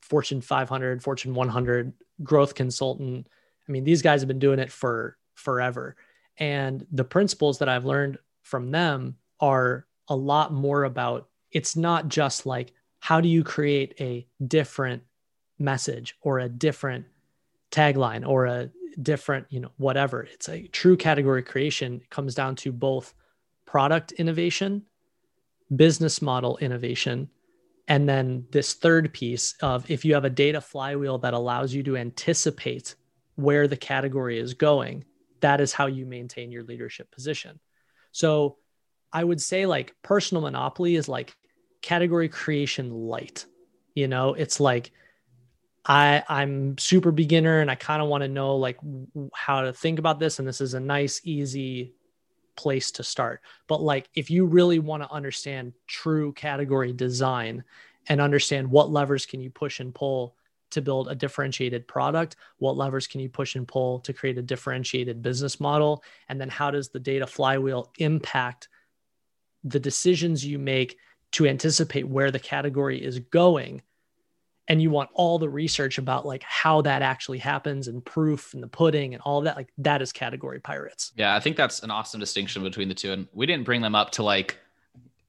Fortune 0.00 0.40
500, 0.40 1.02
Fortune 1.02 1.34
100 1.34 1.92
growth 2.22 2.54
consultant. 2.54 3.26
I 3.68 3.72
mean, 3.72 3.84
these 3.84 4.02
guys 4.02 4.20
have 4.20 4.28
been 4.28 4.38
doing 4.38 4.58
it 4.58 4.72
for 4.72 5.16
forever. 5.34 5.96
And 6.36 6.86
the 6.90 7.04
principles 7.04 7.58
that 7.58 7.68
I've 7.68 7.84
learned 7.84 8.18
from 8.42 8.70
them 8.70 9.16
are 9.40 9.86
a 10.08 10.16
lot 10.16 10.52
more 10.52 10.84
about 10.84 11.28
it's 11.52 11.76
not 11.76 12.08
just 12.08 12.46
like 12.46 12.72
how 13.00 13.20
do 13.20 13.28
you 13.28 13.42
create 13.42 13.94
a 14.00 14.26
different 14.46 15.02
message 15.58 16.16
or 16.22 16.38
a 16.38 16.48
different 16.48 17.04
tagline 17.70 18.26
or 18.26 18.46
a 18.46 18.70
different 19.00 19.46
you 19.50 19.60
know 19.60 19.70
whatever. 19.76 20.22
It's 20.22 20.48
a 20.48 20.66
true 20.68 20.96
category 20.96 21.42
creation. 21.42 22.00
It 22.02 22.10
comes 22.10 22.34
down 22.34 22.56
to 22.56 22.72
both 22.72 23.14
product 23.66 24.12
innovation 24.12 24.82
business 25.76 26.20
model 26.20 26.58
innovation 26.58 27.30
and 27.86 28.08
then 28.08 28.44
this 28.50 28.74
third 28.74 29.12
piece 29.12 29.54
of 29.62 29.88
if 29.88 30.04
you 30.04 30.14
have 30.14 30.24
a 30.24 30.30
data 30.30 30.60
flywheel 30.60 31.18
that 31.18 31.32
allows 31.32 31.72
you 31.72 31.84
to 31.84 31.96
anticipate 31.96 32.96
where 33.36 33.68
the 33.68 33.76
category 33.76 34.40
is 34.40 34.54
going 34.54 35.04
that 35.40 35.60
is 35.60 35.72
how 35.72 35.86
you 35.86 36.04
maintain 36.04 36.50
your 36.50 36.64
leadership 36.64 37.10
position. 37.10 37.60
So 38.12 38.56
i 39.12 39.22
would 39.22 39.40
say 39.40 39.66
like 39.66 39.94
personal 40.02 40.42
monopoly 40.42 40.96
is 40.96 41.08
like 41.08 41.36
category 41.82 42.28
creation 42.28 42.90
light. 42.90 43.46
You 43.94 44.08
know, 44.08 44.34
it's 44.34 44.60
like 44.60 44.92
I 45.84 46.22
I'm 46.28 46.76
super 46.78 47.10
beginner 47.10 47.60
and 47.60 47.70
I 47.70 47.74
kind 47.74 48.02
of 48.02 48.08
want 48.08 48.22
to 48.22 48.28
know 48.28 48.56
like 48.56 48.78
how 49.34 49.62
to 49.62 49.72
think 49.72 49.98
about 49.98 50.18
this 50.18 50.38
and 50.38 50.46
this 50.46 50.60
is 50.60 50.74
a 50.74 50.80
nice 50.80 51.20
easy 51.24 51.94
place 52.56 52.90
to 52.92 53.02
start. 53.02 53.40
But 53.66 53.82
like 53.82 54.08
if 54.14 54.30
you 54.30 54.44
really 54.44 54.78
want 54.78 55.02
to 55.02 55.10
understand 55.10 55.72
true 55.86 56.32
category 56.32 56.92
design 56.92 57.64
and 58.08 58.20
understand 58.20 58.70
what 58.70 58.90
levers 58.90 59.26
can 59.26 59.40
you 59.40 59.50
push 59.50 59.80
and 59.80 59.94
pull 59.94 60.36
to 60.70 60.82
build 60.82 61.08
a 61.08 61.14
differentiated 61.14 61.88
product, 61.88 62.36
what 62.58 62.76
levers 62.76 63.06
can 63.06 63.20
you 63.20 63.28
push 63.28 63.56
and 63.56 63.66
pull 63.66 64.00
to 64.00 64.12
create 64.12 64.38
a 64.38 64.42
differentiated 64.42 65.22
business 65.22 65.58
model 65.58 66.04
and 66.28 66.40
then 66.40 66.48
how 66.48 66.70
does 66.70 66.90
the 66.90 67.00
data 67.00 67.26
flywheel 67.26 67.90
impact 67.98 68.68
the 69.64 69.80
decisions 69.80 70.44
you 70.44 70.58
make 70.58 70.96
to 71.32 71.46
anticipate 71.46 72.08
where 72.08 72.30
the 72.30 72.38
category 72.38 73.02
is 73.02 73.18
going. 73.18 73.82
And 74.68 74.80
you 74.80 74.90
want 74.90 75.10
all 75.14 75.38
the 75.38 75.48
research 75.48 75.98
about 75.98 76.24
like 76.24 76.42
how 76.44 76.82
that 76.82 77.02
actually 77.02 77.38
happens 77.38 77.88
and 77.88 78.04
proof 78.04 78.54
and 78.54 78.62
the 78.62 78.68
pudding 78.68 79.14
and 79.14 79.22
all 79.22 79.38
of 79.38 79.44
that. 79.44 79.56
Like 79.56 79.72
that 79.78 80.00
is 80.00 80.12
category 80.12 80.60
pirates. 80.60 81.12
Yeah 81.16 81.34
i 81.34 81.40
think 81.40 81.56
that's 81.56 81.82
an 81.82 81.90
awesome 81.90 82.20
distinction 82.20 82.62
between 82.62 82.88
the 82.88 82.94
two. 82.94 83.12
And 83.12 83.26
we 83.32 83.46
didn't 83.46 83.64
bring 83.64 83.80
them 83.80 83.94
up 83.94 84.10
to 84.12 84.22
like 84.22 84.58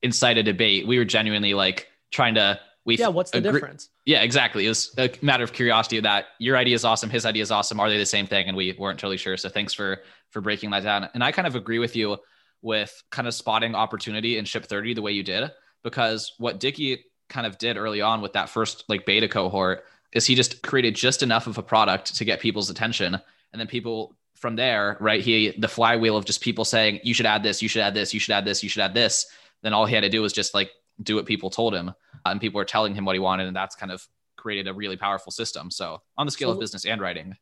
incite 0.03 0.37
a 0.37 0.43
debate. 0.43 0.85
We 0.85 0.97
were 0.97 1.05
genuinely 1.05 1.53
like 1.53 1.87
trying 2.11 2.35
to 2.35 2.59
we 2.85 2.97
yeah 2.97 3.07
what's 3.07 3.31
the 3.31 3.39
agree- 3.39 3.53
difference? 3.53 3.89
Yeah 4.05 4.21
exactly. 4.21 4.65
It 4.65 4.69
was 4.69 4.93
a 4.97 5.11
matter 5.23 5.43
of 5.43 5.53
curiosity 5.53 5.99
that 6.01 6.27
your 6.37 6.55
idea 6.55 6.75
is 6.75 6.85
awesome 6.85 7.09
his 7.09 7.25
idea 7.25 7.41
is 7.41 7.49
awesome. 7.51 7.79
Are 7.79 7.89
they 7.89 7.97
the 7.97 8.05
same 8.05 8.27
thing? 8.27 8.47
And 8.47 8.55
we 8.55 8.73
weren't 8.77 8.99
totally 8.99 9.17
sure. 9.17 9.37
So 9.37 9.49
thanks 9.49 9.73
for 9.73 10.01
for 10.29 10.41
breaking 10.41 10.69
that 10.71 10.83
down. 10.83 11.09
And 11.15 11.23
i 11.23 11.31
kind 11.31 11.47
of 11.47 11.55
agree 11.55 11.79
with 11.79 11.95
you 11.95 12.17
with 12.61 13.03
kind 13.09 13.27
of 13.27 13.33
spotting 13.33 13.73
opportunity 13.73 14.37
in 14.37 14.45
ship 14.45 14.65
30 14.65 14.93
the 14.93 15.01
way 15.01 15.13
you 15.13 15.23
did 15.23 15.49
because 15.83 16.33
what 16.37 16.59
Dickie 16.59 17.05
kind 17.29 17.47
of 17.47 17.57
did 17.57 17.77
early 17.77 18.01
on 18.01 18.21
with 18.21 18.33
that 18.33 18.49
first 18.49 18.83
like 18.87 19.05
beta 19.05 19.27
cohort 19.27 19.85
is 20.11 20.25
he 20.25 20.35
just 20.35 20.61
created 20.61 20.95
just 20.95 21.23
enough 21.23 21.47
of 21.47 21.57
a 21.57 21.63
product 21.63 22.15
to 22.17 22.25
get 22.25 22.39
people's 22.39 22.69
attention. 22.69 23.15
And 23.15 23.59
then 23.59 23.67
people 23.67 24.15
from 24.35 24.55
there 24.55 24.97
right 24.99 25.21
he 25.21 25.51
the 25.51 25.67
flywheel 25.67 26.17
of 26.17 26.25
just 26.25 26.41
people 26.41 26.65
saying 26.65 26.99
you 27.03 27.13
should 27.13 27.27
add 27.27 27.43
this 27.43 27.61
you 27.61 27.69
should 27.69 27.83
add 27.83 27.93
this 27.93 28.11
you 28.11 28.19
should 28.19 28.33
add 28.33 28.43
this 28.43 28.63
you 28.63 28.69
should 28.69 28.81
add 28.81 28.93
this. 28.93 29.27
Then 29.61 29.73
all 29.73 29.85
he 29.85 29.95
had 29.95 30.01
to 30.01 30.09
do 30.09 30.21
was 30.21 30.33
just 30.33 30.53
like 30.53 30.71
do 31.01 31.15
what 31.15 31.25
people 31.25 31.49
told 31.49 31.73
him. 31.73 31.89
Uh, 31.89 31.93
and 32.25 32.41
people 32.41 32.57
were 32.57 32.65
telling 32.65 32.93
him 32.93 33.05
what 33.05 33.15
he 33.15 33.19
wanted 33.19 33.47
and 33.47 33.55
that's 33.55 33.75
kind 33.75 33.91
of 33.91 34.05
created 34.35 34.67
a 34.67 34.73
really 34.73 34.97
powerful 34.97 35.31
system. 35.31 35.71
So 35.71 36.01
on 36.17 36.25
the 36.25 36.31
scale 36.31 36.49
so, 36.49 36.53
of 36.53 36.59
business 36.59 36.85
and 36.85 36.99
writing. 36.99 37.35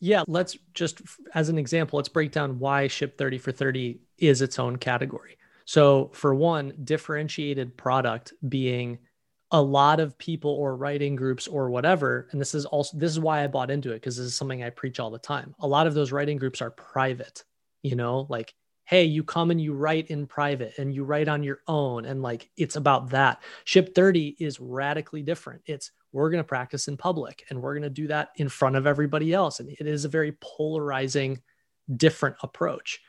Yeah 0.00 0.22
let's 0.26 0.56
just 0.74 1.02
as 1.34 1.48
an 1.48 1.58
example 1.58 1.96
let's 1.96 2.08
break 2.08 2.32
down 2.32 2.58
why 2.58 2.86
ship 2.86 3.18
30 3.18 3.38
for 3.38 3.52
30 3.52 4.00
is 4.18 4.42
its 4.42 4.58
own 4.58 4.76
category 4.76 5.36
so, 5.72 6.10
for 6.12 6.34
one, 6.34 6.74
differentiated 6.84 7.78
product 7.78 8.34
being 8.46 8.98
a 9.52 9.62
lot 9.62 10.00
of 10.00 10.18
people 10.18 10.50
or 10.50 10.76
writing 10.76 11.16
groups 11.16 11.48
or 11.48 11.70
whatever 11.70 12.28
and 12.30 12.38
this 12.38 12.54
is 12.54 12.66
also 12.66 12.94
this 12.98 13.10
is 13.10 13.18
why 13.18 13.42
i 13.42 13.46
bought 13.46 13.70
into 13.70 13.90
it 13.90 13.94
because 13.94 14.18
this 14.18 14.26
is 14.26 14.34
something 14.34 14.62
i 14.62 14.68
preach 14.68 15.00
all 15.00 15.10
the 15.10 15.18
time. 15.18 15.54
A 15.60 15.66
lot 15.66 15.86
of 15.86 15.94
those 15.94 16.12
writing 16.12 16.36
groups 16.36 16.60
are 16.60 16.70
private 16.70 17.44
you 17.82 17.96
know 17.96 18.26
like 18.28 18.52
hey 18.84 19.04
you 19.04 19.24
come 19.24 19.50
and 19.50 19.62
you 19.62 19.72
write 19.72 20.08
in 20.08 20.26
private 20.26 20.74
and 20.76 20.94
you 20.94 21.04
write 21.04 21.26
on 21.26 21.42
your 21.42 21.60
own 21.66 22.04
and 22.04 22.20
like 22.20 22.50
it's 22.58 22.76
about 22.76 23.08
that. 23.08 23.42
Ship 23.64 23.94
30 23.94 24.36
is 24.38 24.60
radically 24.60 25.22
different. 25.22 25.62
It's 25.64 25.90
we're 26.12 26.28
going 26.28 26.44
to 26.44 26.46
practice 26.46 26.86
in 26.86 26.98
public 26.98 27.44
and 27.48 27.62
we're 27.62 27.72
going 27.72 27.82
to 27.82 27.88
do 27.88 28.08
that 28.08 28.32
in 28.36 28.50
front 28.50 28.76
of 28.76 28.86
everybody 28.86 29.32
else 29.32 29.58
and 29.58 29.70
it 29.70 29.86
is 29.86 30.04
a 30.04 30.10
very 30.10 30.32
polarizing 30.32 31.40
different 31.96 32.36
approach. 32.42 33.00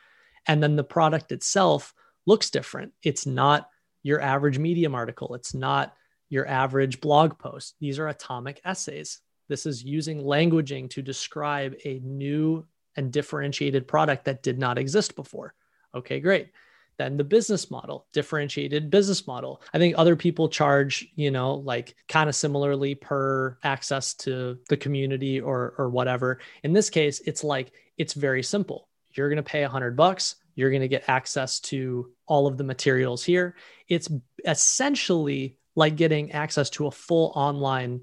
And 0.47 0.63
then 0.63 0.77
the 0.77 0.83
product 0.85 1.33
itself 1.33 1.93
looks 2.25 2.49
different. 2.49 2.93
It's 3.03 3.25
not 3.25 3.69
your 4.01 4.21
average 4.21 4.59
Medium 4.59 4.95
article, 4.95 5.35
it's 5.35 5.53
not 5.53 5.95
your 6.29 6.47
average 6.47 6.99
blog 6.99 7.37
post. 7.37 7.75
These 7.79 7.99
are 7.99 8.07
atomic 8.07 8.59
essays. 8.65 9.19
This 9.49 9.65
is 9.65 9.83
using 9.83 10.23
languaging 10.23 10.89
to 10.91 11.01
describe 11.01 11.75
a 11.85 11.99
new 11.99 12.65
and 12.95 13.11
differentiated 13.11 13.87
product 13.87 14.25
that 14.25 14.43
did 14.43 14.57
not 14.57 14.77
exist 14.77 15.15
before. 15.15 15.53
Okay, 15.93 16.19
great. 16.19 16.49
Then 16.97 17.17
the 17.17 17.23
business 17.23 17.71
model, 17.71 18.05
differentiated 18.13 18.89
business 18.89 19.25
model. 19.25 19.61
I 19.73 19.79
think 19.79 19.95
other 19.97 20.15
people 20.15 20.47
charge, 20.47 21.07
you 21.15 21.31
know, 21.31 21.55
like 21.55 21.95
kind 22.07 22.29
of 22.29 22.35
similarly 22.35 22.95
per 22.95 23.57
access 23.63 24.13
to 24.15 24.59
the 24.69 24.77
community 24.77 25.41
or 25.41 25.73
or 25.77 25.89
whatever. 25.89 26.39
In 26.63 26.73
this 26.73 26.89
case, 26.89 27.19
it's 27.25 27.43
like 27.43 27.71
it's 27.97 28.13
very 28.13 28.43
simple. 28.43 28.87
You're 29.11 29.29
going 29.29 29.37
to 29.37 29.43
pay 29.43 29.63
a 29.63 29.69
hundred 29.69 29.95
bucks 29.95 30.35
you're 30.55 30.69
going 30.69 30.81
to 30.81 30.87
get 30.87 31.07
access 31.07 31.59
to 31.59 32.11
all 32.25 32.47
of 32.47 32.57
the 32.57 32.63
materials 32.63 33.23
here. 33.23 33.55
It's 33.87 34.09
essentially 34.45 35.57
like 35.75 35.95
getting 35.95 36.31
access 36.31 36.69
to 36.71 36.87
a 36.87 36.91
full 36.91 37.31
online 37.35 38.01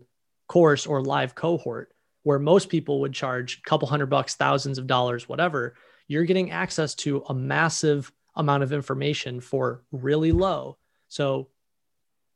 course 0.48 0.86
or 0.86 1.02
live 1.02 1.34
cohort 1.34 1.92
where 2.22 2.38
most 2.38 2.68
people 2.68 3.00
would 3.00 3.12
charge 3.12 3.58
a 3.58 3.68
couple 3.68 3.88
hundred 3.88 4.06
bucks, 4.06 4.34
thousands 4.34 4.78
of 4.78 4.86
dollars, 4.86 5.28
whatever. 5.28 5.74
You're 6.08 6.24
getting 6.24 6.50
access 6.50 6.94
to 6.96 7.24
a 7.28 7.34
massive 7.34 8.12
amount 8.34 8.62
of 8.62 8.72
information 8.72 9.40
for 9.40 9.82
really 9.92 10.32
low. 10.32 10.76
So, 11.08 11.48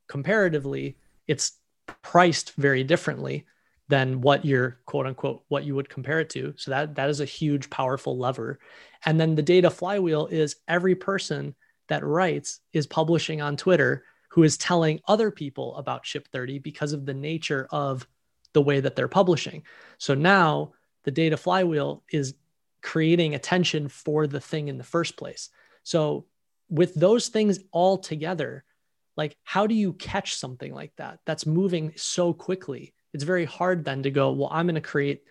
comparatively, 0.08 0.96
it's 1.26 1.52
priced 2.02 2.52
very 2.54 2.84
differently 2.84 3.46
than 3.88 4.20
what 4.20 4.44
you're 4.44 4.78
quote 4.86 5.06
unquote 5.06 5.44
what 5.48 5.64
you 5.64 5.74
would 5.74 5.88
compare 5.88 6.20
it 6.20 6.30
to 6.30 6.54
so 6.56 6.70
that 6.70 6.94
that 6.94 7.10
is 7.10 7.20
a 7.20 7.24
huge 7.24 7.68
powerful 7.70 8.16
lever 8.18 8.58
and 9.04 9.20
then 9.20 9.34
the 9.34 9.42
data 9.42 9.70
flywheel 9.70 10.26
is 10.26 10.56
every 10.68 10.94
person 10.94 11.54
that 11.88 12.04
writes 12.04 12.60
is 12.72 12.86
publishing 12.86 13.40
on 13.40 13.56
twitter 13.56 14.04
who 14.30 14.42
is 14.42 14.56
telling 14.56 15.00
other 15.06 15.30
people 15.30 15.76
about 15.76 16.06
ship 16.06 16.28
30 16.32 16.58
because 16.58 16.92
of 16.92 17.04
the 17.04 17.14
nature 17.14 17.68
of 17.70 18.06
the 18.54 18.62
way 18.62 18.80
that 18.80 18.96
they're 18.96 19.08
publishing 19.08 19.62
so 19.98 20.14
now 20.14 20.72
the 21.04 21.10
data 21.10 21.36
flywheel 21.36 22.02
is 22.10 22.34
creating 22.84 23.34
attention 23.34 23.88
for 23.88 24.26
the 24.26 24.40
thing 24.40 24.68
in 24.68 24.76
the 24.76 24.84
first 24.84 25.16
place. 25.16 25.48
So 25.82 26.26
with 26.68 26.94
those 26.94 27.28
things 27.28 27.58
all 27.72 27.98
together, 27.98 28.62
like 29.16 29.36
how 29.42 29.66
do 29.66 29.74
you 29.74 29.94
catch 29.94 30.36
something 30.36 30.72
like 30.72 30.92
that 30.96 31.18
that's 31.24 31.46
moving 31.46 31.92
so 31.96 32.32
quickly? 32.32 32.94
It's 33.14 33.24
very 33.24 33.46
hard 33.46 33.84
then 33.84 34.02
to 34.02 34.10
go, 34.10 34.32
well, 34.32 34.50
I'm 34.52 34.66
going 34.66 34.74
to 34.74 34.80
create 34.82 35.22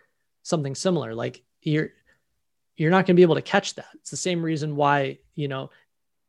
something 0.42 0.74
similar. 0.74 1.14
Like 1.14 1.44
you're 1.62 1.90
you're 2.76 2.90
not 2.90 3.06
going 3.06 3.16
to 3.16 3.20
be 3.20 3.24
able 3.24 3.36
to 3.36 3.42
catch 3.42 3.76
that. 3.76 3.90
It's 3.96 4.10
the 4.10 4.18
same 4.18 4.42
reason 4.42 4.76
why, 4.76 5.20
you 5.36 5.48
know, 5.48 5.70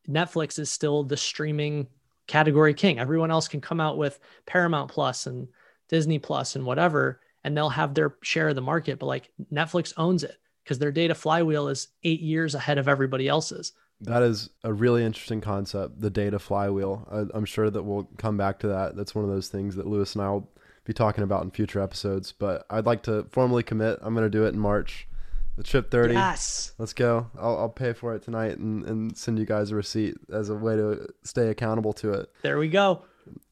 Netflix 0.07 0.59
is 0.59 0.70
still 0.70 1.02
the 1.02 1.16
streaming 1.16 1.86
category 2.26 2.74
king. 2.74 2.98
Everyone 2.98 3.30
else 3.30 3.48
can 3.48 3.62
come 3.62 3.80
out 3.80 3.96
with 3.96 4.18
Paramount 4.44 4.90
Plus 4.90 5.26
and 5.26 5.48
Disney 5.88 6.18
Plus 6.18 6.57
and 6.57 6.66
whatever, 6.66 7.20
and 7.44 7.57
they'll 7.57 7.70
have 7.70 7.94
their 7.94 8.16
share 8.22 8.48
of 8.48 8.57
the 8.57 8.61
market. 8.61 8.98
But 8.98 9.07
like 9.07 9.30
Netflix 9.50 9.94
owns 9.96 10.22
it 10.22 10.36
because 10.62 10.78
their 10.78 10.92
data 10.92 11.14
flywheel 11.14 11.68
is 11.68 11.88
eight 12.02 12.20
years 12.20 12.55
ahead 12.55 12.78
of 12.78 12.88
everybody 12.88 13.28
else's. 13.28 13.72
That 14.00 14.22
is 14.22 14.50
a 14.64 14.72
really 14.72 15.05
interesting 15.05 15.40
concept, 15.40 16.00
the 16.00 16.11
data 16.11 16.38
flywheel. 16.38 17.30
I, 17.34 17.36
am 17.36 17.44
sure 17.44 17.70
that 17.70 17.82
we'll 17.82 18.09
come 18.18 18.36
back 18.36 18.59
to 18.61 18.68
that. 18.68 18.96
That's 18.96 19.14
one 19.14 19.24
of 19.24 19.30
those 19.30 19.48
things 19.48 19.76
that 19.76 19.86
Louis 19.86 20.14
and 20.14 20.22
I 20.22 20.30
will 20.30 20.50
be 20.85 20.93
talking 20.93 21.24
about 21.24 21.43
in 21.45 21.51
future 21.51 21.80
episodes. 21.80 22.32
But 22.32 22.66
I'd 22.70 22.87
like 22.87 23.03
to 23.05 23.26
formally 23.30 23.62
commit. 23.62 23.99
I'm 24.03 24.14
going 24.14 24.26
to 24.26 24.30
do 24.30 24.45
it 24.45 24.55
in 24.55 24.59
March. 24.59 25.09
The 25.57 25.64
Ship 25.64 25.89
30. 25.89 26.14
Yes. 26.14 26.72
Let's 26.78 26.93
go. 26.93 27.30
I'll, 27.39 27.59
I'll 27.59 27.68
pay 27.68 27.93
for 27.93 28.14
it 28.14 28.22
tonight 28.22 28.59
and, 28.59 28.85
and 28.87 29.16
send 29.16 29.39
you 29.39 29.45
guys 29.45 29.70
a 29.70 29.76
receipt 29.76 30.16
as 30.32 30.51
a 30.51 30.55
way 30.55 30.76
to 30.76 31.07
stay 31.22 31.49
accountable 31.49 31.93
to 31.95 32.12
it. 32.12 32.30
There 32.43 32.59
we 32.59 32.68
go. 32.68 33.03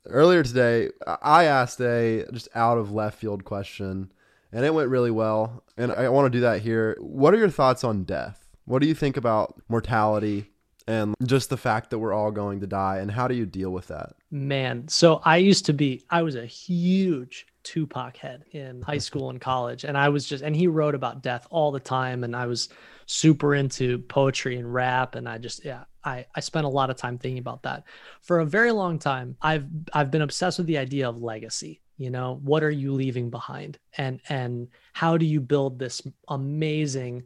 Earlier 0.07 0.43
today, 0.43 0.91
I 1.07 1.45
asked 1.45 1.81
a 1.81 2.27
just 2.33 2.49
out 2.57 2.77
of 2.77 2.91
left 2.91 3.19
field 3.19 3.45
question 3.45 4.13
and 4.53 4.65
it 4.65 4.75
went 4.75 4.91
really 4.91 5.13
well. 5.13 5.63
And 5.77 5.93
I 5.93 6.09
want 6.09 6.27
to 6.27 6.37
do 6.37 6.41
that 6.41 6.63
here. 6.63 6.97
What 7.01 7.35
are 7.35 7.39
your 7.39 7.49
thoughts 7.49 7.85
on 7.85 8.03
death? 8.03 8.49
What 8.65 8.83
do 8.83 8.89
you 8.89 8.95
think 8.95 9.17
about 9.17 9.61
mortality 9.69 10.51
and 10.89 11.15
just 11.25 11.51
the 11.51 11.57
fact 11.57 11.91
that 11.91 12.01
we're 12.01 12.13
all 12.13 12.33
going 12.33 12.61
to 12.61 12.67
die 12.67 12.99
and 12.99 13.13
how 13.13 13.29
do 13.29 13.35
you 13.35 13.47
deal 13.47 13.71
with 13.71 13.87
that? 13.89 14.15
Man, 14.35 14.89
so 14.89 15.21
I 15.25 15.37
used 15.37 15.67
to 15.67 15.75
be 15.75 16.07
I 16.09 16.23
was 16.23 16.37
a 16.37 16.47
huge 16.47 17.47
Tupac 17.65 18.17
head 18.17 18.45
in 18.53 18.83
high 18.83 18.95
mm-hmm. 18.95 19.01
school 19.01 19.31
and 19.31 19.41
college. 19.41 19.85
And 19.85 19.97
I 19.97 20.09
was 20.09 20.27
just, 20.27 20.43
and 20.43 20.57
he 20.57 20.67
wrote 20.67 20.95
about 20.95 21.23
death 21.23 21.47
all 21.51 21.71
the 21.71 21.79
time. 21.79 22.25
And 22.25 22.35
I 22.35 22.47
was 22.47 22.69
super 23.07 23.55
into 23.55 23.99
poetry 23.99 24.57
and 24.57 24.73
rap. 24.73 25.15
And 25.17 25.29
I 25.29 25.39
just, 25.39 25.65
yeah, 25.65 25.85
I, 26.03 26.27
I 26.35 26.41
spent 26.41 26.65
a 26.65 26.71
lot 26.71 26.91
of 26.91 26.97
time 26.97 27.19
thinking 27.19 27.39
about 27.39 27.63
that. 27.65 27.85
For 28.23 28.41
a 28.41 28.47
very 28.47 28.73
long 28.73 28.99
time, 28.99 29.37
I've 29.43 29.67
I've 29.93 30.11
been 30.11 30.23
obsessed 30.23 30.59
with 30.59 30.67
the 30.67 30.79
idea 30.79 31.09
of 31.09 31.23
legacy. 31.23 31.83
You 31.99 32.11
know, 32.11 32.41
what 32.43 32.65
are 32.65 32.71
you 32.71 32.93
leaving 32.95 33.31
behind? 33.31 33.79
And 33.97 34.21
and 34.29 34.69
how 34.93 35.19
do 35.19 35.27
you 35.27 35.41
build 35.41 35.79
this 35.79 36.03
amazing 36.29 37.25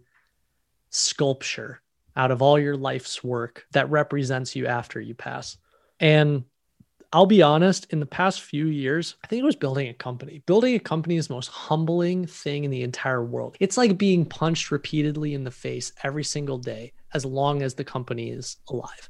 sculpture 0.90 1.82
out 2.16 2.30
of 2.30 2.42
all 2.42 2.58
your 2.58 2.76
life's 2.76 3.22
work 3.22 3.64
that 3.72 3.90
represents 3.90 4.56
you 4.56 4.66
after 4.66 5.00
you 5.00 5.14
pass? 5.14 5.56
And 5.98 6.44
I'll 7.12 7.26
be 7.26 7.42
honest, 7.42 7.86
in 7.90 8.00
the 8.00 8.06
past 8.06 8.42
few 8.42 8.66
years, 8.66 9.14
I 9.22 9.26
think 9.26 9.40
it 9.40 9.46
was 9.46 9.56
building 9.56 9.88
a 9.88 9.94
company. 9.94 10.42
Building 10.46 10.74
a 10.74 10.80
company 10.80 11.16
is 11.16 11.28
the 11.28 11.34
most 11.34 11.48
humbling 11.48 12.26
thing 12.26 12.64
in 12.64 12.70
the 12.70 12.82
entire 12.82 13.24
world. 13.24 13.56
It's 13.60 13.76
like 13.76 13.96
being 13.96 14.24
punched 14.24 14.70
repeatedly 14.70 15.34
in 15.34 15.44
the 15.44 15.50
face 15.50 15.92
every 16.02 16.24
single 16.24 16.58
day 16.58 16.92
as 17.14 17.24
long 17.24 17.62
as 17.62 17.74
the 17.74 17.84
company 17.84 18.30
is 18.30 18.56
alive. 18.68 19.08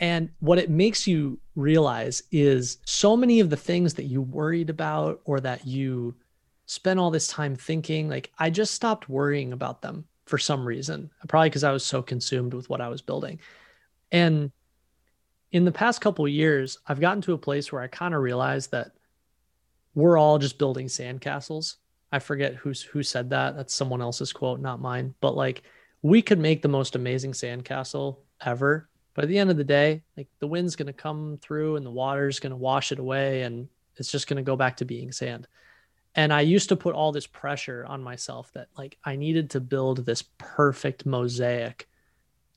And 0.00 0.30
what 0.40 0.58
it 0.58 0.70
makes 0.70 1.06
you 1.06 1.38
realize 1.56 2.22
is 2.32 2.78
so 2.84 3.16
many 3.16 3.40
of 3.40 3.50
the 3.50 3.56
things 3.56 3.94
that 3.94 4.04
you 4.04 4.22
worried 4.22 4.70
about 4.70 5.20
or 5.24 5.40
that 5.40 5.66
you 5.66 6.14
spent 6.64 6.98
all 6.98 7.10
this 7.10 7.26
time 7.26 7.54
thinking, 7.54 8.08
like 8.08 8.30
I 8.38 8.48
just 8.48 8.74
stopped 8.74 9.10
worrying 9.10 9.52
about 9.52 9.82
them 9.82 10.06
for 10.24 10.38
some 10.38 10.64
reason, 10.64 11.10
probably 11.28 11.50
because 11.50 11.64
I 11.64 11.72
was 11.72 11.84
so 11.84 12.00
consumed 12.00 12.54
with 12.54 12.70
what 12.70 12.80
I 12.80 12.88
was 12.88 13.02
building. 13.02 13.40
And 14.10 14.50
in 15.52 15.64
the 15.64 15.72
past 15.72 16.00
couple 16.00 16.26
years, 16.28 16.78
I've 16.86 17.00
gotten 17.00 17.22
to 17.22 17.32
a 17.32 17.38
place 17.38 17.72
where 17.72 17.82
I 17.82 17.88
kind 17.88 18.14
of 18.14 18.22
realized 18.22 18.70
that 18.70 18.92
we're 19.94 20.18
all 20.18 20.38
just 20.38 20.58
building 20.58 20.86
sandcastles. 20.86 21.76
I 22.12 22.18
forget 22.18 22.54
who's 22.54 22.82
who 22.82 23.02
said 23.02 23.30
that. 23.30 23.56
That's 23.56 23.74
someone 23.74 24.00
else's 24.00 24.32
quote, 24.32 24.60
not 24.60 24.80
mine. 24.80 25.14
But 25.20 25.36
like 25.36 25.62
we 26.02 26.22
could 26.22 26.38
make 26.38 26.62
the 26.62 26.68
most 26.68 26.94
amazing 26.94 27.32
sandcastle 27.32 28.18
ever. 28.44 28.88
But 29.14 29.24
at 29.24 29.28
the 29.28 29.38
end 29.38 29.50
of 29.50 29.56
the 29.56 29.64
day, 29.64 30.02
like 30.16 30.28
the 30.38 30.46
wind's 30.46 30.76
gonna 30.76 30.92
come 30.92 31.38
through 31.42 31.76
and 31.76 31.84
the 31.84 31.90
water's 31.90 32.40
gonna 32.40 32.56
wash 32.56 32.92
it 32.92 32.98
away 32.98 33.42
and 33.42 33.68
it's 33.96 34.10
just 34.10 34.28
gonna 34.28 34.42
go 34.42 34.56
back 34.56 34.76
to 34.78 34.84
being 34.84 35.12
sand. 35.12 35.48
And 36.14 36.32
I 36.32 36.40
used 36.40 36.68
to 36.70 36.76
put 36.76 36.94
all 36.94 37.12
this 37.12 37.26
pressure 37.26 37.84
on 37.86 38.02
myself 38.02 38.52
that 38.54 38.68
like 38.76 38.98
I 39.04 39.16
needed 39.16 39.50
to 39.50 39.60
build 39.60 40.04
this 40.04 40.22
perfect 40.38 41.06
mosaic 41.06 41.88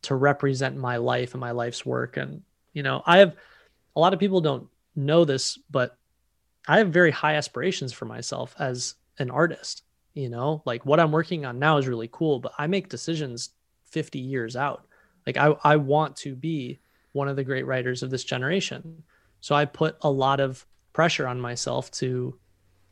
to 0.04 0.16
represent 0.16 0.78
my 0.78 0.98
life 0.98 1.34
and 1.34 1.42
my 1.42 1.52
life's 1.52 1.86
work. 1.86 2.18
And 2.18 2.44
you 2.74 2.84
know, 2.84 3.02
I 3.06 3.18
have 3.20 3.36
a 3.96 4.00
lot 4.00 4.14
of 4.14 4.20
people 4.20 4.42
don't 4.42 4.68
know 4.96 5.26
this, 5.26 5.58
but 5.70 5.98
I 6.68 6.78
have 6.80 6.90
very 6.90 7.12
high 7.12 7.36
aspirations 7.36 7.94
for 7.94 8.06
myself 8.06 8.56
as 8.60 8.96
an 9.20 9.30
artist. 9.30 9.84
You 10.14 10.30
know, 10.30 10.62
like 10.66 10.86
what 10.86 11.00
I'm 11.00 11.12
working 11.12 11.46
on 11.46 11.58
now 11.58 11.78
is 11.78 11.88
really 11.88 12.10
cool, 12.12 12.40
but 12.40 12.54
I 12.58 12.68
make 12.68 12.90
decisions 12.90 13.50
50 13.86 14.20
years 14.20 14.56
out. 14.56 14.86
Like 15.26 15.38
I, 15.38 15.56
I 15.64 15.78
want 15.78 16.16
to 16.18 16.36
be 16.36 16.80
one 17.14 17.28
of 17.28 17.36
the 17.36 17.44
great 17.44 17.66
writers 17.66 18.04
of 18.04 18.10
this 18.10 18.24
generation. 18.24 19.04
So 19.42 19.56
I 19.56 19.66
put 19.66 19.98
a 20.02 20.10
lot 20.10 20.40
of 20.40 20.66
pressure 20.94 21.28
on 21.28 21.42
myself 21.42 21.90
to 21.92 22.38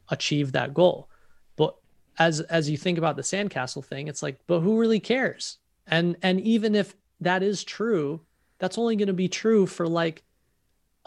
achieve 0.10 0.52
that 0.52 0.74
goal. 0.74 1.10
But 1.56 1.76
as 2.18 2.42
as 2.42 2.70
you 2.70 2.78
think 2.78 2.98
about 2.98 3.16
the 3.16 3.22
sandcastle 3.22 3.86
thing, 3.86 4.08
it's 4.08 4.24
like, 4.24 4.40
but 4.48 4.62
who 4.62 4.80
really 4.80 5.00
cares? 5.00 5.58
And 5.88 6.18
and 6.22 6.42
even 6.42 6.76
if 6.76 6.96
that 7.20 7.44
is 7.44 7.64
true, 7.64 8.22
that's 8.62 8.78
only 8.78 8.96
going 8.96 9.08
to 9.08 9.14
be 9.14 9.28
true 9.28 9.66
for 9.66 9.88
like 9.88 10.22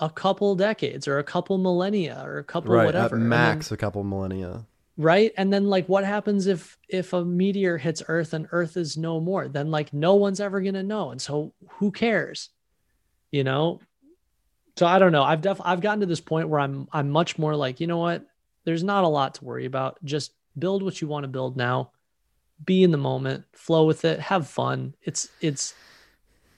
a 0.00 0.10
couple 0.10 0.56
decades 0.56 1.06
or 1.06 1.20
a 1.20 1.24
couple 1.24 1.56
millennia 1.56 2.20
or 2.24 2.38
a 2.38 2.44
couple 2.44 2.74
right, 2.74 2.84
whatever. 2.84 3.14
At 3.14 3.22
max 3.22 3.68
then, 3.68 3.74
a 3.74 3.78
couple 3.78 4.02
millennia. 4.02 4.66
Right? 4.96 5.32
And 5.36 5.52
then 5.52 5.66
like 5.66 5.88
what 5.88 6.04
happens 6.04 6.48
if 6.48 6.76
if 6.88 7.12
a 7.12 7.24
meteor 7.24 7.78
hits 7.78 8.02
Earth 8.08 8.32
and 8.34 8.48
Earth 8.50 8.76
is 8.76 8.96
no 8.96 9.20
more? 9.20 9.46
Then 9.46 9.70
like 9.70 9.92
no 9.94 10.16
one's 10.16 10.40
ever 10.40 10.60
going 10.60 10.74
to 10.74 10.82
know. 10.82 11.12
And 11.12 11.22
so 11.22 11.52
who 11.78 11.92
cares? 11.92 12.50
You 13.30 13.44
know? 13.44 13.80
So 14.76 14.84
I 14.84 14.98
don't 14.98 15.12
know. 15.12 15.22
I've 15.22 15.40
def 15.40 15.60
I've 15.64 15.80
gotten 15.80 16.00
to 16.00 16.06
this 16.06 16.20
point 16.20 16.48
where 16.48 16.58
I'm 16.58 16.88
I'm 16.92 17.08
much 17.08 17.38
more 17.38 17.54
like, 17.54 17.78
you 17.78 17.86
know 17.86 17.98
what? 17.98 18.26
There's 18.64 18.82
not 18.82 19.04
a 19.04 19.08
lot 19.08 19.36
to 19.36 19.44
worry 19.44 19.66
about. 19.66 20.04
Just 20.04 20.32
build 20.58 20.82
what 20.82 21.00
you 21.00 21.06
want 21.06 21.22
to 21.22 21.28
build 21.28 21.56
now. 21.56 21.92
Be 22.64 22.82
in 22.82 22.90
the 22.90 22.98
moment, 22.98 23.44
flow 23.52 23.86
with 23.86 24.04
it, 24.04 24.18
have 24.18 24.48
fun. 24.48 24.94
It's 25.02 25.28
it's 25.40 25.74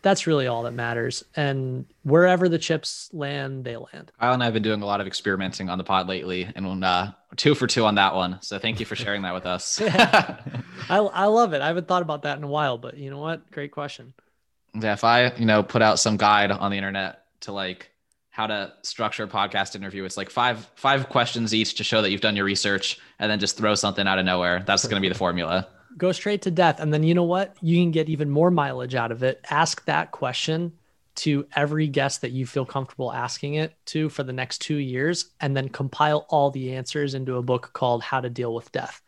that's 0.07 0.29
really 0.29 0.47
all 0.47 0.63
that 0.63 0.73
matters. 0.73 1.25
And 1.35 1.85
wherever 2.05 2.49
the 2.49 2.61
chips 2.61 3.11
land, 3.13 3.65
they 3.65 3.77
land. 3.77 4.13
Kyle 4.21 4.35
and 4.35 4.41
I 4.41 4.45
have 4.45 4.55
been 4.55 4.63
doing 4.63 4.81
a 4.81 4.87
lot 4.87 5.01
of 5.01 5.09
experimenting 5.09 5.69
on 5.69 5.79
the 5.79 5.85
pod 5.85 6.07
lately, 6.07 6.49
and 6.55 6.85
uh, 6.85 7.11
two 7.35 7.57
for 7.57 7.67
two 7.67 7.85
on 7.85 7.97
that 7.97 8.15
one. 8.15 8.39
So 8.41 8.61
thank 8.61 8.79
you 8.79 8.87
for 8.87 8.95
sharing 8.95 9.23
that 9.23 9.35
with 9.35 9.47
us. 9.47 9.81
I, 9.85 10.63
I 10.89 11.25
love 11.25 11.55
it. 11.55 11.61
I 11.61 11.67
haven't 11.67 11.89
thought 11.89 12.03
about 12.03 12.23
that 12.23 12.39
in 12.39 12.45
a 12.45 12.47
while, 12.47 12.79
but 12.79 12.97
you 12.97 13.11
know 13.11 13.19
what? 13.19 13.51
Great 13.51 13.73
question. 13.73 14.15
Yeah, 14.81 14.93
if 14.93 15.03
I 15.03 15.35
you 15.35 15.45
know 15.45 15.65
put 15.65 15.83
out 15.83 15.99
some 15.99 16.17
guide 16.17 16.53
on 16.53 16.71
the 16.71 16.77
internet 16.77 17.25
to 17.41 17.51
like 17.51 17.91
how 18.31 18.47
to 18.47 18.75
structure 18.83 19.25
a 19.25 19.29
podcast 19.29 19.75
interview, 19.75 20.05
it's 20.05 20.17
like 20.17 20.31
five 20.31 20.71
five 20.77 21.09
questions 21.09 21.53
each 21.53 21.75
to 21.75 21.85
show 21.85 22.01
that 22.03 22.13
you've 22.13 22.21
done 22.21 22.37
your 22.37 22.45
research, 22.45 23.01
and 23.19 23.29
then 23.29 23.41
just 23.41 23.57
throw 23.57 23.75
something 23.75 24.07
out 24.07 24.21
of 24.21 24.25
nowhere. 24.25 24.63
That's 24.65 24.85
going 24.85 25.03
to 25.03 25.05
be 25.05 25.09
the 25.09 25.19
formula 25.19 25.67
go 25.99 26.13
straight 26.13 26.43
to 26.43 26.51
death. 26.51 26.81
And 26.81 26.93
then 26.93 27.03
you 27.03 27.15
know 27.15 27.25
what? 27.25 27.57
You 27.61 27.77
can 27.77 27.91
get 27.91 28.09
even 28.09 28.31
more 28.31 28.51
mileage 28.51 28.95
out 28.95 29.13
of 29.13 29.23
it. 29.23 29.45
Ask 29.51 29.85
that 29.87 30.11
question 30.11 30.73
to 31.17 31.47
every 31.57 31.89
guest 31.89 32.21
that 32.21 32.33
you 32.33 32.47
feel 32.47 32.67
comfortable 32.67 33.13
asking 33.13 33.55
it 33.55 33.75
to 33.87 34.11
for 34.11 34.23
the 34.23 34.33
next 34.35 34.59
two 34.59 34.77
years, 34.77 35.31
and 35.41 35.57
then 35.57 35.69
compile 35.69 36.27
all 36.29 36.51
the 36.51 36.75
answers 36.75 37.15
into 37.15 37.37
a 37.37 37.43
book 37.43 37.71
called 37.73 38.03
How 38.03 38.21
to 38.21 38.29
Deal 38.29 38.55
with 38.55 38.71
Death. 38.71 39.01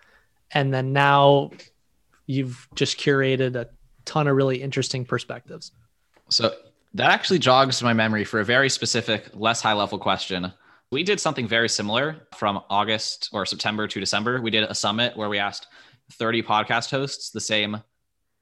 And 0.50 0.72
then 0.72 0.94
now 0.94 1.50
you've 2.24 2.66
just 2.74 2.98
curated 2.98 3.56
a 3.56 3.68
ton 4.06 4.26
of 4.26 4.36
really 4.36 4.62
interesting 4.62 5.04
perspectives. 5.04 5.72
So 6.30 6.54
that 6.94 7.10
actually 7.10 7.40
jogs 7.40 7.82
my 7.82 7.92
memory 7.92 8.24
for 8.24 8.40
a 8.40 8.44
very 8.44 8.70
specific, 8.70 9.28
less 9.34 9.60
high 9.60 9.74
level 9.74 9.98
question. 9.98 10.50
We 10.90 11.02
did 11.02 11.20
something 11.20 11.46
very 11.46 11.68
similar 11.68 12.26
from 12.34 12.62
August 12.70 13.28
or 13.34 13.44
September 13.44 13.86
to 13.86 14.00
December. 14.00 14.40
We 14.40 14.50
did 14.50 14.64
a 14.64 14.74
summit 14.74 15.14
where 15.14 15.28
we 15.28 15.38
asked 15.38 15.66
30 16.12 16.42
podcast 16.42 16.90
hosts 16.90 17.30
the 17.30 17.40
same 17.40 17.82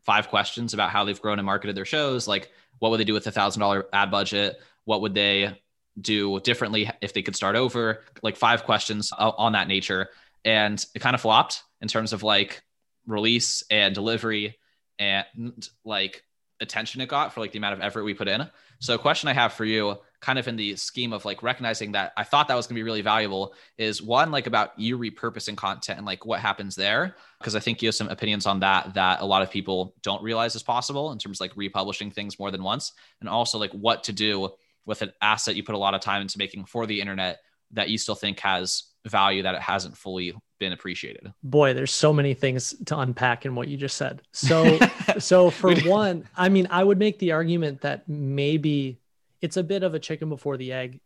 five 0.04 0.28
questions 0.28 0.72
about 0.72 0.90
how 0.90 1.04
they've 1.04 1.20
grown 1.20 1.38
and 1.38 1.46
marketed 1.46 1.76
their 1.76 1.84
shows. 1.84 2.28
Like, 2.28 2.50
what 2.78 2.90
would 2.90 3.00
they 3.00 3.04
do 3.04 3.14
with 3.14 3.26
a 3.26 3.32
thousand 3.32 3.60
dollar 3.60 3.86
ad 3.92 4.10
budget? 4.10 4.60
What 4.84 5.00
would 5.00 5.14
they 5.14 5.60
do 6.00 6.40
differently 6.40 6.90
if 7.00 7.12
they 7.12 7.22
could 7.22 7.36
start 7.36 7.56
over? 7.56 8.02
Like, 8.22 8.36
five 8.36 8.64
questions 8.64 9.12
on 9.12 9.52
that 9.52 9.68
nature. 9.68 10.08
And 10.44 10.84
it 10.94 11.00
kind 11.00 11.14
of 11.14 11.20
flopped 11.20 11.64
in 11.80 11.88
terms 11.88 12.12
of 12.12 12.22
like 12.22 12.62
release 13.06 13.64
and 13.70 13.94
delivery 13.94 14.58
and 14.98 15.68
like 15.84 16.22
attention 16.60 17.00
it 17.00 17.08
got 17.08 17.34
for 17.34 17.40
like 17.40 17.52
the 17.52 17.58
amount 17.58 17.74
of 17.74 17.80
effort 17.80 18.04
we 18.04 18.14
put 18.14 18.28
in. 18.28 18.48
So, 18.78 18.94
a 18.94 18.98
question 18.98 19.28
I 19.28 19.32
have 19.32 19.52
for 19.54 19.64
you 19.64 19.98
kind 20.20 20.38
of 20.38 20.48
in 20.48 20.56
the 20.56 20.74
scheme 20.76 21.12
of 21.12 21.24
like 21.24 21.42
recognizing 21.42 21.92
that 21.92 22.12
I 22.16 22.24
thought 22.24 22.48
that 22.48 22.54
was 22.54 22.66
going 22.66 22.74
to 22.74 22.78
be 22.78 22.84
really 22.84 23.02
valuable 23.02 23.54
is 23.78 24.02
one 24.02 24.30
like 24.30 24.46
about 24.46 24.78
you 24.78 24.98
repurposing 24.98 25.56
content 25.56 25.98
and 25.98 26.06
like 26.06 26.24
what 26.24 26.40
happens 26.40 26.74
there 26.74 27.16
because 27.38 27.54
I 27.54 27.60
think 27.60 27.82
you 27.82 27.88
have 27.88 27.94
some 27.94 28.08
opinions 28.08 28.46
on 28.46 28.60
that 28.60 28.94
that 28.94 29.20
a 29.20 29.24
lot 29.24 29.42
of 29.42 29.50
people 29.50 29.94
don't 30.02 30.22
realize 30.22 30.54
is 30.54 30.62
possible 30.62 31.12
in 31.12 31.18
terms 31.18 31.38
of 31.38 31.42
like 31.42 31.56
republishing 31.56 32.10
things 32.10 32.38
more 32.38 32.50
than 32.50 32.62
once 32.62 32.92
and 33.20 33.28
also 33.28 33.58
like 33.58 33.72
what 33.72 34.04
to 34.04 34.12
do 34.12 34.50
with 34.86 35.02
an 35.02 35.12
asset 35.20 35.56
you 35.56 35.62
put 35.62 35.74
a 35.74 35.78
lot 35.78 35.94
of 35.94 36.00
time 36.00 36.22
into 36.22 36.38
making 36.38 36.64
for 36.64 36.86
the 36.86 37.00
internet 37.00 37.38
that 37.72 37.88
you 37.88 37.98
still 37.98 38.14
think 38.14 38.40
has 38.40 38.84
value 39.04 39.42
that 39.42 39.54
it 39.54 39.60
hasn't 39.60 39.96
fully 39.96 40.34
been 40.58 40.72
appreciated. 40.72 41.32
Boy 41.42 41.74
there's 41.74 41.92
so 41.92 42.12
many 42.12 42.32
things 42.32 42.74
to 42.86 42.98
unpack 42.98 43.44
in 43.44 43.54
what 43.54 43.68
you 43.68 43.76
just 43.76 43.96
said. 43.96 44.22
So 44.32 44.78
so 45.18 45.50
for 45.50 45.74
one 45.82 46.28
i 46.36 46.48
mean 46.48 46.66
i 46.70 46.82
would 46.82 46.98
make 46.98 47.18
the 47.18 47.32
argument 47.32 47.80
that 47.82 48.08
maybe 48.08 49.00
it's 49.46 49.56
a 49.56 49.62
bit 49.62 49.84
of 49.84 49.94
a 49.94 50.00
chicken 50.00 50.28
before 50.28 50.56
the 50.56 50.72
egg 50.72 51.00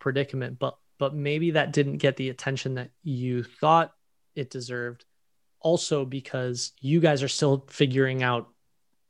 predicament 0.00 0.58
but 0.58 0.76
but 0.98 1.14
maybe 1.14 1.52
that 1.52 1.72
didn't 1.72 1.98
get 1.98 2.16
the 2.16 2.28
attention 2.28 2.74
that 2.74 2.90
you 3.04 3.44
thought 3.44 3.94
it 4.34 4.50
deserved. 4.50 5.04
Also 5.60 6.04
because 6.04 6.72
you 6.80 6.98
guys 6.98 7.22
are 7.22 7.28
still 7.28 7.64
figuring 7.68 8.24
out 8.24 8.48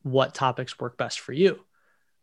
what 0.02 0.34
topics 0.34 0.78
work 0.78 0.98
best 0.98 1.20
for 1.20 1.32
you. 1.32 1.58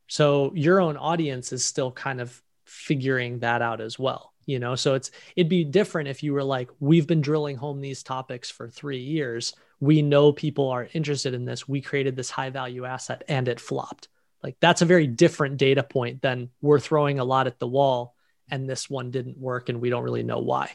So 0.07 0.51
your 0.53 0.79
own 0.79 0.97
audience 0.97 1.51
is 1.51 1.65
still 1.65 1.91
kind 1.91 2.21
of 2.21 2.39
figuring 2.65 3.39
that 3.39 3.63
out 3.63 3.81
as 3.81 3.97
well 3.97 4.33
you 4.47 4.59
know? 4.59 4.75
So 4.75 4.93
it's 4.93 5.09
it'd 5.35 5.49
be 5.49 5.63
different 5.63 6.07
if 6.07 6.21
you 6.21 6.31
were 6.33 6.43
like 6.43 6.69
we've 6.79 7.07
been 7.07 7.21
drilling 7.21 7.57
home 7.57 7.81
these 7.81 8.03
topics 8.03 8.51
for 8.51 8.69
3 8.69 8.99
years. 8.99 9.55
We 9.79 10.03
know 10.03 10.31
people 10.31 10.69
are 10.69 10.87
interested 10.93 11.33
in 11.33 11.45
this. 11.45 11.67
We 11.67 11.81
created 11.81 12.15
this 12.15 12.29
high 12.29 12.51
value 12.51 12.85
asset 12.85 13.23
and 13.27 13.47
it 13.47 13.59
flopped 13.59 14.07
like 14.45 14.55
that's 14.61 14.81
a 14.81 14.85
very 14.85 15.07
different 15.07 15.57
data 15.57 15.83
point 15.83 16.21
than 16.21 16.49
we're 16.61 16.79
throwing 16.79 17.19
a 17.19 17.25
lot 17.25 17.47
at 17.47 17.59
the 17.59 17.67
wall 17.67 18.15
and 18.49 18.69
this 18.69 18.89
one 18.89 19.11
didn't 19.11 19.37
work 19.37 19.67
and 19.69 19.81
we 19.81 19.89
don't 19.89 20.03
really 20.03 20.23
know 20.23 20.39
why 20.39 20.71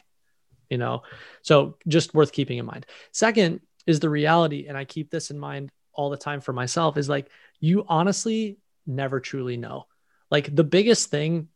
you 0.71 0.77
know? 0.77 1.03
So 1.43 1.77
just 1.87 2.15
worth 2.15 2.31
keeping 2.31 2.57
in 2.57 2.65
mind. 2.65 2.87
Second 3.11 3.59
is 3.85 3.99
the 3.99 4.09
reality 4.09 4.67
and 4.67 4.77
i 4.77 4.85
keep 4.85 5.09
this 5.09 5.31
in 5.31 5.39
mind 5.39 5.71
all 5.91 6.11
the 6.11 6.17
time 6.17 6.39
for 6.39 6.53
myself 6.53 6.97
is 6.97 7.09
like 7.09 7.27
you 7.59 7.83
honestly 7.87 8.57
never 8.87 9.19
truly 9.19 9.57
know. 9.57 9.85
Like 10.31 10.55
the 10.55 10.63
biggest 10.63 11.09
thing 11.09 11.49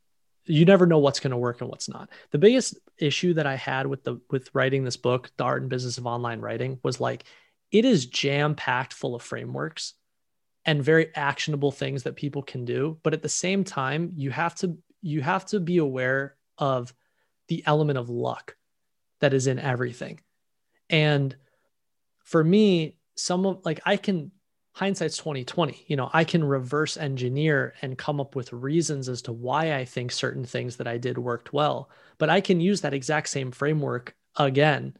you 0.43 0.65
never 0.65 0.85
know 0.85 0.99
what's 0.99 1.19
going 1.19 1.31
to 1.31 1.37
work 1.37 1.61
and 1.61 1.69
what's 1.69 1.89
not. 1.89 2.09
The 2.31 2.37
biggest 2.37 2.77
issue 2.99 3.33
that 3.35 3.47
I 3.47 3.55
had 3.55 3.87
with 3.87 4.03
the 4.03 4.19
with 4.29 4.53
writing 4.53 4.83
this 4.83 4.97
book, 4.97 5.31
The 5.37 5.43
Art 5.43 5.61
and 5.61 5.69
Business 5.69 5.97
of 5.97 6.05
Online 6.05 6.39
Writing, 6.41 6.79
was 6.83 6.99
like 6.99 7.23
it 7.71 7.85
is 7.85 8.05
jam 8.05 8.53
packed 8.53 8.93
full 8.93 9.15
of 9.15 9.23
frameworks 9.23 9.93
and 10.65 10.83
very 10.83 11.13
actionable 11.15 11.71
things 11.71 12.03
that 12.03 12.15
people 12.15 12.41
can 12.41 12.65
do, 12.65 12.97
but 13.03 13.13
at 13.13 13.21
the 13.21 13.29
same 13.29 13.63
time, 13.63 14.11
you 14.15 14.31
have 14.31 14.55
to 14.55 14.77
you 15.01 15.21
have 15.21 15.45
to 15.45 15.59
be 15.59 15.77
aware 15.77 16.35
of 16.57 16.93
the 17.47 17.63
element 17.67 17.99
of 17.99 18.09
luck 18.09 18.55
that 19.19 19.33
is 19.33 19.45
in 19.45 19.59
everything. 19.59 20.19
And 20.89 21.35
for 22.23 22.43
me, 22.43 22.97
some 23.15 23.45
of 23.45 23.65
like 23.65 23.79
I 23.85 23.97
can 23.97 24.31
hindsight's 24.73 25.15
2020 25.15 25.85
you 25.87 25.95
know 25.95 26.09
i 26.11 26.25
can 26.25 26.43
reverse 26.43 26.97
engineer 26.97 27.73
and 27.81 27.97
come 27.97 28.19
up 28.19 28.35
with 28.35 28.51
reasons 28.51 29.07
as 29.07 29.21
to 29.21 29.31
why 29.31 29.73
i 29.73 29.85
think 29.85 30.11
certain 30.11 30.43
things 30.43 30.75
that 30.75 30.85
i 30.85 30.97
did 30.97 31.17
worked 31.17 31.53
well. 31.53 31.89
But 32.17 32.29
i 32.29 32.41
can 32.41 32.59
use 32.59 32.81
that 32.81 32.93
exact 32.93 33.29
same 33.29 33.51
framework 33.51 34.17
again 34.35 34.97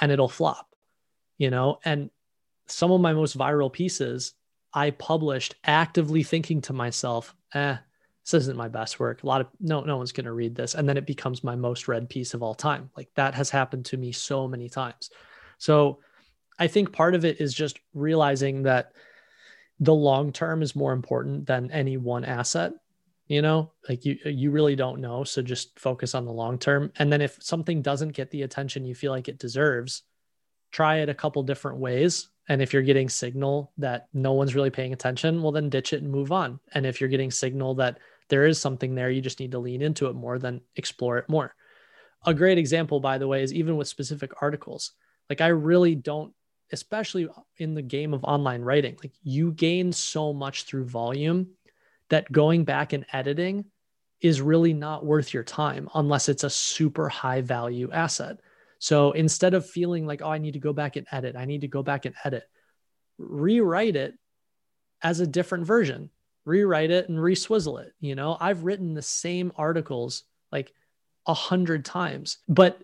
and 0.00 0.10
it'll 0.10 0.28
flop 0.28 0.72
you 1.42 1.50
know? 1.50 1.80
And 1.84 2.08
some 2.68 2.92
of 2.92 3.00
my 3.00 3.12
most 3.12 3.36
viral 3.36 3.72
pieces 3.72 4.34
i 4.74 4.90
published 4.90 5.54
actively 5.64 6.22
thinking 6.22 6.60
to 6.60 6.72
myself 6.72 7.34
eh 7.54 7.76
this 8.24 8.34
isn't 8.34 8.56
my 8.56 8.68
best 8.68 9.00
work. 9.00 9.22
A 9.22 9.26
lot 9.26 9.40
of 9.40 9.48
no 9.60 9.80
no 9.80 9.96
one's 9.96 10.12
going 10.12 10.26
to 10.26 10.32
read 10.32 10.54
this. 10.54 10.74
And 10.74 10.88
then 10.88 10.96
it 10.96 11.06
becomes 11.06 11.42
my 11.42 11.56
most 11.56 11.88
read 11.88 12.08
piece 12.08 12.34
of 12.34 12.42
all 12.42 12.54
time. 12.54 12.90
Like 12.96 13.10
that 13.16 13.34
has 13.34 13.50
happened 13.50 13.84
to 13.86 13.96
me 13.96 14.12
so 14.12 14.46
many 14.46 14.68
times. 14.68 15.10
So 15.58 15.98
i 16.58 16.66
think 16.66 16.92
part 16.92 17.14
of 17.14 17.24
it 17.24 17.40
is 17.40 17.54
just 17.54 17.80
realizing 17.94 18.62
that 18.62 18.92
the 19.80 19.94
long 19.94 20.30
term 20.32 20.62
is 20.62 20.76
more 20.76 20.92
important 20.92 21.46
than 21.46 21.70
any 21.70 21.96
one 21.96 22.24
asset 22.24 22.72
you 23.28 23.40
know? 23.40 23.72
Like 23.88 24.04
you 24.04 24.18
you 24.24 24.50
really 24.50 24.76
don't 24.76 25.00
know 25.00 25.24
so 25.24 25.40
just 25.42 25.78
focus 25.78 26.14
on 26.14 26.26
the 26.26 26.32
long 26.32 26.58
term. 26.58 26.92
And 26.98 27.10
then 27.10 27.22
if 27.22 27.38
something 27.40 27.80
doesn't 27.80 28.10
get 28.10 28.30
the 28.30 28.42
attention 28.42 28.84
you 28.84 28.94
feel 28.94 29.12
like 29.12 29.28
it 29.28 29.38
deserves 29.38 30.02
try 30.70 30.96
it 30.96 31.08
a 31.08 31.14
couple 31.14 31.42
different 31.42 31.78
ways 31.78 32.28
and 32.48 32.60
if 32.60 32.72
you're 32.72 32.82
getting 32.82 33.08
signal 33.08 33.72
that 33.78 34.08
no 34.12 34.32
one's 34.32 34.54
really 34.54 34.70
paying 34.70 34.92
attention 34.92 35.42
well 35.42 35.52
then 35.52 35.70
ditch 35.70 35.92
it 35.92 36.02
and 36.02 36.10
move 36.10 36.32
on. 36.32 36.58
And 36.74 36.86
if 36.86 37.00
you're 37.00 37.10
getting 37.10 37.30
signal 37.30 37.74
that 37.76 37.98
there 38.28 38.46
is 38.46 38.60
something 38.60 38.94
there 38.94 39.10
you 39.10 39.20
just 39.20 39.40
need 39.40 39.52
to 39.52 39.58
lean 39.58 39.82
into 39.82 40.06
it 40.06 40.14
more 40.14 40.38
then 40.38 40.60
explore 40.76 41.18
it 41.18 41.28
more. 41.28 41.54
A 42.26 42.34
great 42.34 42.58
example 42.58 43.00
by 43.00 43.18
the 43.18 43.28
way 43.28 43.42
is 43.42 43.52
even 43.52 43.76
with 43.76 43.88
specific 43.88 44.42
articles. 44.42 44.92
Like 45.28 45.40
i 45.40 45.48
really 45.48 45.94
don't 45.94 46.32
especially 46.72 47.28
in 47.58 47.74
the 47.74 47.82
game 47.82 48.14
of 48.14 48.24
online 48.24 48.62
writing, 48.62 48.96
like 49.02 49.12
you 49.22 49.52
gain 49.52 49.92
so 49.92 50.32
much 50.32 50.64
through 50.64 50.86
volume 50.86 51.48
that 52.08 52.32
going 52.32 52.64
back 52.64 52.92
and 52.92 53.04
editing 53.12 53.66
is 54.20 54.40
really 54.40 54.72
not 54.72 55.04
worth 55.04 55.34
your 55.34 55.42
time 55.42 55.88
unless 55.94 56.28
it's 56.28 56.44
a 56.44 56.50
super 56.50 57.08
high 57.08 57.40
value 57.42 57.90
asset. 57.92 58.38
So 58.82 59.12
instead 59.12 59.54
of 59.54 59.64
feeling 59.64 60.06
like, 60.06 60.22
oh, 60.22 60.30
I 60.30 60.38
need 60.38 60.54
to 60.54 60.58
go 60.58 60.72
back 60.72 60.96
and 60.96 61.06
edit, 61.12 61.36
I 61.36 61.44
need 61.44 61.60
to 61.60 61.68
go 61.68 61.84
back 61.84 62.04
and 62.04 62.16
edit, 62.24 62.42
rewrite 63.16 63.94
it 63.94 64.14
as 65.00 65.20
a 65.20 65.26
different 65.26 65.66
version, 65.68 66.10
rewrite 66.44 66.90
it 66.90 67.08
and 67.08 67.16
reswizzle 67.16 67.80
it. 67.80 67.92
You 68.00 68.16
know, 68.16 68.36
I've 68.40 68.64
written 68.64 68.92
the 68.92 69.00
same 69.00 69.52
articles 69.54 70.24
like 70.50 70.72
a 71.28 71.32
hundred 71.32 71.84
times, 71.84 72.38
but 72.48 72.82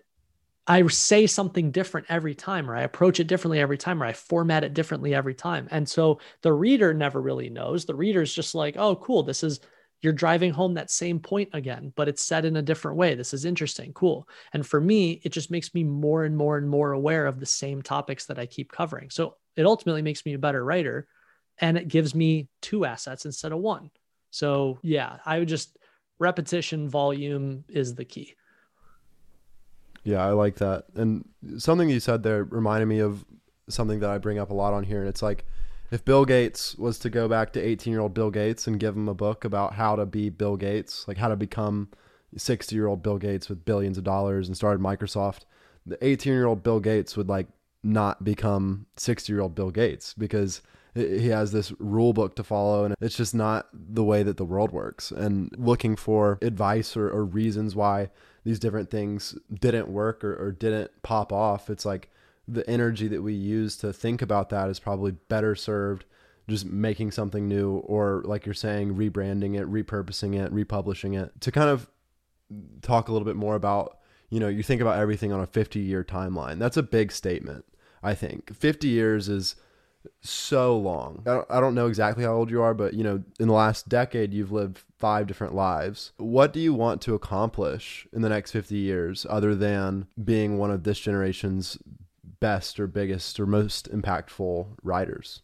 I 0.65 0.87
say 0.87 1.27
something 1.27 1.71
different 1.71 2.07
every 2.07 2.33
time, 2.33 2.71
or 2.71 2.77
I 2.77 2.83
approach 2.83 3.19
it 3.19 3.27
differently 3.27 3.59
every 3.59 3.77
time, 3.77 4.01
or 4.01 4.05
I 4.05 4.13
format 4.13 4.63
it 4.63 4.73
differently 4.73 5.13
every 5.13 5.35
time. 5.35 5.67
And 5.69 5.89
so 5.89 6.21
the 6.43 6.53
reader 6.53 6.93
never 6.93 7.21
really 7.21 7.49
knows. 7.49 7.83
The 7.83 7.95
reader's 7.95 8.33
just 8.33 8.55
like, 8.55 8.77
oh, 8.77 8.95
cool. 8.95 9.23
This 9.23 9.43
is, 9.43 9.59
you're 10.01 10.13
driving 10.13 10.51
home 10.51 10.75
that 10.75 10.89
same 10.89 11.19
point 11.19 11.49
again, 11.53 11.91
but 11.95 12.07
it's 12.07 12.23
said 12.23 12.45
in 12.45 12.55
a 12.55 12.61
different 12.61 12.97
way. 12.97 13.15
This 13.15 13.33
is 13.33 13.45
interesting. 13.45 13.91
Cool. 13.93 14.27
And 14.53 14.65
for 14.65 14.79
me, 14.79 15.19
it 15.23 15.29
just 15.29 15.51
makes 15.51 15.73
me 15.73 15.83
more 15.83 16.23
and 16.23 16.37
more 16.37 16.57
and 16.57 16.69
more 16.69 16.93
aware 16.93 17.25
of 17.25 17.39
the 17.39 17.45
same 17.45 17.81
topics 17.81 18.25
that 18.27 18.39
I 18.39 18.45
keep 18.45 18.71
covering. 18.71 19.09
So 19.09 19.35
it 19.55 19.65
ultimately 19.65 20.01
makes 20.01 20.25
me 20.25 20.33
a 20.33 20.39
better 20.39 20.63
writer 20.63 21.07
and 21.59 21.77
it 21.77 21.89
gives 21.89 22.15
me 22.15 22.47
two 22.61 22.85
assets 22.85 23.25
instead 23.25 23.51
of 23.51 23.59
one. 23.59 23.91
So 24.31 24.79
yeah, 24.81 25.17
I 25.25 25.39
would 25.39 25.49
just 25.49 25.77
repetition 26.17 26.87
volume 26.87 27.65
is 27.67 27.95
the 27.95 28.05
key. 28.05 28.35
Yeah, 30.03 30.25
I 30.25 30.31
like 30.31 30.55
that. 30.55 30.85
And 30.95 31.27
something 31.57 31.89
you 31.89 31.99
said 31.99 32.23
there 32.23 32.45
reminded 32.45 32.85
me 32.85 32.99
of 32.99 33.25
something 33.67 33.99
that 33.99 34.09
I 34.09 34.17
bring 34.17 34.39
up 34.39 34.49
a 34.49 34.53
lot 34.53 34.73
on 34.73 34.83
here. 34.83 34.99
And 34.99 35.09
it's 35.09 35.21
like, 35.21 35.45
if 35.91 36.05
Bill 36.05 36.25
Gates 36.25 36.75
was 36.75 36.99
to 36.99 37.09
go 37.09 37.27
back 37.27 37.53
to 37.53 37.61
18 37.61 37.91
year 37.91 38.01
old 38.01 38.13
Bill 38.13 38.29
Gates 38.29 38.67
and 38.67 38.79
give 38.79 38.95
him 38.95 39.09
a 39.09 39.13
book 39.13 39.43
about 39.43 39.73
how 39.73 39.95
to 39.95 40.05
be 40.05 40.29
Bill 40.29 40.57
Gates, 40.57 41.07
like 41.07 41.17
how 41.17 41.29
to 41.29 41.35
become 41.35 41.89
60 42.35 42.75
year 42.75 42.87
old 42.87 43.01
Bill 43.01 43.17
Gates 43.17 43.49
with 43.49 43.65
billions 43.65 43.97
of 43.97 44.03
dollars 44.03 44.47
and 44.47 44.55
started 44.55 44.81
Microsoft, 44.81 45.41
the 45.85 46.03
18 46.05 46.33
year 46.33 46.45
old 46.45 46.63
Bill 46.63 46.79
Gates 46.79 47.17
would 47.17 47.29
like 47.29 47.47
not 47.83 48.23
become 48.23 48.85
60 48.97 49.31
year 49.31 49.41
old 49.41 49.55
Bill 49.55 49.71
Gates 49.71 50.13
because 50.13 50.61
he 50.95 51.27
has 51.27 51.51
this 51.51 51.71
rule 51.79 52.13
book 52.13 52.35
to 52.35 52.43
follow 52.43 52.83
and 52.83 52.95
it's 52.99 53.15
just 53.15 53.35
not 53.35 53.67
the 53.73 54.03
way 54.03 54.23
that 54.23 54.37
the 54.37 54.45
world 54.45 54.71
works. 54.71 55.11
And 55.11 55.53
looking 55.57 55.95
for 55.95 56.37
advice 56.41 56.97
or, 56.97 57.09
or 57.09 57.25
reasons 57.25 57.75
why 57.75 58.09
these 58.43 58.59
different 58.59 58.89
things 58.89 59.37
didn't 59.53 59.87
work 59.87 60.23
or, 60.23 60.35
or 60.35 60.51
didn't 60.51 60.91
pop 61.03 61.33
off 61.33 61.69
it's 61.69 61.85
like 61.85 62.09
the 62.51 62.67
energy 62.69 63.07
that 63.07 63.21
we 63.21 63.33
use 63.33 63.77
to 63.77 63.93
think 63.93 64.21
about 64.21 64.49
that 64.49 64.69
is 64.69 64.79
probably 64.79 65.11
better 65.11 65.55
served 65.55 66.05
just 66.47 66.65
making 66.65 67.11
something 67.11 67.47
new 67.47 67.77
or 67.77 68.23
like 68.25 68.45
you're 68.45 68.55
saying 68.55 68.95
rebranding 68.95 69.55
it 69.59 69.71
repurposing 69.71 70.35
it 70.35 70.51
republishing 70.51 71.13
it 71.13 71.31
to 71.41 71.51
kind 71.51 71.69
of 71.69 71.89
talk 72.81 73.07
a 73.07 73.11
little 73.11 73.25
bit 73.25 73.35
more 73.35 73.55
about 73.55 73.99
you 74.29 74.39
know 74.39 74.47
you 74.47 74.63
think 74.63 74.81
about 74.81 74.97
everything 74.97 75.31
on 75.31 75.41
a 75.41 75.45
50 75.45 75.79
year 75.79 76.03
timeline 76.03 76.57
that's 76.57 76.77
a 76.77 76.83
big 76.83 77.11
statement 77.11 77.65
i 78.01 78.15
think 78.15 78.53
50 78.55 78.87
years 78.87 79.29
is 79.29 79.55
so 80.21 80.77
long. 80.77 81.23
I 81.25 81.33
don't, 81.33 81.47
I 81.49 81.59
don't 81.59 81.75
know 81.75 81.87
exactly 81.87 82.23
how 82.23 82.33
old 82.33 82.49
you 82.49 82.61
are, 82.61 82.73
but 82.73 82.93
you 82.93 83.03
know, 83.03 83.23
in 83.39 83.47
the 83.47 83.53
last 83.53 83.89
decade, 83.89 84.33
you've 84.33 84.51
lived 84.51 84.81
five 84.97 85.27
different 85.27 85.55
lives. 85.55 86.11
What 86.17 86.53
do 86.53 86.59
you 86.59 86.73
want 86.73 87.01
to 87.01 87.15
accomplish 87.15 88.07
in 88.13 88.21
the 88.21 88.29
next 88.29 88.51
50 88.51 88.75
years 88.75 89.25
other 89.29 89.55
than 89.55 90.07
being 90.23 90.57
one 90.57 90.71
of 90.71 90.83
this 90.83 90.99
generation's 90.99 91.77
best 92.39 92.79
or 92.79 92.87
biggest 92.87 93.39
or 93.39 93.45
most 93.45 93.91
impactful 93.91 94.67
writers? 94.83 95.41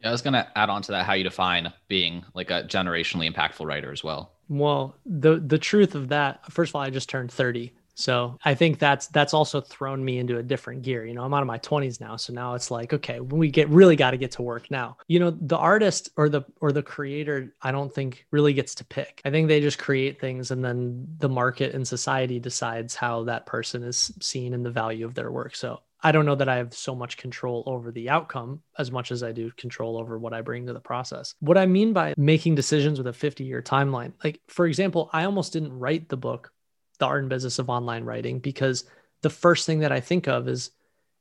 Yeah, 0.00 0.08
I 0.08 0.12
was 0.12 0.22
going 0.22 0.34
to 0.34 0.46
add 0.58 0.70
on 0.70 0.82
to 0.82 0.92
that 0.92 1.04
how 1.04 1.12
you 1.12 1.24
define 1.24 1.72
being 1.88 2.24
like 2.34 2.50
a 2.50 2.62
generationally 2.64 3.30
impactful 3.30 3.66
writer 3.66 3.92
as 3.92 4.02
well. 4.02 4.32
Well, 4.48 4.96
the 5.06 5.38
the 5.38 5.58
truth 5.58 5.94
of 5.94 6.08
that, 6.08 6.50
first 6.50 6.70
of 6.70 6.76
all, 6.76 6.82
I 6.82 6.90
just 6.90 7.08
turned 7.08 7.30
30. 7.30 7.72
So 7.94 8.38
I 8.44 8.54
think 8.54 8.78
that's 8.78 9.08
that's 9.08 9.34
also 9.34 9.60
thrown 9.60 10.02
me 10.02 10.18
into 10.18 10.38
a 10.38 10.42
different 10.42 10.82
gear. 10.82 11.04
You 11.04 11.12
know, 11.12 11.22
I'm 11.22 11.34
out 11.34 11.42
of 11.42 11.46
my 11.46 11.58
20s 11.58 12.00
now, 12.00 12.16
so 12.16 12.32
now 12.32 12.54
it's 12.54 12.70
like, 12.70 12.94
okay, 12.94 13.20
we 13.20 13.50
get 13.50 13.68
really 13.68 13.94
got 13.94 14.12
to 14.12 14.16
get 14.16 14.30
to 14.32 14.42
work 14.42 14.70
now. 14.70 14.96
You 15.06 15.20
know, 15.20 15.30
the 15.30 15.58
artist 15.58 16.08
or 16.16 16.30
the 16.30 16.42
or 16.62 16.72
the 16.72 16.82
creator, 16.82 17.54
I 17.60 17.72
don't 17.72 17.94
think 17.94 18.26
really 18.30 18.54
gets 18.54 18.74
to 18.76 18.84
pick. 18.84 19.20
I 19.24 19.30
think 19.30 19.48
they 19.48 19.60
just 19.60 19.78
create 19.78 20.18
things, 20.18 20.50
and 20.50 20.64
then 20.64 21.06
the 21.18 21.28
market 21.28 21.74
and 21.74 21.86
society 21.86 22.40
decides 22.40 22.94
how 22.94 23.24
that 23.24 23.44
person 23.44 23.82
is 23.82 24.10
seen 24.20 24.54
and 24.54 24.64
the 24.64 24.70
value 24.70 25.04
of 25.04 25.14
their 25.14 25.30
work. 25.30 25.54
So 25.54 25.80
I 26.02 26.12
don't 26.12 26.26
know 26.26 26.34
that 26.34 26.48
I 26.48 26.56
have 26.56 26.74
so 26.74 26.94
much 26.94 27.16
control 27.16 27.62
over 27.66 27.92
the 27.92 28.08
outcome 28.08 28.62
as 28.78 28.90
much 28.90 29.12
as 29.12 29.22
I 29.22 29.32
do 29.32 29.50
control 29.56 29.98
over 29.98 30.18
what 30.18 30.32
I 30.32 30.40
bring 30.40 30.66
to 30.66 30.72
the 30.72 30.80
process. 30.80 31.34
What 31.40 31.58
I 31.58 31.66
mean 31.66 31.92
by 31.92 32.14
making 32.16 32.54
decisions 32.54 32.98
with 32.98 33.06
a 33.06 33.12
50 33.12 33.44
year 33.44 33.62
timeline, 33.62 34.12
like 34.24 34.40
for 34.48 34.66
example, 34.66 35.10
I 35.12 35.24
almost 35.24 35.52
didn't 35.52 35.78
write 35.78 36.08
the 36.08 36.16
book 36.16 36.52
the 37.00 37.06
art 37.06 37.22
and 37.22 37.30
business 37.30 37.58
of 37.58 37.68
online 37.68 38.04
writing 38.04 38.38
because 38.38 38.84
the 39.22 39.30
first 39.30 39.66
thing 39.66 39.80
that 39.80 39.90
I 39.90 40.00
think 40.00 40.28
of 40.28 40.46
is 40.46 40.70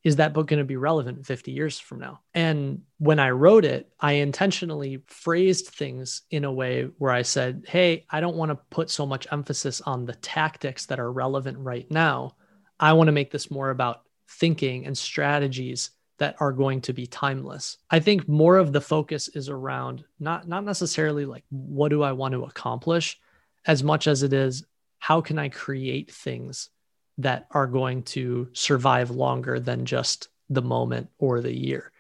is 0.01 0.15
that 0.15 0.33
book 0.33 0.47
going 0.47 0.59
to 0.59 0.65
be 0.65 0.77
relevant 0.77 1.25
50 1.25 1.51
years 1.51 1.77
from 1.77 1.99
now? 1.99 2.21
And 2.33 2.83
when 2.99 3.19
I 3.19 3.31
wrote 3.31 3.65
it, 3.65 3.91
I 3.99 4.13
intentionally 4.13 5.03
phrased 5.07 5.67
things 5.67 6.21
in 6.31 6.45
a 6.45 6.53
way 6.53 6.87
where 6.99 7.11
I 7.11 7.23
said, 7.23 7.65
Hey, 7.67 8.05
I 8.09 8.21
don't 8.21 8.37
want 8.37 8.49
to 8.49 8.59
put 8.69 8.89
so 8.89 9.05
much 9.05 9.27
emphasis 9.29 9.81
on 9.81 10.05
the 10.05 10.15
tactics 10.15 10.85
that 10.85 11.01
are 11.01 11.11
relevant 11.11 11.57
right 11.57 11.89
now. 11.91 12.37
I 12.79 12.93
want 12.93 13.09
to 13.09 13.13
make 13.13 13.29
this 13.29 13.51
more 13.51 13.71
about 13.71 14.03
thinking 14.29 14.85
and 14.85 14.97
strategies 14.97 15.91
that 16.17 16.35
are 16.39 16.51
going 16.51 16.81
to 16.81 16.93
be 16.93 17.07
timeless. 17.07 17.77
I 17.89 17.99
think 17.99 18.27
more 18.27 18.57
of 18.57 18.73
the 18.73 18.81
focus 18.81 19.29
is 19.29 19.49
around 19.49 20.03
not 20.19 20.47
not 20.47 20.65
necessarily 20.65 21.25
like 21.25 21.43
what 21.49 21.89
do 21.89 22.03
I 22.03 22.11
want 22.11 22.33
to 22.33 22.43
accomplish 22.43 23.19
as 23.65 23.83
much 23.83 24.07
as 24.07 24.23
it 24.23 24.33
is 24.33 24.63
how 24.99 25.21
can 25.21 25.39
I 25.39 25.49
create 25.49 26.11
things 26.11 26.69
that 27.17 27.47
are 27.51 27.67
going 27.67 28.03
to 28.03 28.49
survive 28.53 29.09
longer 29.09 29.59
than 29.59 29.85
just 29.85 30.27
the 30.49 30.61
moment 30.61 31.09
or 31.17 31.41
the 31.41 31.55
year? 31.55 31.91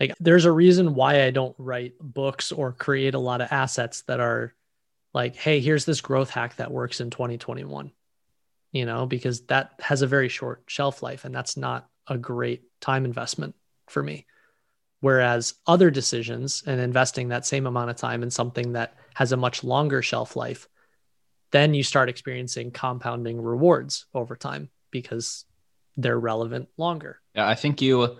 Like, 0.00 0.14
there's 0.18 0.46
a 0.46 0.52
reason 0.52 0.94
why 0.94 1.24
I 1.24 1.30
don't 1.30 1.54
write 1.58 1.94
books 2.00 2.52
or 2.52 2.72
create 2.72 3.14
a 3.14 3.18
lot 3.18 3.42
of 3.42 3.52
assets 3.52 4.02
that 4.02 4.18
are 4.18 4.54
like, 5.12 5.36
hey, 5.36 5.60
here's 5.60 5.84
this 5.84 6.00
growth 6.00 6.30
hack 6.30 6.56
that 6.56 6.70
works 6.70 7.00
in 7.00 7.10
2021, 7.10 7.92
you 8.72 8.86
know, 8.86 9.06
because 9.06 9.42
that 9.46 9.72
has 9.80 10.02
a 10.02 10.06
very 10.06 10.28
short 10.28 10.62
shelf 10.66 11.02
life 11.02 11.24
and 11.24 11.34
that's 11.34 11.56
not 11.56 11.88
a 12.06 12.18
great 12.18 12.62
time 12.80 13.04
investment 13.04 13.54
for 13.88 14.02
me. 14.02 14.26
Whereas 15.00 15.54
other 15.66 15.90
decisions 15.90 16.62
and 16.66 16.80
investing 16.80 17.28
that 17.28 17.46
same 17.46 17.66
amount 17.66 17.90
of 17.90 17.96
time 17.96 18.22
in 18.22 18.30
something 18.30 18.74
that 18.74 18.94
has 19.14 19.32
a 19.32 19.36
much 19.36 19.64
longer 19.64 20.02
shelf 20.02 20.36
life 20.36 20.68
then 21.50 21.74
you 21.74 21.82
start 21.82 22.08
experiencing 22.08 22.70
compounding 22.70 23.40
rewards 23.40 24.06
over 24.14 24.36
time 24.36 24.70
because 24.90 25.44
they're 25.96 26.18
relevant 26.18 26.68
longer. 26.76 27.20
Yeah, 27.34 27.48
I 27.48 27.54
think 27.54 27.82
you 27.82 28.16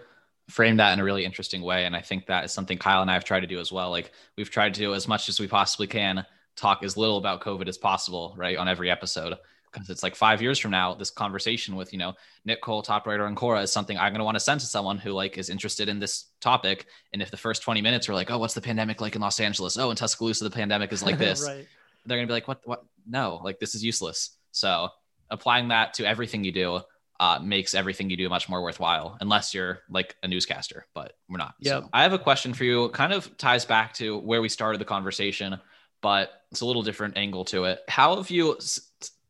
framed 0.49 0.81
that 0.81 0.93
in 0.93 1.01
a 1.01 1.05
really 1.05 1.25
interesting 1.25 1.63
way. 1.63 1.85
And 1.85 1.95
I 1.95 2.01
think 2.01 2.27
that 2.27 2.45
is 2.45 2.53
something 2.53 2.79
Kyle 2.79 3.03
and 3.03 3.11
I 3.11 3.15
have 3.15 3.25
tried 3.25 3.41
to 3.41 3.47
do 3.47 3.61
as 3.61 3.71
well. 3.71 3.91
Like 3.91 4.13
we've 4.37 4.51
tried 4.51 4.75
to, 4.75 4.95
as 4.95 5.07
much 5.07 5.29
as 5.29 5.39
we 5.39 5.47
possibly 5.47 5.87
can, 5.87 6.27
talk 6.57 6.83
as 6.83 6.97
little 6.97 7.19
about 7.19 7.41
COVID 7.41 7.69
as 7.69 7.79
possible, 7.79 8.35
right? 8.37 8.57
On 8.57 8.69
every 8.69 8.91
episode. 8.91 9.37
Because 9.73 9.89
it's 9.91 10.03
like 10.03 10.17
five 10.17 10.43
years 10.43 10.59
from 10.59 10.73
now, 10.73 10.95
this 10.95 11.11
conversation 11.11 11.77
with, 11.77 11.93
you 11.93 11.99
know, 11.99 12.15
Nick 12.45 12.61
Cole, 12.61 12.83
top 12.83 13.07
writer 13.07 13.25
on 13.25 13.37
Quora 13.37 13.63
is 13.63 13.73
something 13.73 13.97
I'm 13.97 14.13
gonna 14.13 14.25
want 14.25 14.37
to 14.37 14.41
send 14.41 14.61
to 14.61 14.67
someone 14.67 14.99
who 14.99 15.13
like 15.13 15.39
is 15.39 15.51
interested 15.51 15.89
in 15.89 16.01
this 16.01 16.27
topic. 16.41 16.87
And 17.13 17.23
if 17.23 17.31
the 17.31 17.37
first 17.37 17.63
20 17.63 17.81
minutes 17.81 18.09
are 18.09 18.15
like, 18.15 18.31
oh, 18.31 18.39
what's 18.39 18.55
the 18.55 18.61
pandemic 18.61 19.01
like 19.01 19.15
in 19.15 19.21
Los 19.21 19.39
Angeles? 19.41 19.77
Oh, 19.79 19.91
in 19.91 19.97
Tuscaloosa, 19.97 20.45
the 20.45 20.51
pandemic 20.51 20.93
is 20.93 21.03
like 21.03 21.19
this. 21.19 21.47
right 21.47 21.67
they're 22.07 22.19
going 22.19 22.27
to 22.27 22.31
be 22.31 22.35
like, 22.35 22.49
what, 22.49 22.61
what? 22.65 22.85
No, 23.09 23.41
like 23.43 23.59
this 23.59 23.75
is 23.75 23.85
useless. 23.85 24.37
So 24.53 24.89
applying 25.31 25.69
that 25.69 25.95
to 25.95 26.07
everything 26.07 26.45
you 26.45 26.53
do 26.53 26.81
uh, 27.19 27.39
makes 27.43 27.75
everything 27.75 28.09
you 28.09 28.17
do 28.17 28.29
much 28.29 28.49
more 28.49 28.63
worthwhile, 28.63 29.19
unless 29.21 29.53
you're 29.53 29.81
like 29.91 30.17
a 30.23 30.29
newscaster, 30.29 30.87
but 30.95 31.13
we're 31.29 31.39
not. 31.39 31.55
Yeah. 31.61 31.81
So 31.81 31.89
I 31.93 32.03
have 32.03 32.13
a 32.13 32.19
question 32.19 32.55
for 32.55 32.65
you. 32.65 32.89
Kind 32.91 33.13
of 33.13 33.37
ties 33.37 33.65
back 33.65 33.95
to 33.95 34.19
where 34.19 34.41
we 34.41 34.49
started 34.49 34.81
the 34.81 34.87
conversation, 34.87 35.61
but 36.01 36.31
it's 36.51 36.63
a 36.63 36.67
little 36.67 36.83
different 36.83 37.17
angle 37.17 37.45
to 37.47 37.65
it. 37.65 37.81
How 37.89 38.17
have 38.17 38.31
you? 38.31 38.59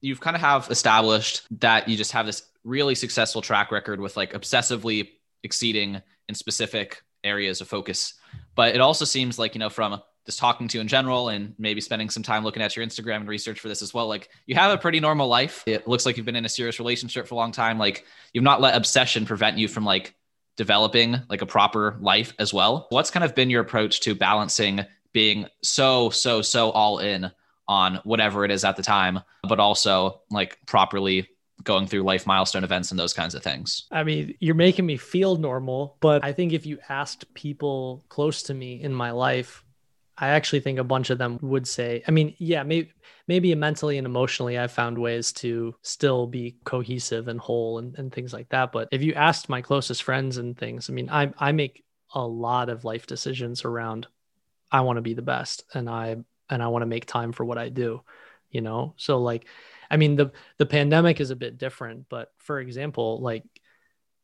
You've 0.00 0.20
kind 0.20 0.36
of 0.36 0.40
have 0.40 0.70
established 0.70 1.42
that 1.60 1.88
you 1.88 1.96
just 1.96 2.12
have 2.12 2.26
this 2.26 2.42
really 2.64 2.94
successful 2.94 3.42
track 3.42 3.70
record 3.72 4.00
with 4.00 4.16
like 4.16 4.32
obsessively 4.32 5.08
exceeding 5.42 6.00
in 6.28 6.34
specific 6.34 7.02
areas 7.24 7.60
of 7.60 7.68
focus, 7.68 8.14
but 8.54 8.74
it 8.74 8.80
also 8.80 9.04
seems 9.04 9.38
like 9.38 9.54
you 9.54 9.58
know 9.58 9.70
from 9.70 10.00
just 10.26 10.38
talking 10.38 10.68
to 10.68 10.78
you 10.78 10.80
in 10.80 10.88
general 10.88 11.30
and 11.30 11.54
maybe 11.58 11.80
spending 11.80 12.10
some 12.10 12.22
time 12.22 12.44
looking 12.44 12.62
at 12.62 12.76
your 12.76 12.84
Instagram 12.84 13.16
and 13.16 13.28
research 13.28 13.58
for 13.58 13.68
this 13.68 13.82
as 13.82 13.94
well. 13.94 14.06
Like 14.06 14.28
you 14.46 14.54
have 14.54 14.72
a 14.72 14.78
pretty 14.78 15.00
normal 15.00 15.28
life. 15.28 15.64
It 15.66 15.88
looks 15.88 16.04
like 16.04 16.16
you've 16.16 16.26
been 16.26 16.36
in 16.36 16.44
a 16.44 16.48
serious 16.48 16.78
relationship 16.78 17.26
for 17.26 17.34
a 17.34 17.38
long 17.38 17.52
time. 17.52 17.78
Like 17.78 18.04
you've 18.32 18.44
not 18.44 18.60
let 18.60 18.76
obsession 18.76 19.24
prevent 19.24 19.58
you 19.58 19.66
from 19.66 19.84
like 19.84 20.14
developing 20.56 21.16
like 21.28 21.42
a 21.42 21.46
proper 21.46 21.96
life 22.00 22.34
as 22.38 22.52
well. 22.52 22.86
What's 22.90 23.10
kind 23.10 23.24
of 23.24 23.34
been 23.34 23.50
your 23.50 23.62
approach 23.62 24.00
to 24.00 24.14
balancing 24.14 24.84
being 25.12 25.46
so, 25.62 26.10
so, 26.10 26.42
so 26.42 26.70
all 26.70 26.98
in 26.98 27.30
on 27.70 28.00
whatever 28.04 28.44
it 28.44 28.50
is 28.50 28.64
at 28.64 28.76
the 28.76 28.82
time, 28.82 29.20
but 29.48 29.58
also 29.58 30.20
like 30.30 30.58
properly 30.66 31.28
going 31.62 31.86
through 31.86 32.02
life 32.02 32.26
milestone 32.26 32.64
events 32.64 32.90
and 32.90 32.98
those 32.98 33.12
kinds 33.12 33.34
of 33.34 33.42
things. 33.42 33.86
I 33.90 34.02
mean, 34.02 34.34
you're 34.40 34.54
making 34.54 34.86
me 34.86 34.96
feel 34.96 35.36
normal, 35.36 35.96
but 36.00 36.24
I 36.24 36.32
think 36.32 36.52
if 36.52 36.66
you 36.66 36.78
asked 36.88 37.32
people 37.34 38.04
close 38.08 38.42
to 38.44 38.54
me 38.54 38.82
in 38.82 38.92
my 38.92 39.12
life 39.12 39.62
I 40.20 40.28
actually 40.28 40.60
think 40.60 40.78
a 40.78 40.84
bunch 40.84 41.08
of 41.08 41.16
them 41.16 41.38
would 41.40 41.66
say, 41.66 42.02
I 42.06 42.10
mean, 42.10 42.34
yeah, 42.38 42.62
maybe 42.62 42.92
maybe 43.26 43.54
mentally 43.54 43.96
and 43.96 44.06
emotionally 44.06 44.58
I've 44.58 44.70
found 44.70 44.98
ways 44.98 45.32
to 45.34 45.74
still 45.82 46.26
be 46.26 46.56
cohesive 46.64 47.26
and 47.28 47.40
whole 47.40 47.78
and, 47.78 47.98
and 47.98 48.12
things 48.12 48.32
like 48.32 48.50
that. 48.50 48.70
But 48.70 48.88
if 48.92 49.02
you 49.02 49.14
asked 49.14 49.48
my 49.48 49.62
closest 49.62 50.02
friends 50.02 50.36
and 50.36 50.56
things, 50.56 50.90
I 50.90 50.92
mean, 50.92 51.08
I 51.08 51.32
I 51.38 51.52
make 51.52 51.84
a 52.14 52.26
lot 52.26 52.68
of 52.68 52.84
life 52.84 53.06
decisions 53.06 53.64
around 53.64 54.08
I 54.70 54.82
want 54.82 54.98
to 54.98 55.02
be 55.02 55.14
the 55.14 55.22
best 55.22 55.64
and 55.74 55.88
I 55.88 56.16
and 56.50 56.62
I 56.62 56.68
want 56.68 56.82
to 56.82 56.86
make 56.86 57.06
time 57.06 57.32
for 57.32 57.44
what 57.44 57.58
I 57.58 57.68
do, 57.68 58.02
you 58.50 58.60
know? 58.60 58.94
So 58.96 59.18
like 59.18 59.46
I 59.90 59.96
mean 59.96 60.16
the 60.16 60.32
the 60.58 60.66
pandemic 60.66 61.20
is 61.20 61.30
a 61.30 61.36
bit 61.36 61.58
different, 61.58 62.06
but 62.08 62.32
for 62.38 62.60
example, 62.60 63.20
like 63.20 63.44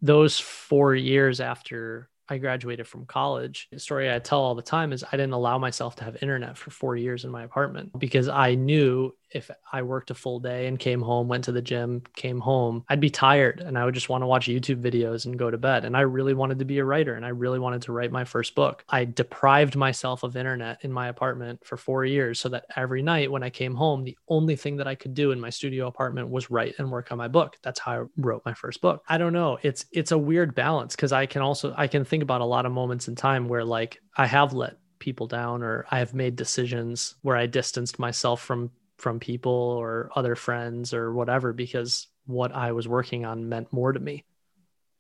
those 0.03 0.39
4 0.39 0.95
years 0.95 1.41
after 1.41 2.11
I 2.29 2.39
graduated 2.39 2.89
from 2.89 3.07
college, 3.07 3.69
the 3.71 3.79
story 3.79 4.13
I 4.13 4.19
tell 4.19 4.41
all 4.41 4.55
the 4.55 4.63
time 4.63 4.93
is 4.93 5.05
I 5.05 5.13
didn't 5.13 5.33
allow 5.33 5.59
myself 5.59 5.97
to 5.97 6.05
have 6.05 6.23
internet 6.23 6.59
for 6.59 6.71
four 6.71 6.97
years 6.97 7.25
in 7.25 7.31
my 7.31 7.45
apartment 7.45 7.97
because 7.99 8.29
I 8.29 8.57
knew 8.57 9.15
if 9.31 9.51
I 9.73 9.83
worked 9.83 10.11
a 10.11 10.15
full 10.15 10.41
day 10.41 10.67
and 10.67 10.79
came 10.79 11.03
home, 11.03 11.29
went 11.29 11.45
to 11.45 11.53
the 11.53 11.63
gym, 11.63 12.03
came 12.15 12.41
home, 12.41 12.85
I'd 12.89 13.01
be 13.01 13.11
tired 13.11 13.61
and 13.61 13.79
I 13.79 13.85
would 13.85 13.95
just 13.95 14.09
want 14.09 14.23
to 14.23 14.27
watch 14.27 14.47
YouTube 14.47 14.83
videos 14.83 15.27
and 15.27 15.39
go 15.39 15.51
to 15.51 15.59
bed. 15.59 15.85
And 15.85 15.97
I 15.97 16.03
really 16.03 16.35
wanted 16.35 16.59
to 16.61 16.65
be 16.65 16.79
a 16.79 16.85
writer 16.85 17.15
and 17.15 17.25
I 17.25 17.31
really 17.31 17.59
wanted 17.59 17.83
to 17.83 17.93
write 17.93 18.13
my 18.13 18.25
first 18.25 18.55
book. 18.55 18.85
I 18.89 19.05
deprived 19.05 19.77
myself 19.77 20.23
of 20.23 20.37
internet 20.37 20.79
in 20.83 20.93
my 20.93 21.09
apartment 21.09 21.65
for 21.65 21.77
four 21.77 22.05
years 22.05 22.39
so 22.41 22.49
that 22.51 22.67
every 22.77 23.03
night 23.03 23.31
when 23.31 23.43
I 23.43 23.51
came 23.51 23.75
home, 23.75 24.05
the 24.05 24.17
only 24.29 24.57
thing 24.57 24.77
that 24.77 24.87
I 24.87 24.95
could 24.95 25.15
do 25.15 25.33
in 25.33 25.41
my 25.41 25.51
studio 25.51 25.87
apartment 25.87 26.29
was 26.29 26.51
write 26.51 26.75
and 26.79 26.91
work 26.91 27.13
on 27.13 27.19
my 27.19 27.29
book. 27.29 27.57
That's 27.63 27.81
how 27.81 27.93
I 27.93 28.05
wrote 28.17 28.43
my 28.45 28.55
first 28.55 28.81
book. 28.81 29.03
I 29.09 29.19
don't 29.19 29.33
know. 29.33 29.59
It's 29.63 29.87
it's 29.93 30.13
a 30.13 30.19
weird 30.19 30.55
balance 30.55 30.95
because 30.95 31.13
I 31.13 31.27
can 31.27 31.43
also 31.43 31.75
I 31.77 31.89
can 31.89 32.05
think 32.05 32.23
about 32.23 32.41
a 32.41 32.45
lot 32.45 32.67
of 32.67 32.73
moments 32.73 33.09
in 33.09 33.15
time 33.15 33.49
where 33.49 33.65
like 33.65 34.01
I 34.17 34.27
have 34.27 34.53
let 34.53 34.79
people 34.99 35.27
down 35.27 35.63
or 35.63 35.87
I 35.91 35.99
have 35.99 36.15
made 36.15 36.37
decisions 36.37 37.17
where 37.23 37.37
I 37.37 37.47
distanced 37.47 37.99
myself 37.99 38.41
from 38.41 38.71
from 38.99 39.21
people 39.21 39.53
or 39.53 40.11
other 40.15 40.35
friends 40.35 40.95
or 40.95 41.13
whatever 41.13 41.53
because 41.53 42.09
what 42.27 42.53
I 42.53 42.73
was 42.73 42.89
working 42.89 43.25
on 43.25 43.49
meant 43.49 43.73
more 43.73 43.93
to 43.93 44.01
me. 44.01 44.25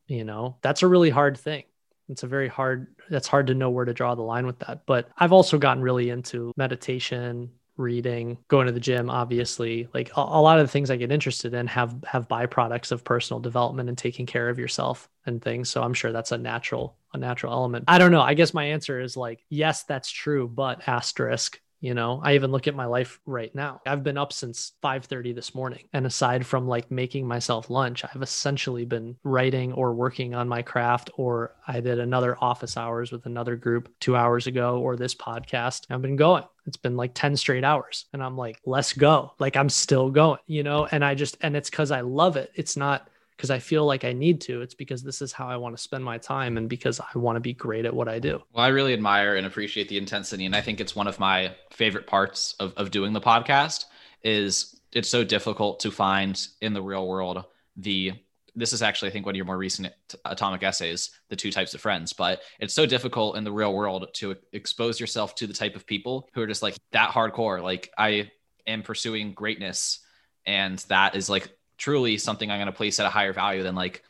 You 0.06 0.24
know, 0.24 0.56
that's 0.62 0.82
a 0.82 0.88
really 0.88 1.10
hard 1.10 1.36
thing. 1.36 1.64
It's 2.08 2.22
a 2.22 2.28
very 2.28 2.48
hard, 2.48 2.94
that's 3.10 3.26
hard 3.26 3.48
to 3.48 3.54
know 3.54 3.70
where 3.70 3.84
to 3.84 3.94
draw 3.94 4.14
the 4.14 4.22
line 4.22 4.46
with 4.46 4.60
that. 4.60 4.86
But 4.86 5.08
I've 5.18 5.32
also 5.32 5.58
gotten 5.58 5.82
really 5.82 6.10
into 6.10 6.52
meditation, 6.56 7.50
reading, 7.76 8.38
going 8.46 8.66
to 8.66 8.72
the 8.72 8.80
gym, 8.80 9.10
obviously. 9.10 9.88
Like 9.92 10.10
a, 10.16 10.20
a 10.20 10.40
lot 10.40 10.60
of 10.60 10.66
the 10.66 10.70
things 10.70 10.90
I 10.90 10.96
get 10.96 11.10
interested 11.10 11.52
in 11.54 11.66
have 11.66 11.96
have 12.06 12.28
byproducts 12.28 12.92
of 12.92 13.02
personal 13.02 13.40
development 13.40 13.88
and 13.88 13.98
taking 13.98 14.26
care 14.26 14.48
of 14.48 14.58
yourself 14.58 15.08
and 15.24 15.42
things. 15.42 15.68
So 15.68 15.82
I'm 15.82 15.94
sure 15.94 16.12
that's 16.12 16.32
a 16.32 16.38
natural, 16.38 16.96
a 17.12 17.18
natural 17.18 17.52
element. 17.52 17.86
I 17.88 17.98
don't 17.98 18.12
know. 18.12 18.22
I 18.22 18.34
guess 18.34 18.54
my 18.54 18.64
answer 18.64 19.00
is 19.00 19.16
like, 19.16 19.44
yes, 19.48 19.82
that's 19.82 20.10
true, 20.10 20.46
but 20.48 20.86
asterisk 20.88 21.60
you 21.80 21.94
know 21.94 22.20
i 22.24 22.34
even 22.34 22.50
look 22.50 22.66
at 22.66 22.74
my 22.74 22.86
life 22.86 23.20
right 23.26 23.54
now. 23.54 23.80
I've 23.86 24.02
been 24.02 24.18
up 24.18 24.32
since 24.32 24.72
5:30 24.82 25.34
this 25.34 25.54
morning 25.54 25.88
and 25.92 26.06
aside 26.06 26.46
from 26.46 26.66
like 26.66 26.90
making 26.90 27.26
myself 27.26 27.70
lunch 27.70 28.04
i've 28.04 28.22
essentially 28.22 28.84
been 28.84 29.16
writing 29.24 29.72
or 29.72 29.94
working 29.94 30.34
on 30.34 30.48
my 30.48 30.62
craft 30.62 31.10
or 31.16 31.54
i 31.66 31.80
did 31.80 31.98
another 31.98 32.36
office 32.40 32.76
hours 32.76 33.12
with 33.12 33.26
another 33.26 33.56
group 33.56 33.92
2 34.00 34.16
hours 34.16 34.46
ago 34.46 34.78
or 34.80 34.96
this 34.96 35.14
podcast 35.14 35.86
i've 35.90 36.02
been 36.02 36.16
going. 36.16 36.44
It's 36.66 36.76
been 36.76 36.96
like 36.96 37.12
10 37.14 37.36
straight 37.36 37.64
hours 37.64 38.06
and 38.12 38.22
i'm 38.22 38.36
like 38.36 38.60
let's 38.64 38.92
go. 38.92 39.32
Like 39.38 39.56
i'm 39.56 39.68
still 39.68 40.10
going 40.10 40.40
you 40.46 40.62
know 40.62 40.86
and 40.86 41.04
i 41.04 41.14
just 41.14 41.36
and 41.40 41.56
it's 41.56 41.70
cuz 41.70 41.90
i 41.90 42.00
love 42.00 42.36
it. 42.36 42.50
It's 42.54 42.76
not 42.76 43.08
because 43.36 43.50
I 43.50 43.58
feel 43.58 43.84
like 43.84 44.04
I 44.04 44.12
need 44.12 44.40
to. 44.42 44.62
It's 44.62 44.74
because 44.74 45.02
this 45.02 45.20
is 45.20 45.32
how 45.32 45.46
I 45.46 45.56
want 45.56 45.76
to 45.76 45.82
spend 45.82 46.02
my 46.04 46.18
time 46.18 46.56
and 46.56 46.68
because 46.68 47.00
I 47.00 47.18
want 47.18 47.36
to 47.36 47.40
be 47.40 47.52
great 47.52 47.84
at 47.84 47.94
what 47.94 48.08
I 48.08 48.18
do. 48.18 48.42
Well, 48.52 48.64
I 48.64 48.68
really 48.68 48.94
admire 48.94 49.36
and 49.36 49.46
appreciate 49.46 49.88
the 49.88 49.98
intensity. 49.98 50.46
And 50.46 50.56
I 50.56 50.62
think 50.62 50.80
it's 50.80 50.96
one 50.96 51.06
of 51.06 51.18
my 51.18 51.54
favorite 51.70 52.06
parts 52.06 52.54
of, 52.58 52.72
of 52.76 52.90
doing 52.90 53.12
the 53.12 53.20
podcast 53.20 53.84
is 54.22 54.80
it's 54.92 55.08
so 55.08 55.22
difficult 55.22 55.80
to 55.80 55.90
find 55.90 56.46
in 56.60 56.72
the 56.72 56.82
real 56.82 57.06
world 57.06 57.44
the 57.76 58.12
this 58.58 58.72
is 58.72 58.80
actually, 58.80 59.10
I 59.10 59.12
think, 59.12 59.26
one 59.26 59.34
of 59.34 59.36
your 59.36 59.44
more 59.44 59.58
recent 59.58 59.92
atomic 60.24 60.62
essays, 60.62 61.10
the 61.28 61.36
two 61.36 61.52
types 61.52 61.74
of 61.74 61.80
friends. 61.82 62.14
But 62.14 62.40
it's 62.58 62.72
so 62.72 62.86
difficult 62.86 63.36
in 63.36 63.44
the 63.44 63.52
real 63.52 63.74
world 63.74 64.08
to 64.14 64.34
expose 64.54 64.98
yourself 64.98 65.34
to 65.34 65.46
the 65.46 65.52
type 65.52 65.76
of 65.76 65.86
people 65.86 66.30
who 66.32 66.40
are 66.40 66.46
just 66.46 66.62
like 66.62 66.74
that 66.92 67.10
hardcore. 67.10 67.62
Like 67.62 67.92
I 67.98 68.30
am 68.66 68.82
pursuing 68.82 69.34
greatness, 69.34 70.00
and 70.46 70.78
that 70.88 71.16
is 71.16 71.28
like 71.28 71.50
truly 71.76 72.18
something 72.18 72.50
I'm 72.50 72.58
going 72.58 72.66
to 72.66 72.72
place 72.72 72.98
at 73.00 73.06
a 73.06 73.10
higher 73.10 73.32
value 73.32 73.62
than 73.62 73.74
like 73.74 74.02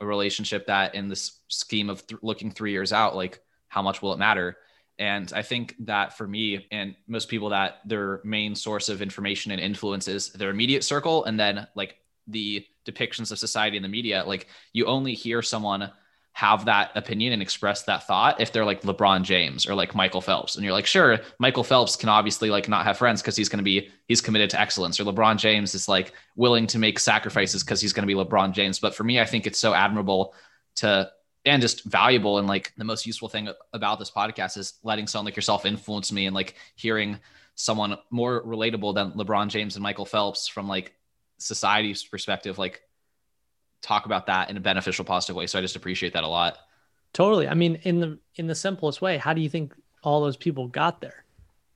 a 0.00 0.06
relationship 0.06 0.66
that, 0.66 0.94
in 0.94 1.08
this 1.08 1.40
scheme 1.48 1.88
of 1.88 2.06
th- 2.06 2.22
looking 2.22 2.50
three 2.50 2.72
years 2.72 2.92
out, 2.92 3.16
like 3.16 3.40
how 3.68 3.82
much 3.82 4.02
will 4.02 4.12
it 4.12 4.18
matter? 4.18 4.56
And 4.98 5.32
I 5.34 5.42
think 5.42 5.74
that 5.80 6.16
for 6.18 6.26
me 6.26 6.66
and 6.70 6.94
most 7.06 7.28
people 7.28 7.50
that 7.50 7.80
their 7.86 8.20
main 8.24 8.54
source 8.54 8.88
of 8.88 9.02
information 9.02 9.50
and 9.52 9.60
influence 9.60 10.06
is 10.08 10.30
their 10.32 10.50
immediate 10.50 10.84
circle 10.84 11.24
and 11.24 11.40
then 11.40 11.66
like 11.74 11.96
the 12.28 12.66
depictions 12.86 13.32
of 13.32 13.38
society 13.38 13.76
in 13.76 13.82
the 13.82 13.88
media, 13.88 14.24
like 14.26 14.48
you 14.72 14.86
only 14.86 15.14
hear 15.14 15.42
someone 15.42 15.90
have 16.34 16.64
that 16.64 16.90
opinion 16.94 17.32
and 17.32 17.42
express 17.42 17.82
that 17.82 18.06
thought 18.06 18.40
if 18.40 18.52
they're 18.52 18.64
like 18.64 18.82
LeBron 18.82 19.22
James 19.22 19.66
or 19.66 19.74
like 19.74 19.94
Michael 19.94 20.22
Phelps. 20.22 20.56
And 20.56 20.64
you're 20.64 20.72
like, 20.72 20.86
sure, 20.86 21.20
Michael 21.38 21.62
Phelps 21.62 21.94
can 21.94 22.08
obviously 22.08 22.48
like 22.48 22.68
not 22.68 22.84
have 22.84 22.96
friends 22.96 23.20
because 23.20 23.36
he's 23.36 23.50
going 23.50 23.58
to 23.58 23.64
be, 23.64 23.90
he's 24.08 24.22
committed 24.22 24.48
to 24.50 24.60
excellence. 24.60 24.98
Or 24.98 25.04
LeBron 25.04 25.36
James 25.36 25.74
is 25.74 25.88
like 25.88 26.14
willing 26.34 26.66
to 26.68 26.78
make 26.78 26.98
sacrifices 26.98 27.62
because 27.62 27.80
he's 27.80 27.92
going 27.92 28.08
to 28.08 28.14
be 28.14 28.18
LeBron 28.18 28.52
James. 28.52 28.78
But 28.78 28.94
for 28.94 29.04
me, 29.04 29.20
I 29.20 29.26
think 29.26 29.46
it's 29.46 29.58
so 29.58 29.74
admirable 29.74 30.34
to, 30.76 31.10
and 31.44 31.60
just 31.60 31.84
valuable. 31.84 32.38
And 32.38 32.48
like 32.48 32.72
the 32.78 32.84
most 32.84 33.06
useful 33.06 33.28
thing 33.28 33.50
about 33.74 33.98
this 33.98 34.10
podcast 34.10 34.56
is 34.56 34.74
letting 34.82 35.06
someone 35.06 35.26
like 35.26 35.36
yourself 35.36 35.66
influence 35.66 36.12
me 36.12 36.26
and 36.26 36.34
like 36.34 36.54
hearing 36.76 37.18
someone 37.56 37.98
more 38.10 38.42
relatable 38.42 38.94
than 38.94 39.12
LeBron 39.12 39.48
James 39.48 39.76
and 39.76 39.82
Michael 39.82 40.06
Phelps 40.06 40.48
from 40.48 40.66
like 40.66 40.94
society's 41.36 42.02
perspective, 42.02 42.58
like 42.58 42.80
talk 43.82 44.06
about 44.06 44.26
that 44.26 44.48
in 44.48 44.56
a 44.56 44.60
beneficial, 44.60 45.04
positive 45.04 45.36
way. 45.36 45.46
So 45.46 45.58
I 45.58 45.62
just 45.62 45.76
appreciate 45.76 46.14
that 46.14 46.24
a 46.24 46.28
lot. 46.28 46.58
Totally. 47.12 47.46
I 47.46 47.54
mean, 47.54 47.78
in 47.82 48.00
the 48.00 48.18
in 48.36 48.46
the 48.46 48.54
simplest 48.54 49.02
way, 49.02 49.18
how 49.18 49.34
do 49.34 49.40
you 49.40 49.48
think 49.48 49.74
all 50.02 50.22
those 50.22 50.36
people 50.36 50.68
got 50.68 51.00
there? 51.00 51.24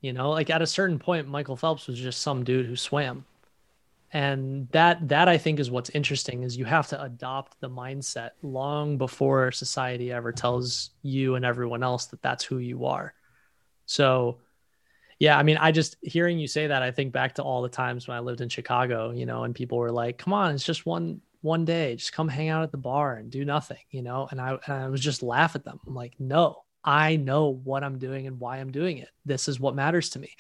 You 0.00 0.12
know, 0.12 0.30
like 0.30 0.50
at 0.50 0.62
a 0.62 0.66
certain 0.66 0.98
point, 0.98 1.28
Michael 1.28 1.56
Phelps 1.56 1.86
was 1.86 1.98
just 1.98 2.22
some 2.22 2.44
dude 2.44 2.66
who 2.66 2.76
swam. 2.76 3.24
And 4.12 4.68
that 4.70 5.08
that 5.08 5.28
I 5.28 5.36
think 5.36 5.58
is 5.58 5.70
what's 5.70 5.90
interesting 5.90 6.42
is 6.42 6.56
you 6.56 6.64
have 6.64 6.86
to 6.88 7.02
adopt 7.02 7.60
the 7.60 7.68
mindset 7.68 8.30
long 8.42 8.96
before 8.98 9.52
society 9.52 10.12
ever 10.12 10.32
tells 10.32 10.90
you 11.02 11.34
and 11.34 11.44
everyone 11.44 11.82
else 11.82 12.06
that 12.06 12.22
that's 12.22 12.44
who 12.44 12.58
you 12.58 12.86
are. 12.86 13.12
So 13.84 14.38
yeah, 15.18 15.38
I 15.38 15.42
mean, 15.42 15.56
I 15.56 15.72
just 15.72 15.96
hearing 16.02 16.38
you 16.38 16.46
say 16.46 16.66
that, 16.66 16.82
I 16.82 16.90
think 16.90 17.12
back 17.12 17.34
to 17.36 17.42
all 17.42 17.62
the 17.62 17.68
times 17.68 18.06
when 18.06 18.16
I 18.16 18.20
lived 18.20 18.42
in 18.42 18.48
Chicago, 18.48 19.10
you 19.10 19.26
know, 19.26 19.44
and 19.44 19.54
people 19.54 19.78
were 19.78 19.90
like, 19.92 20.18
"Come 20.18 20.32
on, 20.32 20.54
it's 20.54 20.64
just 20.64 20.86
one 20.86 21.20
one 21.46 21.64
day, 21.64 21.96
just 21.96 22.12
come 22.12 22.28
hang 22.28 22.48
out 22.48 22.62
at 22.64 22.72
the 22.72 22.76
bar 22.78 23.14
and 23.14 23.30
do 23.30 23.44
nothing," 23.44 23.78
you 23.90 24.02
know, 24.02 24.28
and 24.30 24.40
I 24.40 24.58
and 24.66 24.74
I 24.84 24.88
was 24.88 25.00
just 25.00 25.22
laugh 25.22 25.54
at 25.56 25.64
them. 25.64 25.80
I'm 25.86 25.94
like, 25.94 26.14
"No, 26.18 26.64
I 26.84 27.16
know 27.16 27.48
what 27.48 27.84
I'm 27.84 27.98
doing 27.98 28.26
and 28.26 28.38
why 28.40 28.58
I'm 28.58 28.72
doing 28.72 28.98
it. 28.98 29.08
This 29.24 29.48
is 29.48 29.60
what 29.60 29.74
matters 29.74 30.10
to 30.10 30.18
me." 30.18 30.34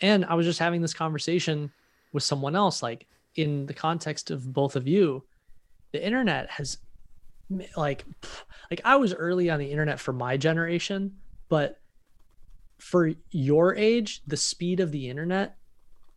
And 0.00 0.24
I 0.24 0.34
was 0.34 0.46
just 0.46 0.58
having 0.58 0.82
this 0.82 0.94
conversation 0.94 1.72
with 2.12 2.22
someone 2.22 2.56
else, 2.56 2.82
like 2.82 3.06
in 3.34 3.66
the 3.66 3.74
context 3.74 4.30
of 4.30 4.52
both 4.52 4.76
of 4.76 4.88
you, 4.88 5.24
the 5.92 6.04
internet 6.04 6.50
has, 6.50 6.78
like, 7.76 8.04
like 8.70 8.80
I 8.84 8.96
was 8.96 9.14
early 9.14 9.50
on 9.50 9.58
the 9.58 9.70
internet 9.70 10.00
for 10.00 10.12
my 10.12 10.36
generation, 10.36 11.18
but 11.48 11.80
for 12.78 13.12
your 13.30 13.74
age, 13.74 14.22
the 14.26 14.36
speed 14.36 14.80
of 14.80 14.92
the 14.92 15.08
internet 15.08 15.57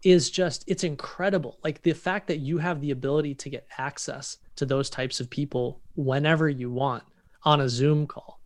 is 0.04 0.32
just 0.32 0.64
it's 0.68 0.84
incredible. 0.84 1.60
Like 1.64 1.82
the 1.82 1.94
fact 1.94 2.28
that 2.28 2.40
you 2.40 2.58
have 2.58 2.82
the 2.82 2.92
ability 2.92 3.36
to 3.36 3.50
get 3.50 3.68
access 3.78 4.38
to 4.56 4.66
those 4.66 4.90
types 4.90 5.20
of 5.20 5.30
people 5.30 5.82
whenever 5.96 6.50
you 6.50 6.72
want 6.72 7.04
on 7.44 7.62
a 7.62 7.70
Zoom 7.70 8.08
call, 8.08 8.40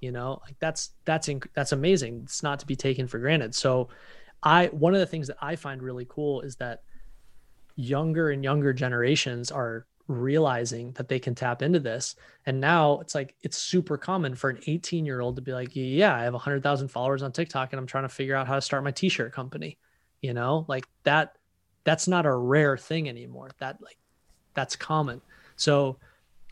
you 0.00 0.12
know, 0.12 0.40
like 0.44 0.56
that's 0.60 0.90
that's 1.04 1.28
inc- 1.28 1.48
that's 1.54 1.72
amazing. 1.72 2.20
It's 2.24 2.42
not 2.42 2.60
to 2.60 2.66
be 2.66 2.76
taken 2.76 3.06
for 3.06 3.18
granted. 3.18 3.54
So, 3.54 3.88
I 4.42 4.66
one 4.66 4.94
of 4.94 5.00
the 5.00 5.06
things 5.06 5.26
that 5.28 5.38
I 5.40 5.56
find 5.56 5.82
really 5.82 6.06
cool 6.08 6.42
is 6.42 6.56
that 6.56 6.82
younger 7.76 8.30
and 8.30 8.44
younger 8.44 8.72
generations 8.72 9.50
are 9.50 9.86
realizing 10.06 10.92
that 10.92 11.08
they 11.08 11.18
can 11.18 11.34
tap 11.34 11.62
into 11.62 11.78
this. 11.78 12.16
And 12.46 12.60
now 12.60 13.00
it's 13.00 13.14
like 13.14 13.36
it's 13.42 13.56
super 13.56 13.96
common 13.96 14.34
for 14.34 14.50
an 14.50 14.60
18 14.66 15.06
year 15.06 15.20
old 15.20 15.36
to 15.36 15.42
be 15.42 15.52
like, 15.52 15.70
yeah, 15.74 16.14
I 16.14 16.22
have 16.22 16.32
100,000 16.32 16.88
followers 16.88 17.22
on 17.22 17.32
TikTok 17.32 17.72
and 17.72 17.80
I'm 17.80 17.86
trying 17.86 18.04
to 18.04 18.08
figure 18.08 18.34
out 18.34 18.46
how 18.46 18.56
to 18.56 18.60
start 18.60 18.84
my 18.84 18.90
t 18.90 19.08
shirt 19.08 19.32
company. 19.32 19.78
You 20.22 20.34
know, 20.34 20.64
like 20.68 20.86
that, 21.04 21.36
that's 21.84 22.06
not 22.06 22.26
a 22.26 22.34
rare 22.34 22.76
thing 22.76 23.08
anymore. 23.08 23.50
That, 23.58 23.80
like, 23.82 23.98
that's 24.54 24.76
common. 24.76 25.20
So 25.56 25.96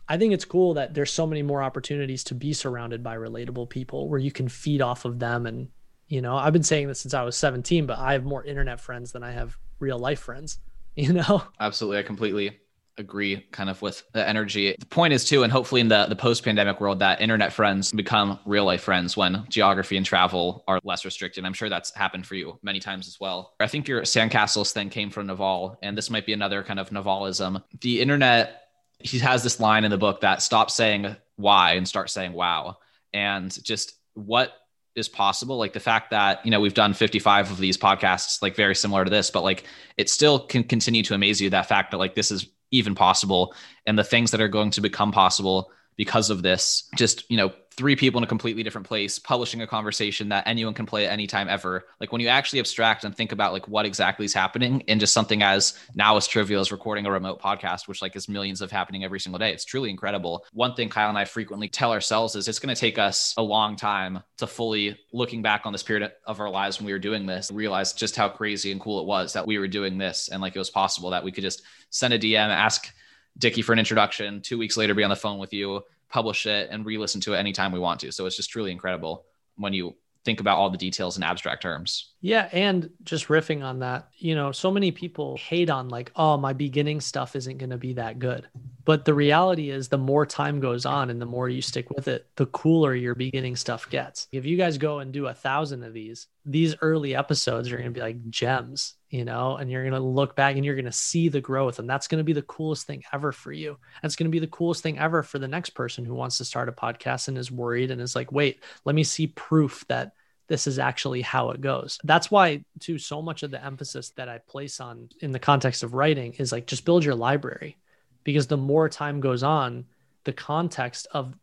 I 0.07 0.17
think 0.17 0.33
it's 0.33 0.45
cool 0.45 0.73
that 0.73 0.95
there's 0.95 1.11
so 1.13 1.27
many 1.27 1.43
more 1.43 1.61
opportunities 1.61 2.23
to 2.25 2.35
be 2.35 2.51
surrounded 2.53 3.03
by 3.03 3.15
relatable 3.15 3.69
people 3.69 4.09
where 4.09 4.19
you 4.19 4.31
can 4.31 4.47
feed 4.47 4.81
off 4.81 5.05
of 5.05 5.19
them. 5.19 5.45
And, 5.45 5.69
you 6.07 6.21
know, 6.21 6.35
I've 6.35 6.53
been 6.53 6.63
saying 6.63 6.87
this 6.87 6.99
since 6.99 7.13
I 7.13 7.21
was 7.21 7.35
17, 7.37 7.85
but 7.85 7.99
I 7.99 8.13
have 8.13 8.23
more 8.23 8.43
internet 8.43 8.81
friends 8.81 9.11
than 9.11 9.23
I 9.23 9.31
have 9.31 9.55
real 9.79 9.99
life 9.99 10.19
friends, 10.19 10.59
you 10.95 11.13
know? 11.13 11.43
Absolutely. 11.59 11.99
I 11.99 12.03
completely 12.03 12.59
agree 12.99 13.47
kind 13.51 13.69
of 13.69 13.81
with 13.81 14.03
the 14.13 14.27
energy. 14.27 14.75
The 14.77 14.85
point 14.85 15.13
is 15.13 15.25
too, 15.25 15.43
and 15.43 15.51
hopefully 15.51 15.81
in 15.81 15.87
the, 15.87 16.05
the 16.05 16.15
post-pandemic 16.15 16.79
world 16.79 16.99
that 16.99 17.21
internet 17.21 17.53
friends 17.53 17.91
become 17.91 18.39
real 18.45 18.65
life 18.65 18.81
friends 18.83 19.17
when 19.17 19.45
geography 19.49 19.97
and 19.97 20.05
travel 20.05 20.63
are 20.67 20.79
less 20.83 21.05
restricted. 21.05 21.45
I'm 21.45 21.53
sure 21.53 21.69
that's 21.69 21.95
happened 21.95 22.27
for 22.27 22.35
you 22.35 22.59
many 22.61 22.79
times 22.79 23.07
as 23.07 23.19
well. 23.19 23.53
I 23.59 23.67
think 23.67 23.87
your 23.87 24.01
sandcastles 24.01 24.71
thing 24.71 24.89
came 24.89 25.09
from 25.09 25.27
Naval, 25.27 25.79
and 25.81 25.97
this 25.97 26.09
might 26.09 26.25
be 26.25 26.33
another 26.33 26.61
kind 26.61 26.79
of 26.79 26.91
Navalism. 26.91 27.63
The 27.81 28.01
internet, 28.01 28.63
he 28.99 29.17
has 29.19 29.41
this 29.41 29.59
line 29.59 29.85
in 29.85 29.91
the 29.91 29.97
book 29.97 30.21
that 30.21 30.41
stop 30.41 30.69
saying 30.69 31.15
why 31.37 31.73
and 31.73 31.87
start 31.87 32.09
saying 32.09 32.33
wow. 32.33 32.77
And 33.13 33.51
just 33.63 33.93
what 34.13 34.53
is 34.95 35.07
possible 35.07 35.57
like 35.57 35.71
the 35.71 35.79
fact 35.79 36.09
that 36.09 36.43
you 36.43 36.51
know 36.51 36.59
we've 36.59 36.73
done 36.73 36.93
55 36.93 37.51
of 37.51 37.57
these 37.57 37.77
podcasts 37.77 38.41
like 38.41 38.55
very 38.55 38.75
similar 38.75 39.05
to 39.05 39.09
this 39.09 39.29
but 39.29 39.43
like 39.43 39.63
it 39.97 40.09
still 40.09 40.39
can 40.39 40.63
continue 40.63 41.03
to 41.03 41.13
amaze 41.13 41.39
you 41.39 41.49
that 41.51 41.69
fact 41.69 41.91
that 41.91 41.97
like 41.97 42.15
this 42.15 42.31
is 42.31 42.47
even 42.71 42.95
possible 42.95 43.53
and 43.85 43.97
the 43.97 44.03
things 44.03 44.31
that 44.31 44.41
are 44.41 44.47
going 44.47 44.71
to 44.71 44.81
become 44.81 45.11
possible 45.11 45.71
because 45.95 46.29
of 46.29 46.43
this 46.43 46.89
just 46.95 47.29
you 47.29 47.37
know 47.37 47.51
three 47.79 47.95
people 47.95 48.17
in 48.17 48.25
a 48.25 48.27
completely 48.27 48.61
different 48.61 48.85
place 48.85 49.17
publishing 49.17 49.61
a 49.61 49.65
conversation 49.67 50.27
that 50.27 50.43
anyone 50.45 50.73
can 50.73 50.85
play 50.85 51.05
at 51.05 51.13
any 51.13 51.25
time 51.25 51.47
ever 51.47 51.85
like 52.01 52.11
when 52.11 52.19
you 52.19 52.27
actually 52.27 52.59
abstract 52.59 53.05
and 53.05 53.15
think 53.15 53.31
about 53.31 53.53
like 53.53 53.69
what 53.69 53.85
exactly 53.85 54.25
is 54.25 54.33
happening 54.33 54.81
in 54.81 54.99
just 54.99 55.13
something 55.13 55.41
as 55.41 55.79
now 55.95 56.17
as 56.17 56.27
trivial 56.27 56.59
as 56.59 56.73
recording 56.73 57.05
a 57.05 57.11
remote 57.11 57.41
podcast 57.41 57.87
which 57.87 58.01
like 58.01 58.17
is 58.17 58.27
millions 58.27 58.59
of 58.59 58.69
happening 58.69 59.05
every 59.05 59.17
single 59.17 59.39
day 59.39 59.53
it's 59.53 59.63
truly 59.63 59.89
incredible 59.89 60.45
one 60.51 60.73
thing 60.73 60.89
kyle 60.89 61.07
and 61.07 61.17
i 61.17 61.23
frequently 61.23 61.69
tell 61.69 61.93
ourselves 61.93 62.35
is 62.35 62.49
it's 62.49 62.59
going 62.59 62.75
to 62.75 62.77
take 62.77 62.97
us 62.97 63.33
a 63.37 63.41
long 63.41 63.77
time 63.77 64.21
to 64.37 64.45
fully 64.45 64.99
looking 65.13 65.41
back 65.41 65.65
on 65.65 65.71
this 65.71 65.81
period 65.81 66.11
of 66.25 66.41
our 66.41 66.49
lives 66.49 66.79
when 66.79 66.85
we 66.85 66.91
were 66.91 66.99
doing 66.99 67.25
this 67.25 67.49
realize 67.49 67.93
just 67.93 68.17
how 68.17 68.27
crazy 68.27 68.73
and 68.73 68.81
cool 68.81 68.99
it 68.99 69.05
was 69.05 69.31
that 69.31 69.47
we 69.47 69.57
were 69.57 69.69
doing 69.69 69.97
this 69.97 70.27
and 70.27 70.41
like 70.41 70.53
it 70.53 70.59
was 70.59 70.69
possible 70.69 71.11
that 71.11 71.23
we 71.23 71.31
could 71.31 71.45
just 71.45 71.61
send 71.91 72.13
a 72.13 72.19
dm 72.19 72.49
ask 72.49 72.93
Dickie 73.37 73.61
for 73.61 73.71
an 73.71 73.79
introduction. 73.79 74.41
Two 74.41 74.57
weeks 74.57 74.75
later, 74.75 74.93
be 74.93 75.03
on 75.03 75.09
the 75.09 75.15
phone 75.15 75.39
with 75.39 75.53
you, 75.53 75.81
publish 76.09 76.45
it, 76.45 76.69
and 76.71 76.85
re-listen 76.85 77.21
to 77.21 77.33
it 77.33 77.37
anytime 77.37 77.71
we 77.71 77.79
want 77.79 77.99
to. 78.01 78.11
So 78.11 78.25
it's 78.25 78.35
just 78.35 78.49
truly 78.49 78.71
incredible 78.71 79.25
when 79.55 79.73
you 79.73 79.95
think 80.25 80.41
about 80.41 80.57
all 80.57 80.69
the 80.69 80.77
details 80.77 81.15
in 81.15 81.23
abstract 81.23 81.61
terms. 81.61 82.13
Yeah, 82.19 82.49
and 82.51 82.89
just 83.03 83.27
riffing 83.27 83.63
on 83.63 83.79
that, 83.79 84.09
you 84.17 84.35
know, 84.35 84.51
so 84.51 84.69
many 84.69 84.91
people 84.91 85.37
hate 85.37 85.69
on 85.69 85.87
like, 85.87 86.11
oh, 86.15 86.37
my 86.37 86.51
beginning 86.51 86.99
stuff 86.99 87.37
isn't 87.37 87.57
going 87.57 87.69
to 87.69 87.77
be 87.77 87.93
that 87.93 88.19
good. 88.19 88.47
But 88.83 89.05
the 89.05 89.13
reality 89.13 89.69
is 89.69 89.87
the 89.87 89.97
more 89.97 90.25
time 90.25 90.59
goes 90.59 90.85
on 90.85 91.09
and 91.09 91.21
the 91.21 91.25
more 91.25 91.47
you 91.47 91.61
stick 91.61 91.89
with 91.89 92.09
it, 92.09 92.27
the 92.35 92.47
cooler 92.47 92.93
your 92.93 93.15
beginning 93.15 93.55
stuff 93.55 93.89
gets. 93.89 94.27
If 94.31 94.45
you 94.45 94.57
guys 94.57 94.77
go 94.77 94.99
and 94.99 95.13
do 95.13 95.27
a 95.27 95.33
thousand 95.33 95.83
of 95.83 95.93
these, 95.93 96.27
these 96.45 96.75
early 96.81 97.15
episodes 97.15 97.71
are 97.71 97.77
going 97.77 97.93
to 97.93 97.97
be 97.97 98.01
like 98.01 98.29
gems, 98.29 98.95
you 99.09 99.25
know, 99.25 99.57
and 99.57 99.71
you're 99.71 99.83
going 99.83 99.93
to 99.93 99.99
look 99.99 100.35
back 100.35 100.55
and 100.55 100.63
you're 100.63 100.75
going 100.75 100.85
to 100.85 100.91
see 100.91 101.29
the 101.29 101.41
growth. 101.41 101.79
And 101.79 101.89
that's 101.89 102.07
going 102.07 102.19
to 102.19 102.23
be 102.23 102.33
the 102.33 102.43
coolest 102.43 102.85
thing 102.85 103.03
ever 103.11 103.31
for 103.31 103.51
you. 103.51 103.77
That's 104.01 104.15
going 104.15 104.29
to 104.29 104.31
be 104.31 104.39
the 104.39 104.47
coolest 104.47 104.83
thing 104.83 104.99
ever 104.99 105.23
for 105.23 105.39
the 105.39 105.47
next 105.47 105.71
person 105.71 106.05
who 106.05 106.13
wants 106.13 106.37
to 106.37 106.45
start 106.45 106.69
a 106.69 106.71
podcast 106.71 107.27
and 107.27 107.37
is 107.37 107.51
worried 107.51 107.89
and 107.89 108.01
is 108.01 108.15
like, 108.15 108.31
wait, 108.31 108.63
let 108.85 108.95
me 108.95 109.03
see 109.03 109.27
proof 109.27 109.83
that 109.87 110.13
this 110.47 110.67
is 110.67 110.79
actually 110.79 111.21
how 111.21 111.51
it 111.51 111.61
goes. 111.61 111.99
That's 112.03 112.29
why, 112.29 112.63
too, 112.79 112.97
so 112.97 113.21
much 113.21 113.43
of 113.43 113.51
the 113.51 113.63
emphasis 113.63 114.11
that 114.11 114.29
I 114.29 114.39
place 114.39 114.79
on 114.79 115.09
in 115.21 115.31
the 115.31 115.39
context 115.39 115.83
of 115.83 115.93
writing 115.93 116.33
is 116.33 116.51
like 116.51 116.67
just 116.67 116.85
build 116.85 117.03
your 117.03 117.15
library 117.15 117.77
because 118.23 118.47
the 118.47 118.57
more 118.57 118.89
time 118.89 119.21
goes 119.21 119.43
on, 119.43 119.85
the 120.23 120.33
context 120.33 121.07
of 121.11 121.35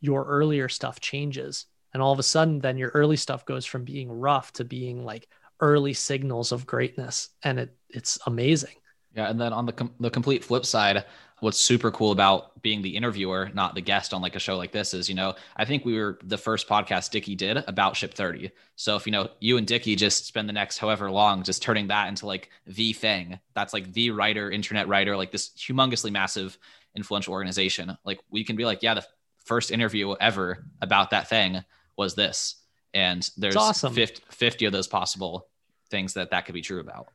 your 0.00 0.24
earlier 0.24 0.68
stuff 0.68 1.00
changes. 1.00 1.66
And 1.94 2.02
all 2.02 2.12
of 2.12 2.18
a 2.18 2.22
sudden, 2.22 2.60
then 2.60 2.78
your 2.78 2.90
early 2.90 3.16
stuff 3.16 3.44
goes 3.44 3.66
from 3.66 3.84
being 3.84 4.10
rough 4.10 4.52
to 4.54 4.64
being 4.64 5.04
like 5.04 5.28
early 5.62 5.94
signals 5.94 6.52
of 6.52 6.66
greatness. 6.66 7.30
And 7.42 7.58
it 7.58 7.74
it's 7.88 8.18
amazing. 8.26 8.74
Yeah. 9.14 9.30
And 9.30 9.40
then 9.40 9.52
on 9.52 9.66
the, 9.66 9.72
com- 9.72 9.94
the 10.00 10.10
complete 10.10 10.42
flip 10.42 10.64
side, 10.64 11.04
what's 11.40 11.58
super 11.58 11.90
cool 11.90 12.12
about 12.12 12.62
being 12.62 12.82
the 12.82 12.96
interviewer, 12.96 13.50
not 13.52 13.74
the 13.74 13.80
guest 13.80 14.14
on 14.14 14.22
like 14.22 14.36
a 14.36 14.38
show 14.38 14.56
like 14.56 14.72
this 14.72 14.94
is, 14.94 15.08
you 15.08 15.14
know, 15.14 15.34
I 15.56 15.64
think 15.64 15.84
we 15.84 15.98
were 15.98 16.18
the 16.24 16.38
first 16.38 16.68
podcast 16.68 17.10
Dickie 17.10 17.34
did 17.34 17.58
about 17.66 17.96
Ship 17.96 18.12
30. 18.12 18.50
So 18.76 18.96
if 18.96 19.06
you 19.06 19.12
know 19.12 19.28
you 19.40 19.58
and 19.58 19.66
Dickie 19.66 19.96
just 19.96 20.26
spend 20.26 20.48
the 20.48 20.52
next 20.52 20.78
however 20.78 21.10
long 21.10 21.42
just 21.42 21.62
turning 21.62 21.88
that 21.88 22.08
into 22.08 22.26
like 22.26 22.48
the 22.66 22.92
thing, 22.92 23.38
that's 23.54 23.72
like 23.72 23.92
the 23.92 24.10
writer, 24.10 24.50
internet 24.50 24.88
writer, 24.88 25.16
like 25.16 25.32
this 25.32 25.50
humongously 25.50 26.10
massive 26.10 26.56
influential 26.96 27.34
organization. 27.34 27.96
Like 28.04 28.20
we 28.30 28.44
can 28.44 28.56
be 28.56 28.64
like, 28.64 28.82
yeah, 28.82 28.94
the 28.94 29.06
first 29.44 29.70
interview 29.70 30.14
ever 30.14 30.64
about 30.80 31.10
that 31.10 31.28
thing 31.28 31.64
was 31.96 32.14
this. 32.14 32.56
And 32.94 33.28
there's 33.36 33.56
awesome. 33.56 33.94
50, 33.94 34.22
50 34.30 34.64
of 34.66 34.72
those 34.72 34.86
possible 34.86 35.48
things 35.92 36.14
that 36.14 36.30
that 36.30 36.46
could 36.46 36.54
be 36.54 36.62
true 36.62 36.80
about. 36.80 37.06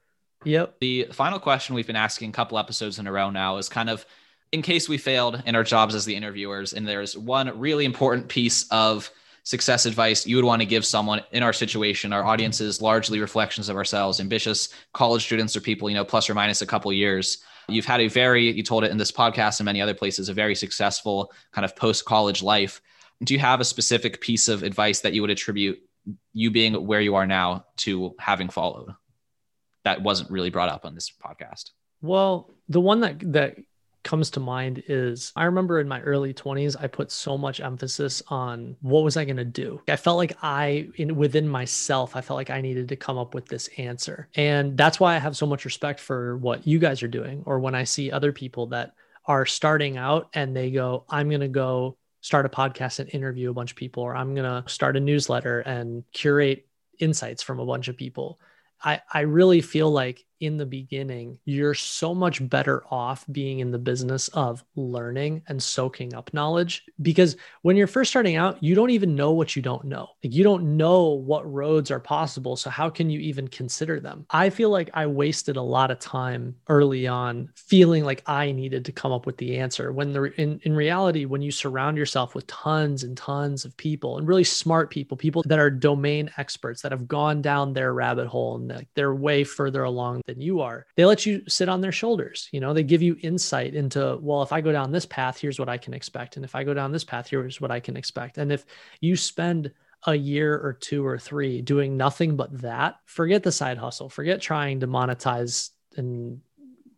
Yep. 0.45 0.77
The 0.79 1.07
final 1.11 1.39
question 1.39 1.75
we've 1.75 1.87
been 1.87 1.97
asking 1.97 2.29
a 2.29 2.33
couple 2.33 2.57
episodes 2.57 2.99
in 2.99 3.07
a 3.07 3.11
row 3.11 3.29
now 3.29 3.57
is 3.57 3.67
kind 3.67 3.89
of 3.89 4.05
in 4.53 4.61
case 4.61 4.87
we 4.87 4.97
failed 4.97 5.43
in 5.45 5.55
our 5.55 5.63
jobs 5.63 5.93
as 5.93 6.05
the 6.05 6.15
interviewers, 6.15 6.73
and 6.73 6.87
there's 6.87 7.17
one 7.17 7.59
really 7.59 7.83
important 7.83 8.29
piece 8.29 8.65
of 8.71 9.11
success 9.43 9.85
advice 9.85 10.27
you 10.27 10.35
would 10.35 10.45
want 10.45 10.61
to 10.61 10.65
give 10.65 10.85
someone 10.85 11.21
in 11.31 11.41
our 11.41 11.53
situation, 11.53 12.13
our 12.13 12.25
audiences, 12.25 12.81
largely 12.81 13.19
reflections 13.19 13.69
of 13.69 13.75
ourselves, 13.75 14.19
ambitious 14.19 14.69
college 14.93 15.23
students 15.23 15.55
or 15.55 15.61
people, 15.61 15.89
you 15.89 15.95
know, 15.95 16.05
plus 16.05 16.29
or 16.29 16.33
minus 16.33 16.61
a 16.61 16.65
couple 16.65 16.91
years. 16.93 17.39
You've 17.69 17.85
had 17.85 18.01
a 18.01 18.07
very, 18.07 18.51
you 18.51 18.63
told 18.63 18.83
it 18.83 18.91
in 18.91 18.97
this 18.97 19.11
podcast 19.11 19.59
and 19.59 19.65
many 19.65 19.81
other 19.81 19.93
places, 19.93 20.29
a 20.29 20.33
very 20.33 20.55
successful 20.55 21.31
kind 21.51 21.65
of 21.65 21.75
post 21.75 22.05
college 22.05 22.43
life. 22.43 22.81
Do 23.23 23.33
you 23.33 23.39
have 23.39 23.59
a 23.59 23.65
specific 23.65 24.21
piece 24.21 24.47
of 24.47 24.63
advice 24.63 24.99
that 25.01 25.13
you 25.13 25.21
would 25.21 25.31
attribute 25.31 25.81
you 26.33 26.51
being 26.51 26.73
where 26.85 27.01
you 27.01 27.15
are 27.15 27.27
now 27.27 27.65
to 27.77 28.15
having 28.19 28.49
followed? 28.49 28.93
that 29.87 30.01
wasn't 30.01 30.29
really 30.29 30.49
brought 30.49 30.67
up 30.67 30.85
on 30.85 30.93
this 30.93 31.09
podcast? 31.09 31.71
Well, 32.01 32.51
the 32.67 32.81
one 32.81 32.99
that 32.99 33.19
that 33.31 33.55
comes 34.03 34.31
to 34.31 34.39
mind 34.39 34.83
is 34.87 35.31
I 35.35 35.45
remember 35.45 35.79
in 35.79 35.87
my 35.87 36.01
early 36.01 36.33
20s 36.33 36.75
I 36.79 36.87
put 36.87 37.11
so 37.11 37.37
much 37.37 37.59
emphasis 37.59 38.21
on 38.27 38.77
what 38.81 39.03
was 39.03 39.17
I 39.17 39.25
going 39.25 39.37
to 39.37 39.45
do. 39.45 39.81
I 39.87 39.95
felt 39.95 40.17
like 40.17 40.37
I 40.41 40.89
in 40.95 41.15
within 41.15 41.47
myself 41.47 42.15
I 42.15 42.21
felt 42.21 42.37
like 42.37 42.49
I 42.49 42.61
needed 42.61 42.89
to 42.89 42.95
come 42.95 43.17
up 43.17 43.33
with 43.33 43.47
this 43.47 43.69
answer. 43.77 44.27
And 44.35 44.77
that's 44.77 44.99
why 44.99 45.15
I 45.15 45.19
have 45.19 45.37
so 45.37 45.45
much 45.45 45.65
respect 45.65 45.99
for 45.99 46.37
what 46.37 46.67
you 46.67 46.79
guys 46.79 47.01
are 47.01 47.07
doing 47.07 47.43
or 47.45 47.59
when 47.59 47.75
I 47.75 47.85
see 47.85 48.11
other 48.11 48.31
people 48.31 48.67
that 48.67 48.93
are 49.25 49.45
starting 49.45 49.97
out 49.97 50.29
and 50.33 50.55
they 50.55 50.71
go 50.71 51.05
I'm 51.09 51.29
going 51.29 51.41
to 51.41 51.47
go 51.47 51.97
start 52.21 52.45
a 52.45 52.49
podcast 52.49 52.99
and 52.99 53.09
interview 53.13 53.49
a 53.49 53.53
bunch 53.53 53.71
of 53.71 53.77
people 53.77 54.03
or 54.03 54.15
I'm 54.15 54.35
going 54.35 54.63
to 54.63 54.69
start 54.69 54.97
a 54.97 54.99
newsletter 54.99 55.61
and 55.61 56.03
curate 56.11 56.67
insights 56.99 57.43
from 57.43 57.59
a 57.59 57.65
bunch 57.65 57.87
of 57.87 57.97
people. 57.97 58.39
I, 58.83 59.01
I 59.11 59.21
really 59.21 59.61
feel 59.61 59.91
like 59.91 60.25
in 60.39 60.57
the 60.57 60.65
beginning, 60.65 61.39
you're 61.45 61.73
so 61.73 62.13
much 62.13 62.47
better 62.49 62.83
off 62.91 63.25
being 63.31 63.59
in 63.59 63.71
the 63.71 63.79
business 63.79 64.27
of 64.29 64.63
learning 64.75 65.41
and 65.47 65.61
soaking 65.61 66.13
up 66.13 66.33
knowledge. 66.33 66.85
Because 67.01 67.35
when 67.61 67.75
you're 67.75 67.87
first 67.87 68.11
starting 68.11 68.35
out, 68.35 68.61
you 68.61 68.75
don't 68.75 68.89
even 68.89 69.15
know 69.15 69.31
what 69.31 69.55
you 69.55 69.61
don't 69.61 69.85
know. 69.85 70.09
Like 70.23 70.33
you 70.33 70.43
don't 70.43 70.77
know 70.77 71.09
what 71.09 71.51
roads 71.51 71.91
are 71.91 71.99
possible. 71.99 72.55
So, 72.55 72.69
how 72.69 72.89
can 72.89 73.09
you 73.09 73.19
even 73.19 73.47
consider 73.47 73.99
them? 73.99 74.25
I 74.29 74.49
feel 74.49 74.69
like 74.69 74.89
I 74.93 75.07
wasted 75.07 75.57
a 75.57 75.61
lot 75.61 75.91
of 75.91 75.99
time 75.99 76.55
early 76.67 77.07
on 77.07 77.49
feeling 77.55 78.03
like 78.03 78.23
I 78.27 78.51
needed 78.51 78.85
to 78.85 78.91
come 78.91 79.11
up 79.11 79.25
with 79.25 79.37
the 79.37 79.57
answer. 79.57 79.91
When 79.91 80.13
the, 80.13 80.23
in, 80.39 80.59
in 80.63 80.75
reality, 80.75 81.25
when 81.25 81.41
you 81.41 81.51
surround 81.51 81.97
yourself 81.97 82.35
with 82.35 82.47
tons 82.47 83.03
and 83.03 83.17
tons 83.17 83.65
of 83.65 83.75
people 83.77 84.17
and 84.17 84.27
really 84.27 84.43
smart 84.43 84.89
people, 84.89 85.17
people 85.17 85.43
that 85.47 85.59
are 85.59 85.69
domain 85.69 86.29
experts 86.37 86.81
that 86.81 86.91
have 86.91 87.07
gone 87.07 87.41
down 87.41 87.73
their 87.73 87.93
rabbit 87.93 88.27
hole 88.27 88.55
and 88.55 88.85
they're 88.95 89.15
way 89.15 89.43
further 89.43 89.83
along 89.83 90.21
than 90.27 90.39
you 90.39 90.61
are. 90.61 90.85
They 90.95 91.05
let 91.05 91.25
you 91.25 91.41
sit 91.47 91.69
on 91.69 91.81
their 91.81 91.91
shoulders. 91.91 92.47
You 92.51 92.59
know, 92.59 92.73
they 92.73 92.83
give 92.83 93.01
you 93.01 93.17
insight 93.21 93.73
into, 93.73 94.19
well, 94.21 94.43
if 94.43 94.53
I 94.53 94.61
go 94.61 94.71
down 94.71 94.91
this 94.91 95.05
path, 95.05 95.39
here's 95.39 95.59
what 95.59 95.69
I 95.69 95.77
can 95.77 95.93
expect. 95.93 96.35
And 96.35 96.45
if 96.45 96.53
I 96.53 96.63
go 96.63 96.73
down 96.73 96.91
this 96.91 97.03
path, 97.03 97.27
here's 97.29 97.59
what 97.59 97.71
I 97.71 97.79
can 97.79 97.97
expect. 97.97 98.37
And 98.37 98.51
if 98.51 98.65
you 99.01 99.15
spend 99.15 99.71
a 100.05 100.13
year 100.13 100.53
or 100.53 100.73
two 100.73 101.05
or 101.05 101.17
three 101.17 101.61
doing 101.61 101.97
nothing 101.97 102.35
but 102.35 102.61
that, 102.61 102.99
forget 103.05 103.41
the 103.41 103.51
side 103.51 103.77
hustle, 103.79 104.09
forget 104.09 104.39
trying 104.41 104.81
to 104.81 104.87
monetize 104.87 105.71
and 105.95 106.41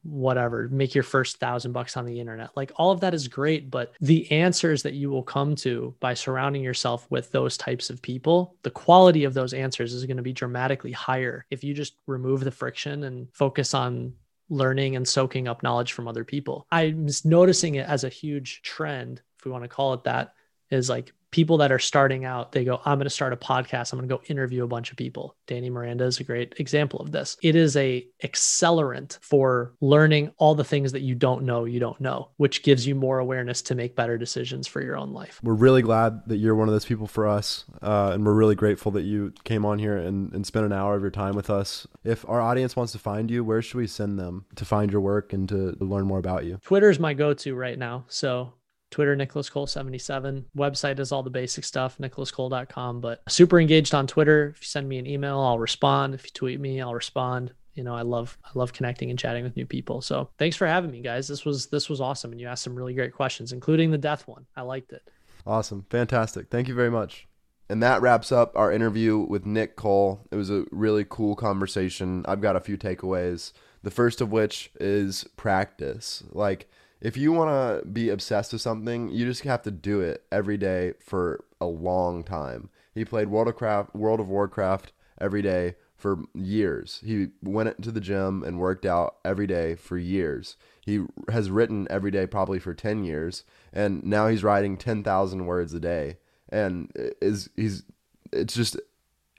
whatever, 0.03 0.67
make 0.69 0.95
your 0.95 1.03
first 1.03 1.37
thousand 1.37 1.71
bucks 1.71 1.97
on 1.97 2.05
the 2.05 2.19
internet. 2.19 2.55
Like 2.55 2.71
all 2.75 2.91
of 2.91 3.01
that 3.01 3.13
is 3.13 3.27
great, 3.27 3.69
but 3.69 3.93
the 3.99 4.31
answers 4.31 4.83
that 4.83 4.93
you 4.93 5.09
will 5.09 5.23
come 5.23 5.55
to 5.57 5.93
by 5.99 6.13
surrounding 6.13 6.63
yourself 6.63 7.05
with 7.09 7.31
those 7.31 7.57
types 7.57 7.89
of 7.89 8.01
people, 8.01 8.55
the 8.63 8.71
quality 8.71 9.23
of 9.23 9.33
those 9.33 9.53
answers 9.53 9.93
is 9.93 10.05
going 10.05 10.17
to 10.17 10.23
be 10.23 10.33
dramatically 10.33 10.91
higher 10.91 11.45
if 11.49 11.63
you 11.63 11.73
just 11.73 11.95
remove 12.07 12.43
the 12.43 12.51
friction 12.51 13.03
and 13.03 13.27
focus 13.33 13.73
on 13.73 14.13
learning 14.49 14.95
and 14.95 15.07
soaking 15.07 15.47
up 15.47 15.63
knowledge 15.63 15.93
from 15.93 16.07
other 16.07 16.23
people. 16.23 16.65
I'm 16.71 17.07
noticing 17.23 17.75
it 17.75 17.87
as 17.87 18.03
a 18.03 18.09
huge 18.09 18.61
trend, 18.61 19.21
if 19.37 19.45
we 19.45 19.51
want 19.51 19.63
to 19.63 19.69
call 19.69 19.93
it 19.93 20.03
that, 20.05 20.33
is 20.71 20.89
like 20.89 21.13
people 21.31 21.57
that 21.57 21.71
are 21.71 21.79
starting 21.79 22.25
out, 22.25 22.51
they 22.51 22.63
go, 22.63 22.81
I'm 22.85 22.97
going 22.97 23.05
to 23.05 23.09
start 23.09 23.33
a 23.33 23.37
podcast. 23.37 23.93
I'm 23.93 23.99
going 23.99 24.09
to 24.09 24.15
go 24.15 24.21
interview 24.27 24.63
a 24.63 24.67
bunch 24.67 24.91
of 24.91 24.97
people. 24.97 25.35
Danny 25.47 25.69
Miranda 25.69 26.05
is 26.05 26.19
a 26.19 26.23
great 26.23 26.55
example 26.57 26.99
of 26.99 27.11
this. 27.11 27.37
It 27.41 27.55
is 27.55 27.75
a 27.77 28.05
accelerant 28.23 29.19
for 29.21 29.73
learning 29.81 30.31
all 30.37 30.55
the 30.55 30.63
things 30.63 30.91
that 30.91 31.01
you 31.01 31.15
don't 31.15 31.43
know, 31.43 31.65
you 31.65 31.79
don't 31.79 31.99
know, 32.01 32.29
which 32.37 32.63
gives 32.63 32.87
you 32.87 32.95
more 32.95 33.19
awareness 33.19 33.61
to 33.63 33.75
make 33.75 33.95
better 33.95 34.17
decisions 34.17 34.67
for 34.67 34.81
your 34.81 34.97
own 34.97 35.13
life. 35.13 35.39
We're 35.43 35.53
really 35.53 35.81
glad 35.81 36.21
that 36.27 36.37
you're 36.37 36.55
one 36.55 36.67
of 36.67 36.73
those 36.73 36.85
people 36.85 37.07
for 37.07 37.27
us. 37.27 37.65
Uh, 37.81 38.11
and 38.13 38.25
we're 38.25 38.33
really 38.33 38.55
grateful 38.55 38.91
that 38.93 39.03
you 39.03 39.33
came 39.43 39.65
on 39.65 39.79
here 39.79 39.97
and, 39.97 40.33
and 40.33 40.45
spent 40.45 40.65
an 40.65 40.73
hour 40.73 40.95
of 40.95 41.01
your 41.01 41.11
time 41.11 41.35
with 41.35 41.49
us. 41.49 41.87
If 42.03 42.27
our 42.27 42.41
audience 42.41 42.75
wants 42.75 42.91
to 42.93 42.99
find 42.99 43.29
you, 43.29 43.43
where 43.43 43.61
should 43.61 43.77
we 43.77 43.87
send 43.87 44.19
them 44.19 44.45
to 44.55 44.65
find 44.65 44.91
your 44.91 45.01
work 45.01 45.33
and 45.33 45.47
to, 45.49 45.73
to 45.73 45.85
learn 45.85 46.05
more 46.05 46.19
about 46.19 46.45
you? 46.45 46.59
Twitter 46.63 46.89
is 46.89 46.99
my 46.99 47.13
go-to 47.13 47.55
right 47.55 47.77
now. 47.77 48.05
So 48.07 48.53
Twitter, 48.91 49.15
Nicolas 49.15 49.49
Cole 49.49 49.67
77. 49.67 50.45
Website 50.57 50.99
is 50.99 51.11
all 51.11 51.23
the 51.23 51.29
basic 51.29 51.63
stuff, 51.63 51.97
nicolascole.com. 51.99 53.01
But 53.01 53.21
super 53.29 53.59
engaged 53.59 53.93
on 53.93 54.07
Twitter. 54.07 54.49
If 54.55 54.61
you 54.61 54.67
send 54.67 54.89
me 54.89 54.97
an 54.97 55.07
email, 55.07 55.39
I'll 55.39 55.59
respond. 55.59 56.13
If 56.13 56.25
you 56.25 56.31
tweet 56.33 56.59
me, 56.59 56.81
I'll 56.81 56.93
respond. 56.93 57.53
You 57.75 57.83
know, 57.83 57.95
I 57.95 58.01
love 58.01 58.37
I 58.43 58.49
love 58.55 58.73
connecting 58.73 59.09
and 59.09 59.17
chatting 59.17 59.43
with 59.43 59.55
new 59.55 59.65
people. 59.65 60.01
So 60.01 60.29
thanks 60.37 60.57
for 60.57 60.67
having 60.67 60.91
me, 60.91 61.01
guys. 61.01 61.27
This 61.27 61.45
was 61.45 61.67
this 61.67 61.89
was 61.89 62.01
awesome. 62.01 62.31
And 62.31 62.41
you 62.41 62.47
asked 62.47 62.63
some 62.63 62.75
really 62.75 62.93
great 62.93 63.13
questions, 63.13 63.53
including 63.53 63.91
the 63.91 63.97
death 63.97 64.27
one. 64.27 64.45
I 64.55 64.63
liked 64.63 64.91
it. 64.91 65.03
Awesome. 65.45 65.85
Fantastic. 65.89 66.49
Thank 66.49 66.67
you 66.67 66.73
very 66.73 66.91
much. 66.91 67.27
And 67.69 67.83
that 67.83 68.01
wraps 68.01 68.31
up 68.31 68.51
our 68.57 68.71
interview 68.71 69.19
with 69.19 69.45
Nick 69.45 69.75
Cole. 69.75 70.27
It 70.31 70.35
was 70.35 70.49
a 70.49 70.65
really 70.71 71.05
cool 71.07 71.35
conversation. 71.35 72.25
I've 72.27 72.41
got 72.41 72.55
a 72.55 72.59
few 72.59 72.77
takeaways. 72.77 73.53
The 73.83 73.91
first 73.91 74.21
of 74.21 74.31
which 74.31 74.71
is 74.79 75.25
practice. 75.37 76.23
Like 76.31 76.69
if 77.01 77.15
you 77.15 77.31
want 77.31 77.49
to 77.49 77.87
be 77.87 78.09
obsessed 78.09 78.53
with 78.53 78.61
something, 78.61 79.09
you 79.09 79.25
just 79.25 79.43
have 79.43 79.61
to 79.63 79.71
do 79.71 80.01
it 80.01 80.23
every 80.31 80.57
day 80.57 80.93
for 80.99 81.45
a 81.61 81.65
long 81.65 82.23
time. 82.23 82.69
He 82.93 83.05
played 83.05 83.29
World 83.29 83.47
of 83.47 83.55
Craft, 83.55 83.95
World 83.95 84.19
of 84.19 84.27
Warcraft 84.27 84.91
every 85.19 85.41
day 85.41 85.75
for 85.95 86.23
years. 86.33 87.01
He 87.05 87.27
went 87.43 87.81
to 87.83 87.91
the 87.91 87.99
gym 87.99 88.43
and 88.43 88.57
worked 88.57 88.85
out 88.85 89.17
every 89.25 89.47
day 89.47 89.75
for 89.75 89.97
years. 89.97 90.55
He 90.81 91.05
has 91.29 91.51
written 91.51 91.87
every 91.89 92.09
day 92.09 92.25
probably 92.25 92.59
for 92.59 92.73
10 92.73 93.03
years 93.03 93.43
and 93.73 94.03
now 94.03 94.27
he's 94.27 94.43
writing 94.43 94.77
10,000 94.77 95.45
words 95.45 95.73
a 95.73 95.79
day 95.79 96.17
and 96.47 96.89
is 97.21 97.49
he's 97.55 97.83
it's 98.31 98.55
just 98.55 98.79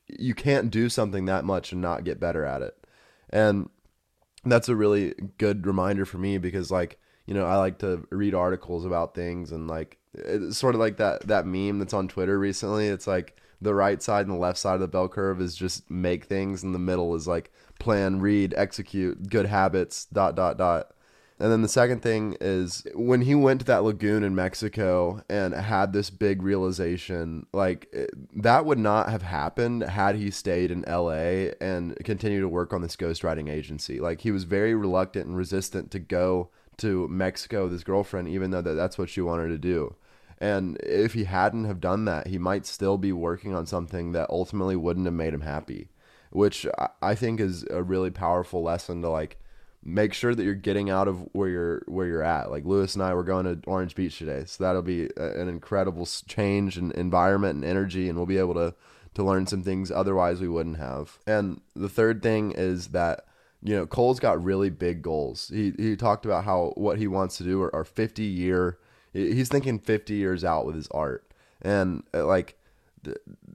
you 0.06 0.34
can't 0.34 0.70
do 0.70 0.88
something 0.88 1.24
that 1.26 1.44
much 1.44 1.72
and 1.72 1.80
not 1.80 2.04
get 2.04 2.20
better 2.20 2.44
at 2.44 2.62
it. 2.62 2.76
And 3.30 3.70
that's 4.44 4.68
a 4.68 4.76
really 4.76 5.14
good 5.38 5.66
reminder 5.66 6.04
for 6.04 6.18
me 6.18 6.38
because 6.38 6.70
like 6.70 6.98
you 7.30 7.36
know, 7.36 7.46
I 7.46 7.58
like 7.58 7.78
to 7.78 8.04
read 8.10 8.34
articles 8.34 8.84
about 8.84 9.14
things 9.14 9.52
and 9.52 9.68
like 9.68 9.98
it's 10.14 10.58
sort 10.58 10.74
of 10.74 10.80
like 10.80 10.96
that 10.96 11.28
that 11.28 11.46
meme 11.46 11.78
that's 11.78 11.94
on 11.94 12.08
Twitter 12.08 12.36
recently. 12.36 12.88
It's 12.88 13.06
like 13.06 13.36
the 13.60 13.72
right 13.72 14.02
side 14.02 14.26
and 14.26 14.34
the 14.34 14.40
left 14.40 14.58
side 14.58 14.74
of 14.74 14.80
the 14.80 14.88
bell 14.88 15.08
curve 15.08 15.40
is 15.40 15.54
just 15.54 15.88
make 15.88 16.24
things 16.24 16.64
and 16.64 16.74
the 16.74 16.80
middle 16.80 17.14
is 17.14 17.28
like 17.28 17.52
plan, 17.78 18.18
read, 18.18 18.52
execute, 18.56 19.30
good 19.30 19.46
habits, 19.46 20.06
dot 20.06 20.34
dot 20.34 20.58
dot. 20.58 20.92
And 21.38 21.52
then 21.52 21.62
the 21.62 21.68
second 21.68 22.02
thing 22.02 22.36
is 22.40 22.84
when 22.96 23.20
he 23.20 23.36
went 23.36 23.60
to 23.60 23.66
that 23.66 23.84
lagoon 23.84 24.24
in 24.24 24.34
Mexico 24.34 25.22
and 25.30 25.54
had 25.54 25.92
this 25.92 26.10
big 26.10 26.42
realization, 26.42 27.46
like 27.52 27.94
that 28.34 28.66
would 28.66 28.78
not 28.78 29.08
have 29.08 29.22
happened 29.22 29.82
had 29.84 30.16
he 30.16 30.32
stayed 30.32 30.72
in 30.72 30.82
LA 30.82 31.52
and 31.60 31.96
continued 32.04 32.40
to 32.40 32.48
work 32.48 32.72
on 32.72 32.82
this 32.82 32.96
ghostwriting 32.96 33.48
agency. 33.48 34.00
Like 34.00 34.22
he 34.22 34.32
was 34.32 34.42
very 34.42 34.74
reluctant 34.74 35.28
and 35.28 35.36
resistant 35.36 35.92
to 35.92 36.00
go 36.00 36.50
to 36.80 37.08
Mexico 37.08 37.64
with 37.64 37.72
his 37.72 37.84
girlfriend, 37.84 38.28
even 38.28 38.50
though 38.50 38.62
that 38.62 38.74
that's 38.74 38.98
what 38.98 39.08
she 39.08 39.20
wanted 39.20 39.48
to 39.48 39.58
do. 39.58 39.94
And 40.38 40.78
if 40.82 41.12
he 41.12 41.24
hadn't 41.24 41.66
have 41.66 41.80
done 41.80 42.06
that, 42.06 42.26
he 42.26 42.38
might 42.38 42.64
still 42.66 42.96
be 42.96 43.12
working 43.12 43.54
on 43.54 43.66
something 43.66 44.12
that 44.12 44.30
ultimately 44.30 44.76
wouldn't 44.76 45.06
have 45.06 45.14
made 45.14 45.34
him 45.34 45.42
happy, 45.42 45.90
which 46.30 46.66
I 47.02 47.14
think 47.14 47.40
is 47.40 47.64
a 47.70 47.82
really 47.82 48.10
powerful 48.10 48.62
lesson 48.62 49.02
to 49.02 49.10
like 49.10 49.38
make 49.82 50.12
sure 50.12 50.34
that 50.34 50.42
you're 50.42 50.54
getting 50.54 50.90
out 50.90 51.08
of 51.08 51.28
where 51.32 51.48
you're 51.48 51.82
where 51.86 52.06
you're 52.06 52.22
at. 52.22 52.50
Like 52.50 52.64
Louis 52.64 52.94
and 52.94 53.02
I 53.02 53.14
were 53.14 53.22
going 53.22 53.44
to 53.44 53.60
Orange 53.68 53.94
Beach 53.94 54.18
today, 54.18 54.44
so 54.46 54.64
that'll 54.64 54.82
be 54.82 55.10
an 55.16 55.48
incredible 55.48 56.06
change 56.26 56.78
in 56.78 56.92
environment 56.92 57.56
and 57.56 57.64
energy, 57.64 58.08
and 58.08 58.16
we'll 58.16 58.26
be 58.26 58.38
able 58.38 58.54
to 58.54 58.74
to 59.12 59.24
learn 59.24 59.46
some 59.46 59.62
things 59.62 59.90
otherwise 59.90 60.40
we 60.40 60.48
wouldn't 60.48 60.78
have. 60.78 61.18
And 61.26 61.60
the 61.74 61.88
third 61.88 62.22
thing 62.22 62.52
is 62.52 62.88
that 62.88 63.26
you 63.62 63.76
know, 63.76 63.86
Cole's 63.86 64.20
got 64.20 64.42
really 64.42 64.70
big 64.70 65.02
goals. 65.02 65.50
He 65.52 65.72
he 65.76 65.96
talked 65.96 66.24
about 66.24 66.44
how 66.44 66.72
what 66.76 66.98
he 66.98 67.06
wants 67.06 67.36
to 67.38 67.44
do 67.44 67.62
are, 67.62 67.74
are 67.74 67.84
50 67.84 68.22
year. 68.22 68.78
He's 69.12 69.48
thinking 69.48 69.78
50 69.78 70.14
years 70.14 70.44
out 70.44 70.66
with 70.66 70.76
his 70.76 70.88
art, 70.88 71.30
and 71.60 72.04
uh, 72.14 72.24
like 72.26 72.56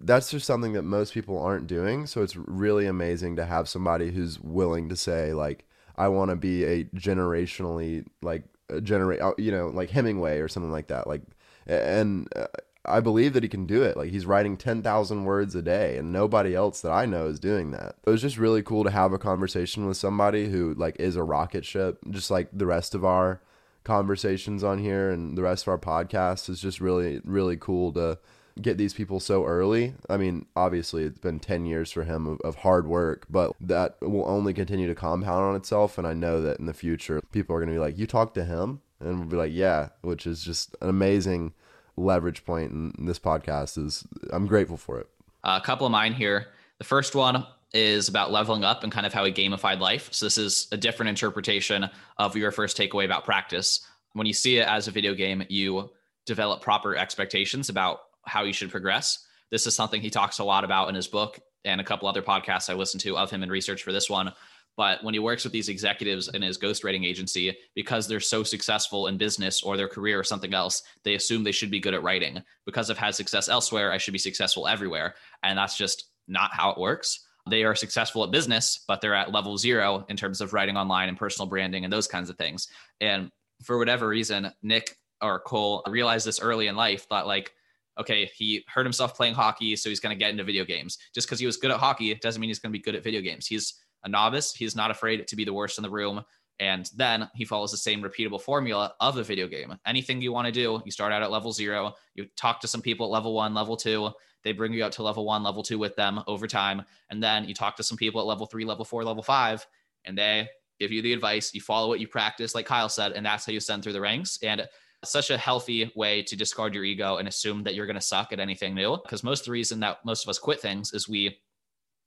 that's 0.01 0.31
just 0.31 0.45
something 0.45 0.73
that 0.73 0.83
most 0.83 1.13
people 1.13 1.39
aren't 1.39 1.67
doing. 1.67 2.07
So 2.07 2.21
it's 2.21 2.35
really 2.35 2.85
amazing 2.85 3.35
to 3.37 3.45
have 3.45 3.69
somebody 3.69 4.11
who's 4.11 4.39
willing 4.39 4.89
to 4.89 4.95
say 4.95 5.33
like, 5.33 5.65
I 5.97 6.07
want 6.07 6.29
to 6.29 6.35
be 6.35 6.63
a 6.63 6.83
generationally 6.85 8.05
like 8.21 8.43
generate, 8.83 9.21
uh, 9.21 9.33
you 9.37 9.51
know, 9.51 9.67
like 9.67 9.89
Hemingway 9.89 10.39
or 10.39 10.47
something 10.47 10.71
like 10.71 10.87
that. 10.87 11.07
Like, 11.07 11.21
and 11.67 12.27
uh, 12.35 12.47
I 12.87 12.99
believe 12.99 13.33
that 13.33 13.43
he 13.43 13.49
can 13.49 13.65
do 13.65 13.83
it. 13.83 13.97
Like 13.97 14.11
he's 14.11 14.25
writing 14.25 14.57
10,000 14.57 15.25
words 15.25 15.55
a 15.55 15.61
day 15.61 15.97
and 15.97 16.11
nobody 16.11 16.55
else 16.55 16.81
that 16.81 16.91
I 16.91 17.05
know 17.05 17.27
is 17.27 17.39
doing 17.39 17.71
that. 17.71 17.95
It 18.05 18.09
was 18.09 18.21
just 18.21 18.37
really 18.37 18.63
cool 18.63 18.83
to 18.83 18.91
have 18.91 19.13
a 19.13 19.17
conversation 19.17 19.87
with 19.87 19.97
somebody 19.97 20.49
who 20.49 20.73
like 20.75 20.95
is 20.99 21.15
a 21.15 21.23
rocket 21.23 21.65
ship, 21.65 21.99
just 22.09 22.31
like 22.31 22.49
the 22.51 22.65
rest 22.65 22.95
of 22.95 23.05
our 23.05 23.41
conversations 23.83 24.63
on 24.63 24.79
here 24.79 25.11
and 25.11 25.37
the 25.37 25.43
rest 25.43 25.63
of 25.63 25.67
our 25.69 25.77
podcast 25.77 26.49
is 26.49 26.59
just 26.59 26.81
really 26.81 27.21
really 27.23 27.55
cool 27.55 27.93
to 27.93 28.17
get 28.61 28.77
these 28.77 28.93
people 28.93 29.19
so 29.19 29.45
early. 29.45 29.93
I 30.09 30.17
mean, 30.17 30.45
obviously 30.55 31.03
it's 31.03 31.19
been 31.19 31.39
10 31.39 31.65
years 31.65 31.91
for 31.91 32.03
him 32.03 32.25
of, 32.25 32.41
of 32.41 32.55
hard 32.55 32.87
work, 32.87 33.25
but 33.29 33.51
that 33.59 33.97
will 34.01 34.27
only 34.27 34.53
continue 34.53 34.87
to 34.87 34.95
compound 34.95 35.43
on 35.43 35.55
itself 35.55 35.97
and 35.97 36.07
I 36.07 36.13
know 36.13 36.41
that 36.41 36.59
in 36.59 36.65
the 36.65 36.73
future 36.73 37.21
people 37.31 37.55
are 37.55 37.59
going 37.59 37.69
to 37.69 37.75
be 37.75 37.79
like, 37.79 37.97
"You 37.97 38.07
talked 38.07 38.33
to 38.35 38.45
him?" 38.45 38.81
and 38.99 39.19
we'll 39.19 39.29
be 39.29 39.37
like, 39.37 39.53
"Yeah," 39.53 39.89
which 40.01 40.25
is 40.25 40.43
just 40.43 40.75
an 40.81 40.89
amazing 40.89 41.53
leverage 41.97 42.45
point 42.45 42.71
in 42.71 43.05
this 43.05 43.19
podcast 43.19 43.83
is 43.83 44.05
I'm 44.31 44.47
grateful 44.47 44.77
for 44.77 44.99
it. 44.99 45.07
Uh, 45.43 45.59
a 45.61 45.65
couple 45.65 45.85
of 45.85 45.91
mine 45.91 46.13
here. 46.13 46.47
The 46.79 46.83
first 46.83 47.15
one 47.15 47.45
is 47.73 48.07
about 48.07 48.31
leveling 48.31 48.63
up 48.63 48.83
and 48.83 48.91
kind 48.91 49.05
of 49.05 49.13
how 49.13 49.25
he 49.25 49.31
gamified 49.31 49.79
life. 49.79 50.09
So 50.11 50.25
this 50.25 50.37
is 50.37 50.67
a 50.71 50.77
different 50.77 51.09
interpretation 51.09 51.89
of 52.17 52.35
your 52.35 52.51
first 52.51 52.77
takeaway 52.77 53.05
about 53.05 53.25
practice. 53.25 53.85
When 54.13 54.27
you 54.27 54.33
see 54.33 54.57
it 54.57 54.67
as 54.67 54.87
a 54.87 54.91
video 54.91 55.13
game, 55.13 55.43
you 55.49 55.91
develop 56.25 56.61
proper 56.61 56.95
expectations 56.95 57.69
about 57.69 57.99
how 58.25 58.43
you 58.43 58.53
should 58.53 58.71
progress. 58.71 59.25
This 59.51 59.67
is 59.67 59.75
something 59.75 60.01
he 60.01 60.09
talks 60.09 60.39
a 60.39 60.43
lot 60.43 60.63
about 60.63 60.89
in 60.89 60.95
his 60.95 61.07
book 61.07 61.39
and 61.63 61.81
a 61.81 61.83
couple 61.83 62.07
other 62.07 62.21
podcasts 62.21 62.69
I 62.69 62.75
listened 62.75 63.01
to 63.01 63.17
of 63.17 63.29
him 63.29 63.43
in 63.43 63.49
research 63.49 63.83
for 63.83 63.91
this 63.91 64.09
one. 64.09 64.31
But 64.77 65.03
when 65.03 65.13
he 65.13 65.19
works 65.19 65.43
with 65.43 65.53
these 65.53 65.69
executives 65.69 66.27
in 66.27 66.41
his 66.41 66.57
ghostwriting 66.57 67.05
agency, 67.05 67.55
because 67.75 68.07
they're 68.07 68.19
so 68.19 68.43
successful 68.43 69.07
in 69.07 69.17
business 69.17 69.63
or 69.63 69.77
their 69.77 69.87
career 69.87 70.19
or 70.19 70.23
something 70.23 70.53
else, 70.53 70.83
they 71.03 71.15
assume 71.15 71.43
they 71.43 71.51
should 71.51 71.71
be 71.71 71.79
good 71.79 71.93
at 71.93 72.03
writing. 72.03 72.41
Because 72.65 72.89
I've 72.89 72.97
had 72.97 73.15
success 73.15 73.47
elsewhere, 73.47 73.91
I 73.91 73.97
should 73.97 74.11
be 74.11 74.19
successful 74.19 74.67
everywhere. 74.67 75.15
And 75.43 75.57
that's 75.57 75.77
just 75.77 76.09
not 76.27 76.53
how 76.53 76.71
it 76.71 76.77
works. 76.77 77.25
They 77.49 77.63
are 77.63 77.75
successful 77.75 78.23
at 78.23 78.31
business, 78.31 78.83
but 78.87 79.01
they're 79.01 79.13
at 79.13 79.31
level 79.31 79.57
zero 79.57 80.05
in 80.09 80.17
terms 80.17 80.41
of 80.41 80.51
writing 80.51 80.77
online 80.77 81.09
and 81.09 81.17
personal 81.17 81.47
branding 81.47 81.83
and 81.83 81.93
those 81.93 82.07
kinds 82.07 82.29
of 82.29 82.37
things. 82.37 82.67
And 82.99 83.29
for 83.63 83.77
whatever 83.77 84.07
reason, 84.07 84.51
Nick 84.63 84.97
or 85.21 85.39
Cole 85.39 85.83
realized 85.87 86.25
this 86.25 86.39
early 86.39 86.67
in 86.67 86.75
life, 86.75 87.07
thought 87.07 87.27
like, 87.27 87.53
okay, 87.99 88.29
he 88.35 88.65
hurt 88.67 88.85
himself 88.85 89.15
playing 89.15 89.35
hockey, 89.35 89.75
so 89.75 89.89
he's 89.89 89.99
going 89.99 90.13
to 90.13 90.19
get 90.19 90.31
into 90.31 90.43
video 90.43 90.65
games. 90.65 90.97
Just 91.13 91.27
because 91.27 91.39
he 91.39 91.45
was 91.45 91.55
good 91.55 91.71
at 91.71 91.79
hockey 91.79 92.13
doesn't 92.15 92.41
mean 92.41 92.49
he's 92.49 92.59
going 92.59 92.73
to 92.73 92.77
be 92.77 92.83
good 92.83 92.95
at 92.95 93.03
video 93.03 93.21
games. 93.21 93.47
He's 93.47 93.75
a 94.05 94.09
novice. 94.09 94.53
He's 94.53 94.75
not 94.75 94.91
afraid 94.91 95.27
to 95.27 95.35
be 95.35 95.43
the 95.43 95.53
worst 95.53 95.77
in 95.77 95.83
the 95.83 95.89
room. 95.89 96.23
And 96.59 96.89
then 96.95 97.29
he 97.35 97.43
follows 97.43 97.71
the 97.71 97.77
same 97.77 98.01
repeatable 98.01 98.39
formula 98.39 98.93
of 99.01 99.17
a 99.17 99.23
video 99.23 99.47
game. 99.47 99.75
Anything 99.85 100.21
you 100.21 100.31
want 100.31 100.45
to 100.45 100.53
do, 100.53 100.81
you 100.85 100.91
start 100.91 101.11
out 101.11 101.21
at 101.21 101.31
level 101.31 101.51
zero, 101.51 101.93
you 102.13 102.27
talk 102.37 102.61
to 102.61 102.67
some 102.67 102.81
people 102.81 103.07
at 103.07 103.11
level 103.11 103.33
one, 103.33 103.53
level 103.53 103.75
two, 103.75 104.11
they 104.45 104.53
bring 104.53 104.71
you 104.71 104.85
up 104.85 104.93
to 104.93 105.03
level 105.03 105.25
one, 105.25 105.43
level 105.43 105.63
two 105.63 105.77
with 105.77 105.95
them 105.97 106.21
over 106.27 106.47
time. 106.47 106.83
And 107.09 107.21
then 107.21 107.45
you 107.45 107.53
talk 107.53 107.75
to 107.77 107.83
some 107.83 107.97
people 107.97 108.21
at 108.21 108.27
level 108.27 108.45
three, 108.45 108.63
level 108.63 108.85
four, 108.85 109.03
level 109.03 109.23
five, 109.23 109.65
and 110.05 110.17
they 110.17 110.47
give 110.79 110.91
you 110.91 111.01
the 111.01 111.13
advice. 111.13 111.53
You 111.53 111.61
follow 111.61 111.87
what 111.89 111.99
you 111.99 112.07
practice, 112.07 112.55
like 112.55 112.67
Kyle 112.67 112.87
said, 112.87 113.13
and 113.13 113.25
that's 113.25 113.45
how 113.45 113.51
you 113.51 113.59
send 113.59 113.83
through 113.83 113.93
the 113.93 114.01
ranks. 114.01 114.39
And 114.43 114.65
such 115.03 115.29
a 115.29 115.37
healthy 115.37 115.91
way 115.95 116.23
to 116.23 116.35
discard 116.35 116.73
your 116.73 116.83
ego 116.83 117.17
and 117.17 117.27
assume 117.27 117.63
that 117.63 117.75
you're 117.75 117.85
going 117.85 117.95
to 117.95 118.01
suck 118.01 118.31
at 118.31 118.39
anything 118.39 118.73
new. 118.73 118.97
Because 119.03 119.23
most 119.23 119.41
of 119.41 119.45
the 119.47 119.51
reason 119.51 119.79
that 119.81 119.97
most 120.05 120.25
of 120.25 120.29
us 120.29 120.39
quit 120.39 120.61
things 120.61 120.93
is 120.93 121.09
we 121.09 121.37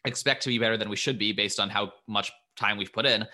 expect 0.05 0.42
to 0.42 0.49
be 0.49 0.59
better 0.59 0.76
than 0.76 0.88
we 0.88 0.96
should 0.96 1.18
be 1.18 1.32
based 1.32 1.61
on 1.61 1.68
how 1.70 1.92
much 2.07 2.32
time 2.57 2.76
we've 2.76 2.92
put 2.92 3.07
in, 3.07 3.26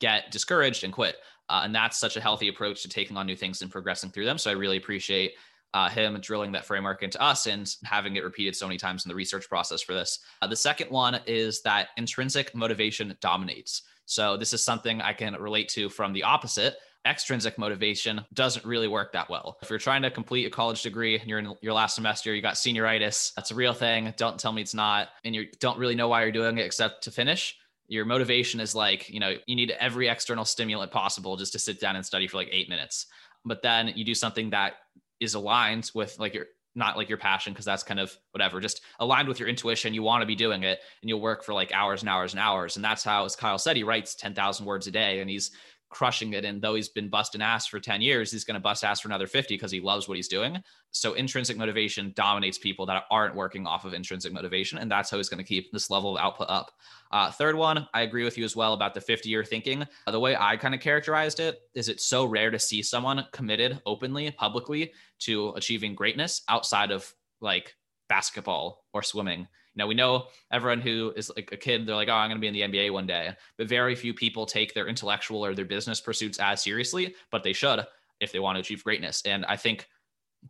get 0.00 0.30
discouraged 0.30 0.84
and 0.84 0.92
quit. 0.92 1.16
Uh, 1.48 1.62
and 1.64 1.74
that's 1.74 1.98
such 1.98 2.16
a 2.16 2.20
healthy 2.20 2.48
approach 2.48 2.82
to 2.82 2.88
taking 2.88 3.16
on 3.16 3.26
new 3.26 3.36
things 3.36 3.62
and 3.62 3.70
progressing 3.70 4.10
through 4.10 4.24
them. 4.24 4.38
So 4.38 4.50
I 4.50 4.54
really 4.54 4.76
appreciate 4.76 5.32
uh, 5.74 5.88
him 5.88 6.18
drilling 6.20 6.52
that 6.52 6.64
framework 6.64 7.02
into 7.02 7.20
us 7.20 7.46
and 7.46 7.72
having 7.84 8.16
it 8.16 8.24
repeated 8.24 8.56
so 8.56 8.66
many 8.66 8.78
times 8.78 9.04
in 9.04 9.08
the 9.08 9.14
research 9.14 9.48
process 9.48 9.82
for 9.82 9.94
this. 9.94 10.18
Uh, 10.42 10.46
the 10.46 10.56
second 10.56 10.90
one 10.90 11.20
is 11.26 11.62
that 11.62 11.88
intrinsic 11.96 12.54
motivation 12.54 13.14
dominates. 13.20 13.82
So 14.06 14.36
this 14.36 14.52
is 14.52 14.64
something 14.64 15.00
I 15.00 15.12
can 15.12 15.34
relate 15.34 15.68
to 15.70 15.88
from 15.88 16.12
the 16.12 16.24
opposite 16.24 16.76
extrinsic 17.06 17.58
motivation 17.58 18.20
doesn't 18.34 18.64
really 18.64 18.88
work 18.88 19.12
that 19.12 19.30
well. 19.30 19.56
If 19.62 19.70
you're 19.70 19.78
trying 19.78 20.02
to 20.02 20.10
complete 20.10 20.46
a 20.46 20.50
college 20.50 20.82
degree 20.82 21.18
and 21.18 21.28
you're 21.28 21.38
in 21.38 21.54
your 21.62 21.72
last 21.72 21.94
semester, 21.94 22.34
you 22.34 22.42
got 22.42 22.54
senioritis, 22.54 23.32
that's 23.34 23.50
a 23.50 23.54
real 23.54 23.72
thing. 23.72 24.12
Don't 24.16 24.38
tell 24.38 24.52
me 24.52 24.62
it's 24.62 24.74
not. 24.74 25.08
And 25.24 25.34
you 25.34 25.46
don't 25.60 25.78
really 25.78 25.94
know 25.94 26.08
why 26.08 26.22
you're 26.22 26.32
doing 26.32 26.58
it 26.58 26.66
except 26.66 27.04
to 27.04 27.10
finish. 27.10 27.56
Your 27.88 28.04
motivation 28.04 28.60
is 28.60 28.74
like, 28.74 29.08
you 29.08 29.18
know, 29.18 29.34
you 29.46 29.56
need 29.56 29.72
every 29.80 30.08
external 30.08 30.44
stimulant 30.44 30.92
possible 30.92 31.36
just 31.36 31.52
to 31.52 31.58
sit 31.58 31.80
down 31.80 31.96
and 31.96 32.04
study 32.04 32.28
for 32.28 32.36
like 32.36 32.48
eight 32.52 32.68
minutes. 32.68 33.06
But 33.44 33.62
then 33.62 33.88
you 33.96 34.04
do 34.04 34.14
something 34.14 34.50
that 34.50 34.74
is 35.18 35.34
aligned 35.34 35.90
with 35.94 36.18
like 36.18 36.34
your 36.34 36.46
not 36.74 36.96
like 36.96 37.08
your 37.08 37.18
passion 37.18 37.52
because 37.52 37.64
that's 37.64 37.82
kind 37.82 37.98
of 37.98 38.16
whatever 38.30 38.60
just 38.60 38.82
aligned 39.00 39.26
with 39.26 39.40
your 39.40 39.48
intuition 39.48 39.92
you 39.92 40.02
want 40.02 40.22
to 40.22 40.26
be 40.26 40.36
doing 40.36 40.62
it 40.62 40.78
and 41.02 41.08
you'll 41.08 41.20
work 41.20 41.42
for 41.42 41.52
like 41.52 41.72
hours 41.72 42.02
and 42.02 42.08
hours 42.08 42.32
and 42.32 42.40
hours 42.40 42.76
and 42.76 42.84
that's 42.84 43.02
how 43.02 43.24
as 43.24 43.34
kyle 43.34 43.58
said 43.58 43.76
he 43.76 43.82
writes 43.82 44.14
10000 44.14 44.64
words 44.64 44.86
a 44.86 44.90
day 44.90 45.20
and 45.20 45.28
he's 45.28 45.50
crushing 45.90 46.32
it. 46.32 46.44
And 46.44 46.62
though 46.62 46.76
he's 46.76 46.88
been 46.88 47.08
busting 47.08 47.42
ass 47.42 47.66
for 47.66 47.78
10 47.78 48.00
years, 48.00 48.30
he's 48.30 48.44
going 48.44 48.54
to 48.54 48.60
bust 48.60 48.84
ass 48.84 49.00
for 49.00 49.08
another 49.08 49.26
50 49.26 49.54
because 49.54 49.72
he 49.72 49.80
loves 49.80 50.08
what 50.08 50.16
he's 50.16 50.28
doing. 50.28 50.62
So 50.92 51.14
intrinsic 51.14 51.56
motivation 51.56 52.12
dominates 52.16 52.58
people 52.58 52.86
that 52.86 53.04
aren't 53.10 53.34
working 53.34 53.66
off 53.66 53.84
of 53.84 53.92
intrinsic 53.92 54.32
motivation. 54.32 54.78
And 54.78 54.90
that's 54.90 55.10
how 55.10 55.16
he's 55.16 55.28
going 55.28 55.42
to 55.42 55.44
keep 55.44 55.70
this 55.72 55.90
level 55.90 56.16
of 56.16 56.22
output 56.22 56.48
up. 56.48 56.70
Uh, 57.10 57.30
third 57.30 57.56
one, 57.56 57.86
I 57.92 58.02
agree 58.02 58.24
with 58.24 58.38
you 58.38 58.44
as 58.44 58.56
well 58.56 58.72
about 58.72 58.94
the 58.94 59.00
50 59.00 59.28
year 59.28 59.44
thinking. 59.44 59.82
Uh, 60.06 60.10
the 60.10 60.20
way 60.20 60.36
I 60.36 60.56
kind 60.56 60.74
of 60.74 60.80
characterized 60.80 61.40
it 61.40 61.60
is 61.74 61.88
it's 61.88 62.04
so 62.04 62.24
rare 62.24 62.50
to 62.50 62.58
see 62.58 62.82
someone 62.82 63.26
committed 63.32 63.82
openly, 63.84 64.30
publicly 64.30 64.92
to 65.20 65.50
achieving 65.50 65.94
greatness 65.94 66.42
outside 66.48 66.92
of 66.92 67.12
like 67.40 67.74
basketball 68.08 68.84
or 68.92 69.02
swimming 69.02 69.48
know, 69.76 69.86
we 69.86 69.94
know 69.94 70.26
everyone 70.50 70.80
who 70.80 71.12
is 71.16 71.30
like 71.34 71.50
a 71.52 71.56
kid, 71.56 71.86
they're 71.86 71.94
like, 71.94 72.08
oh, 72.08 72.14
I'm 72.14 72.28
going 72.28 72.40
to 72.40 72.40
be 72.40 72.48
in 72.48 72.70
the 72.70 72.78
NBA 72.78 72.92
one 72.92 73.06
day. 73.06 73.34
But 73.56 73.68
very 73.68 73.94
few 73.94 74.12
people 74.12 74.46
take 74.46 74.74
their 74.74 74.88
intellectual 74.88 75.44
or 75.44 75.54
their 75.54 75.64
business 75.64 76.00
pursuits 76.00 76.38
as 76.38 76.62
seriously, 76.62 77.14
but 77.30 77.42
they 77.42 77.52
should 77.52 77.86
if 78.20 78.32
they 78.32 78.38
want 78.38 78.56
to 78.56 78.60
achieve 78.60 78.84
greatness. 78.84 79.22
And 79.24 79.44
I 79.46 79.56
think 79.56 79.86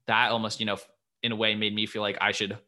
that 0.07 0.31
almost, 0.31 0.61
you 0.61 0.67
know, 0.67 0.79
in 1.23 1.33
a 1.33 1.37
way 1.37 1.55
made 1.55 1.75
me 1.75 1.87
feel 1.87 2.03
like 2.03 2.19
I 2.21 2.33
should 2.33 2.59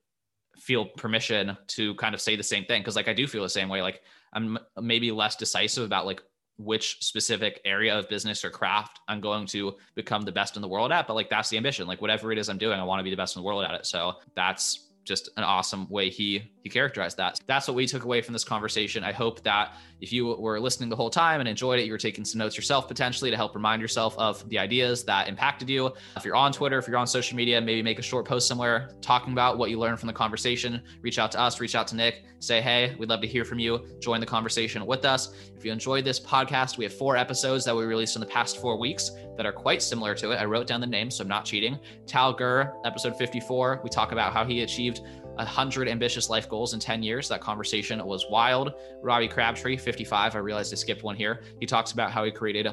feel 0.58 0.84
permission 0.84 1.56
to 1.66 1.94
kind 1.94 2.14
of 2.14 2.20
say 2.20 2.36
the 2.36 2.42
same 2.42 2.64
thing. 2.64 2.82
Cause 2.82 2.96
like 2.96 3.08
I 3.08 3.14
do 3.14 3.26
feel 3.26 3.42
the 3.42 3.48
same 3.48 3.68
way. 3.68 3.82
Like 3.82 4.02
I'm 4.32 4.58
maybe 4.80 5.10
less 5.10 5.36
decisive 5.36 5.84
about 5.84 6.06
like 6.06 6.22
which 6.58 6.98
specific 7.02 7.60
area 7.64 7.98
of 7.98 8.08
business 8.08 8.44
or 8.44 8.50
craft 8.50 9.00
I'm 9.08 9.20
going 9.20 9.46
to 9.48 9.76
become 9.94 10.22
the 10.22 10.32
best 10.32 10.56
in 10.56 10.62
the 10.62 10.68
world 10.68 10.92
at. 10.92 11.06
But 11.06 11.14
like 11.14 11.30
that's 11.30 11.48
the 11.48 11.56
ambition. 11.56 11.86
Like 11.86 12.00
whatever 12.00 12.30
it 12.30 12.38
is 12.38 12.48
I'm 12.48 12.58
doing, 12.58 12.78
I 12.78 12.84
want 12.84 13.00
to 13.00 13.04
be 13.04 13.10
the 13.10 13.16
best 13.16 13.36
in 13.36 13.42
the 13.42 13.46
world 13.46 13.64
at 13.64 13.74
it. 13.74 13.86
So 13.86 14.14
that's 14.36 14.91
just 15.04 15.30
an 15.36 15.44
awesome 15.44 15.88
way 15.88 16.10
he 16.10 16.50
he 16.62 16.70
characterized 16.70 17.16
that. 17.16 17.40
That's 17.46 17.66
what 17.66 17.74
we 17.74 17.86
took 17.86 18.04
away 18.04 18.22
from 18.22 18.32
this 18.32 18.44
conversation. 18.44 19.02
I 19.02 19.10
hope 19.12 19.42
that 19.42 19.74
if 20.00 20.12
you 20.12 20.26
were 20.26 20.60
listening 20.60 20.88
the 20.88 20.96
whole 20.96 21.10
time 21.10 21.40
and 21.40 21.48
enjoyed 21.48 21.80
it, 21.80 21.86
you 21.86 21.92
were 21.92 21.98
taking 21.98 22.24
some 22.24 22.38
notes 22.38 22.56
yourself 22.56 22.86
potentially 22.86 23.30
to 23.30 23.36
help 23.36 23.54
remind 23.54 23.82
yourself 23.82 24.16
of 24.16 24.48
the 24.48 24.58
ideas 24.58 25.04
that 25.04 25.28
impacted 25.28 25.68
you. 25.68 25.92
If 26.16 26.24
you're 26.24 26.36
on 26.36 26.52
Twitter, 26.52 26.78
if 26.78 26.86
you're 26.86 26.96
on 26.96 27.06
social 27.06 27.36
media, 27.36 27.60
maybe 27.60 27.82
make 27.82 27.98
a 27.98 28.02
short 28.02 28.26
post 28.26 28.46
somewhere 28.46 28.92
talking 29.00 29.32
about 29.32 29.58
what 29.58 29.70
you 29.70 29.78
learned 29.78 29.98
from 29.98 30.06
the 30.06 30.12
conversation. 30.12 30.82
Reach 31.00 31.18
out 31.18 31.32
to 31.32 31.40
us, 31.40 31.58
reach 31.60 31.74
out 31.74 31.88
to 31.88 31.96
Nick, 31.96 32.24
say, 32.38 32.60
hey, 32.60 32.94
we'd 32.98 33.08
love 33.08 33.20
to 33.22 33.26
hear 33.26 33.44
from 33.44 33.58
you. 33.58 33.84
Join 34.00 34.20
the 34.20 34.26
conversation 34.26 34.86
with 34.86 35.04
us. 35.04 35.34
If 35.56 35.64
you 35.64 35.72
enjoyed 35.72 36.04
this 36.04 36.20
podcast, 36.20 36.78
we 36.78 36.84
have 36.84 36.94
four 36.94 37.16
episodes 37.16 37.64
that 37.64 37.74
we 37.74 37.84
released 37.84 38.16
in 38.16 38.20
the 38.20 38.26
past 38.26 38.58
four 38.58 38.78
weeks 38.78 39.10
that 39.36 39.46
are 39.46 39.52
quite 39.52 39.82
similar 39.82 40.14
to 40.16 40.32
it. 40.32 40.36
I 40.36 40.44
wrote 40.44 40.66
down 40.66 40.80
the 40.80 40.86
names, 40.86 41.16
so 41.16 41.22
I'm 41.22 41.28
not 41.28 41.44
cheating. 41.44 41.78
Tal 42.06 42.32
Gur, 42.32 42.72
episode 42.84 43.16
54, 43.16 43.80
we 43.82 43.90
talk 43.90 44.12
about 44.12 44.32
how 44.32 44.44
he 44.44 44.62
achieved 44.62 45.00
100 45.36 45.88
ambitious 45.88 46.28
life 46.28 46.48
goals 46.48 46.74
in 46.74 46.80
10 46.80 47.02
years. 47.02 47.28
That 47.28 47.40
conversation 47.40 48.04
was 48.04 48.26
wild. 48.30 48.74
Robbie 49.02 49.28
Crabtree, 49.28 49.76
55. 49.76 50.34
I 50.34 50.38
realized 50.38 50.72
I 50.72 50.76
skipped 50.76 51.02
one 51.02 51.16
here. 51.16 51.42
He 51.60 51.66
talks 51.66 51.92
about 51.92 52.10
how 52.10 52.24
he 52.24 52.30
created 52.30 52.68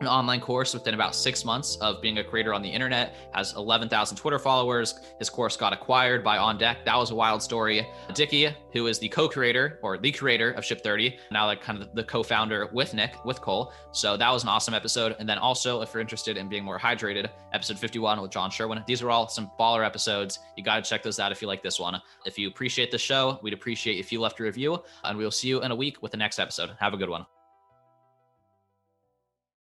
an 0.00 0.06
online 0.06 0.40
course 0.40 0.74
within 0.74 0.94
about 0.94 1.14
six 1.14 1.44
months 1.44 1.76
of 1.80 2.00
being 2.00 2.18
a 2.18 2.24
creator 2.24 2.54
on 2.54 2.62
the 2.62 2.68
internet, 2.68 3.16
has 3.32 3.54
11,000 3.54 4.16
Twitter 4.16 4.38
followers. 4.38 5.00
His 5.18 5.28
course 5.28 5.56
got 5.56 5.72
acquired 5.72 6.22
by 6.22 6.38
On 6.38 6.56
Deck. 6.58 6.84
That 6.84 6.96
was 6.96 7.10
a 7.10 7.14
wild 7.14 7.42
story. 7.42 7.86
Dickie, 8.14 8.54
who 8.72 8.86
is 8.86 8.98
the 8.98 9.08
co-creator 9.08 9.78
or 9.82 9.98
the 9.98 10.12
creator 10.12 10.52
of 10.52 10.64
Ship 10.64 10.80
30, 10.82 11.18
now 11.30 11.46
like 11.46 11.60
kind 11.60 11.82
of 11.82 11.94
the 11.94 12.04
co-founder 12.04 12.68
with 12.72 12.94
Nick, 12.94 13.24
with 13.24 13.40
Cole. 13.40 13.72
So 13.92 14.16
that 14.16 14.30
was 14.30 14.42
an 14.42 14.48
awesome 14.48 14.74
episode. 14.74 15.16
And 15.18 15.28
then 15.28 15.38
also, 15.38 15.82
if 15.82 15.92
you're 15.92 16.00
interested 16.00 16.36
in 16.36 16.48
being 16.48 16.64
more 16.64 16.78
hydrated, 16.78 17.28
episode 17.52 17.78
51 17.78 18.20
with 18.20 18.30
John 18.30 18.50
Sherwin. 18.50 18.84
These 18.86 19.02
are 19.02 19.10
all 19.10 19.28
some 19.28 19.50
baller 19.58 19.84
episodes. 19.84 20.38
You 20.56 20.62
got 20.62 20.82
to 20.82 20.88
check 20.88 21.02
those 21.02 21.18
out 21.18 21.32
if 21.32 21.42
you 21.42 21.48
like 21.48 21.62
this 21.62 21.80
one. 21.80 22.00
If 22.26 22.38
you 22.38 22.48
appreciate 22.48 22.90
the 22.90 22.98
show, 22.98 23.38
we'd 23.42 23.54
appreciate 23.54 23.98
if 23.98 24.12
you 24.12 24.20
left 24.20 24.40
a 24.40 24.44
review. 24.44 24.82
And 25.04 25.18
we 25.18 25.24
will 25.24 25.30
see 25.30 25.48
you 25.48 25.62
in 25.62 25.70
a 25.70 25.76
week 25.76 26.02
with 26.02 26.12
the 26.12 26.18
next 26.18 26.38
episode. 26.38 26.70
Have 26.78 26.94
a 26.94 26.96
good 26.96 27.10
one. 27.10 27.26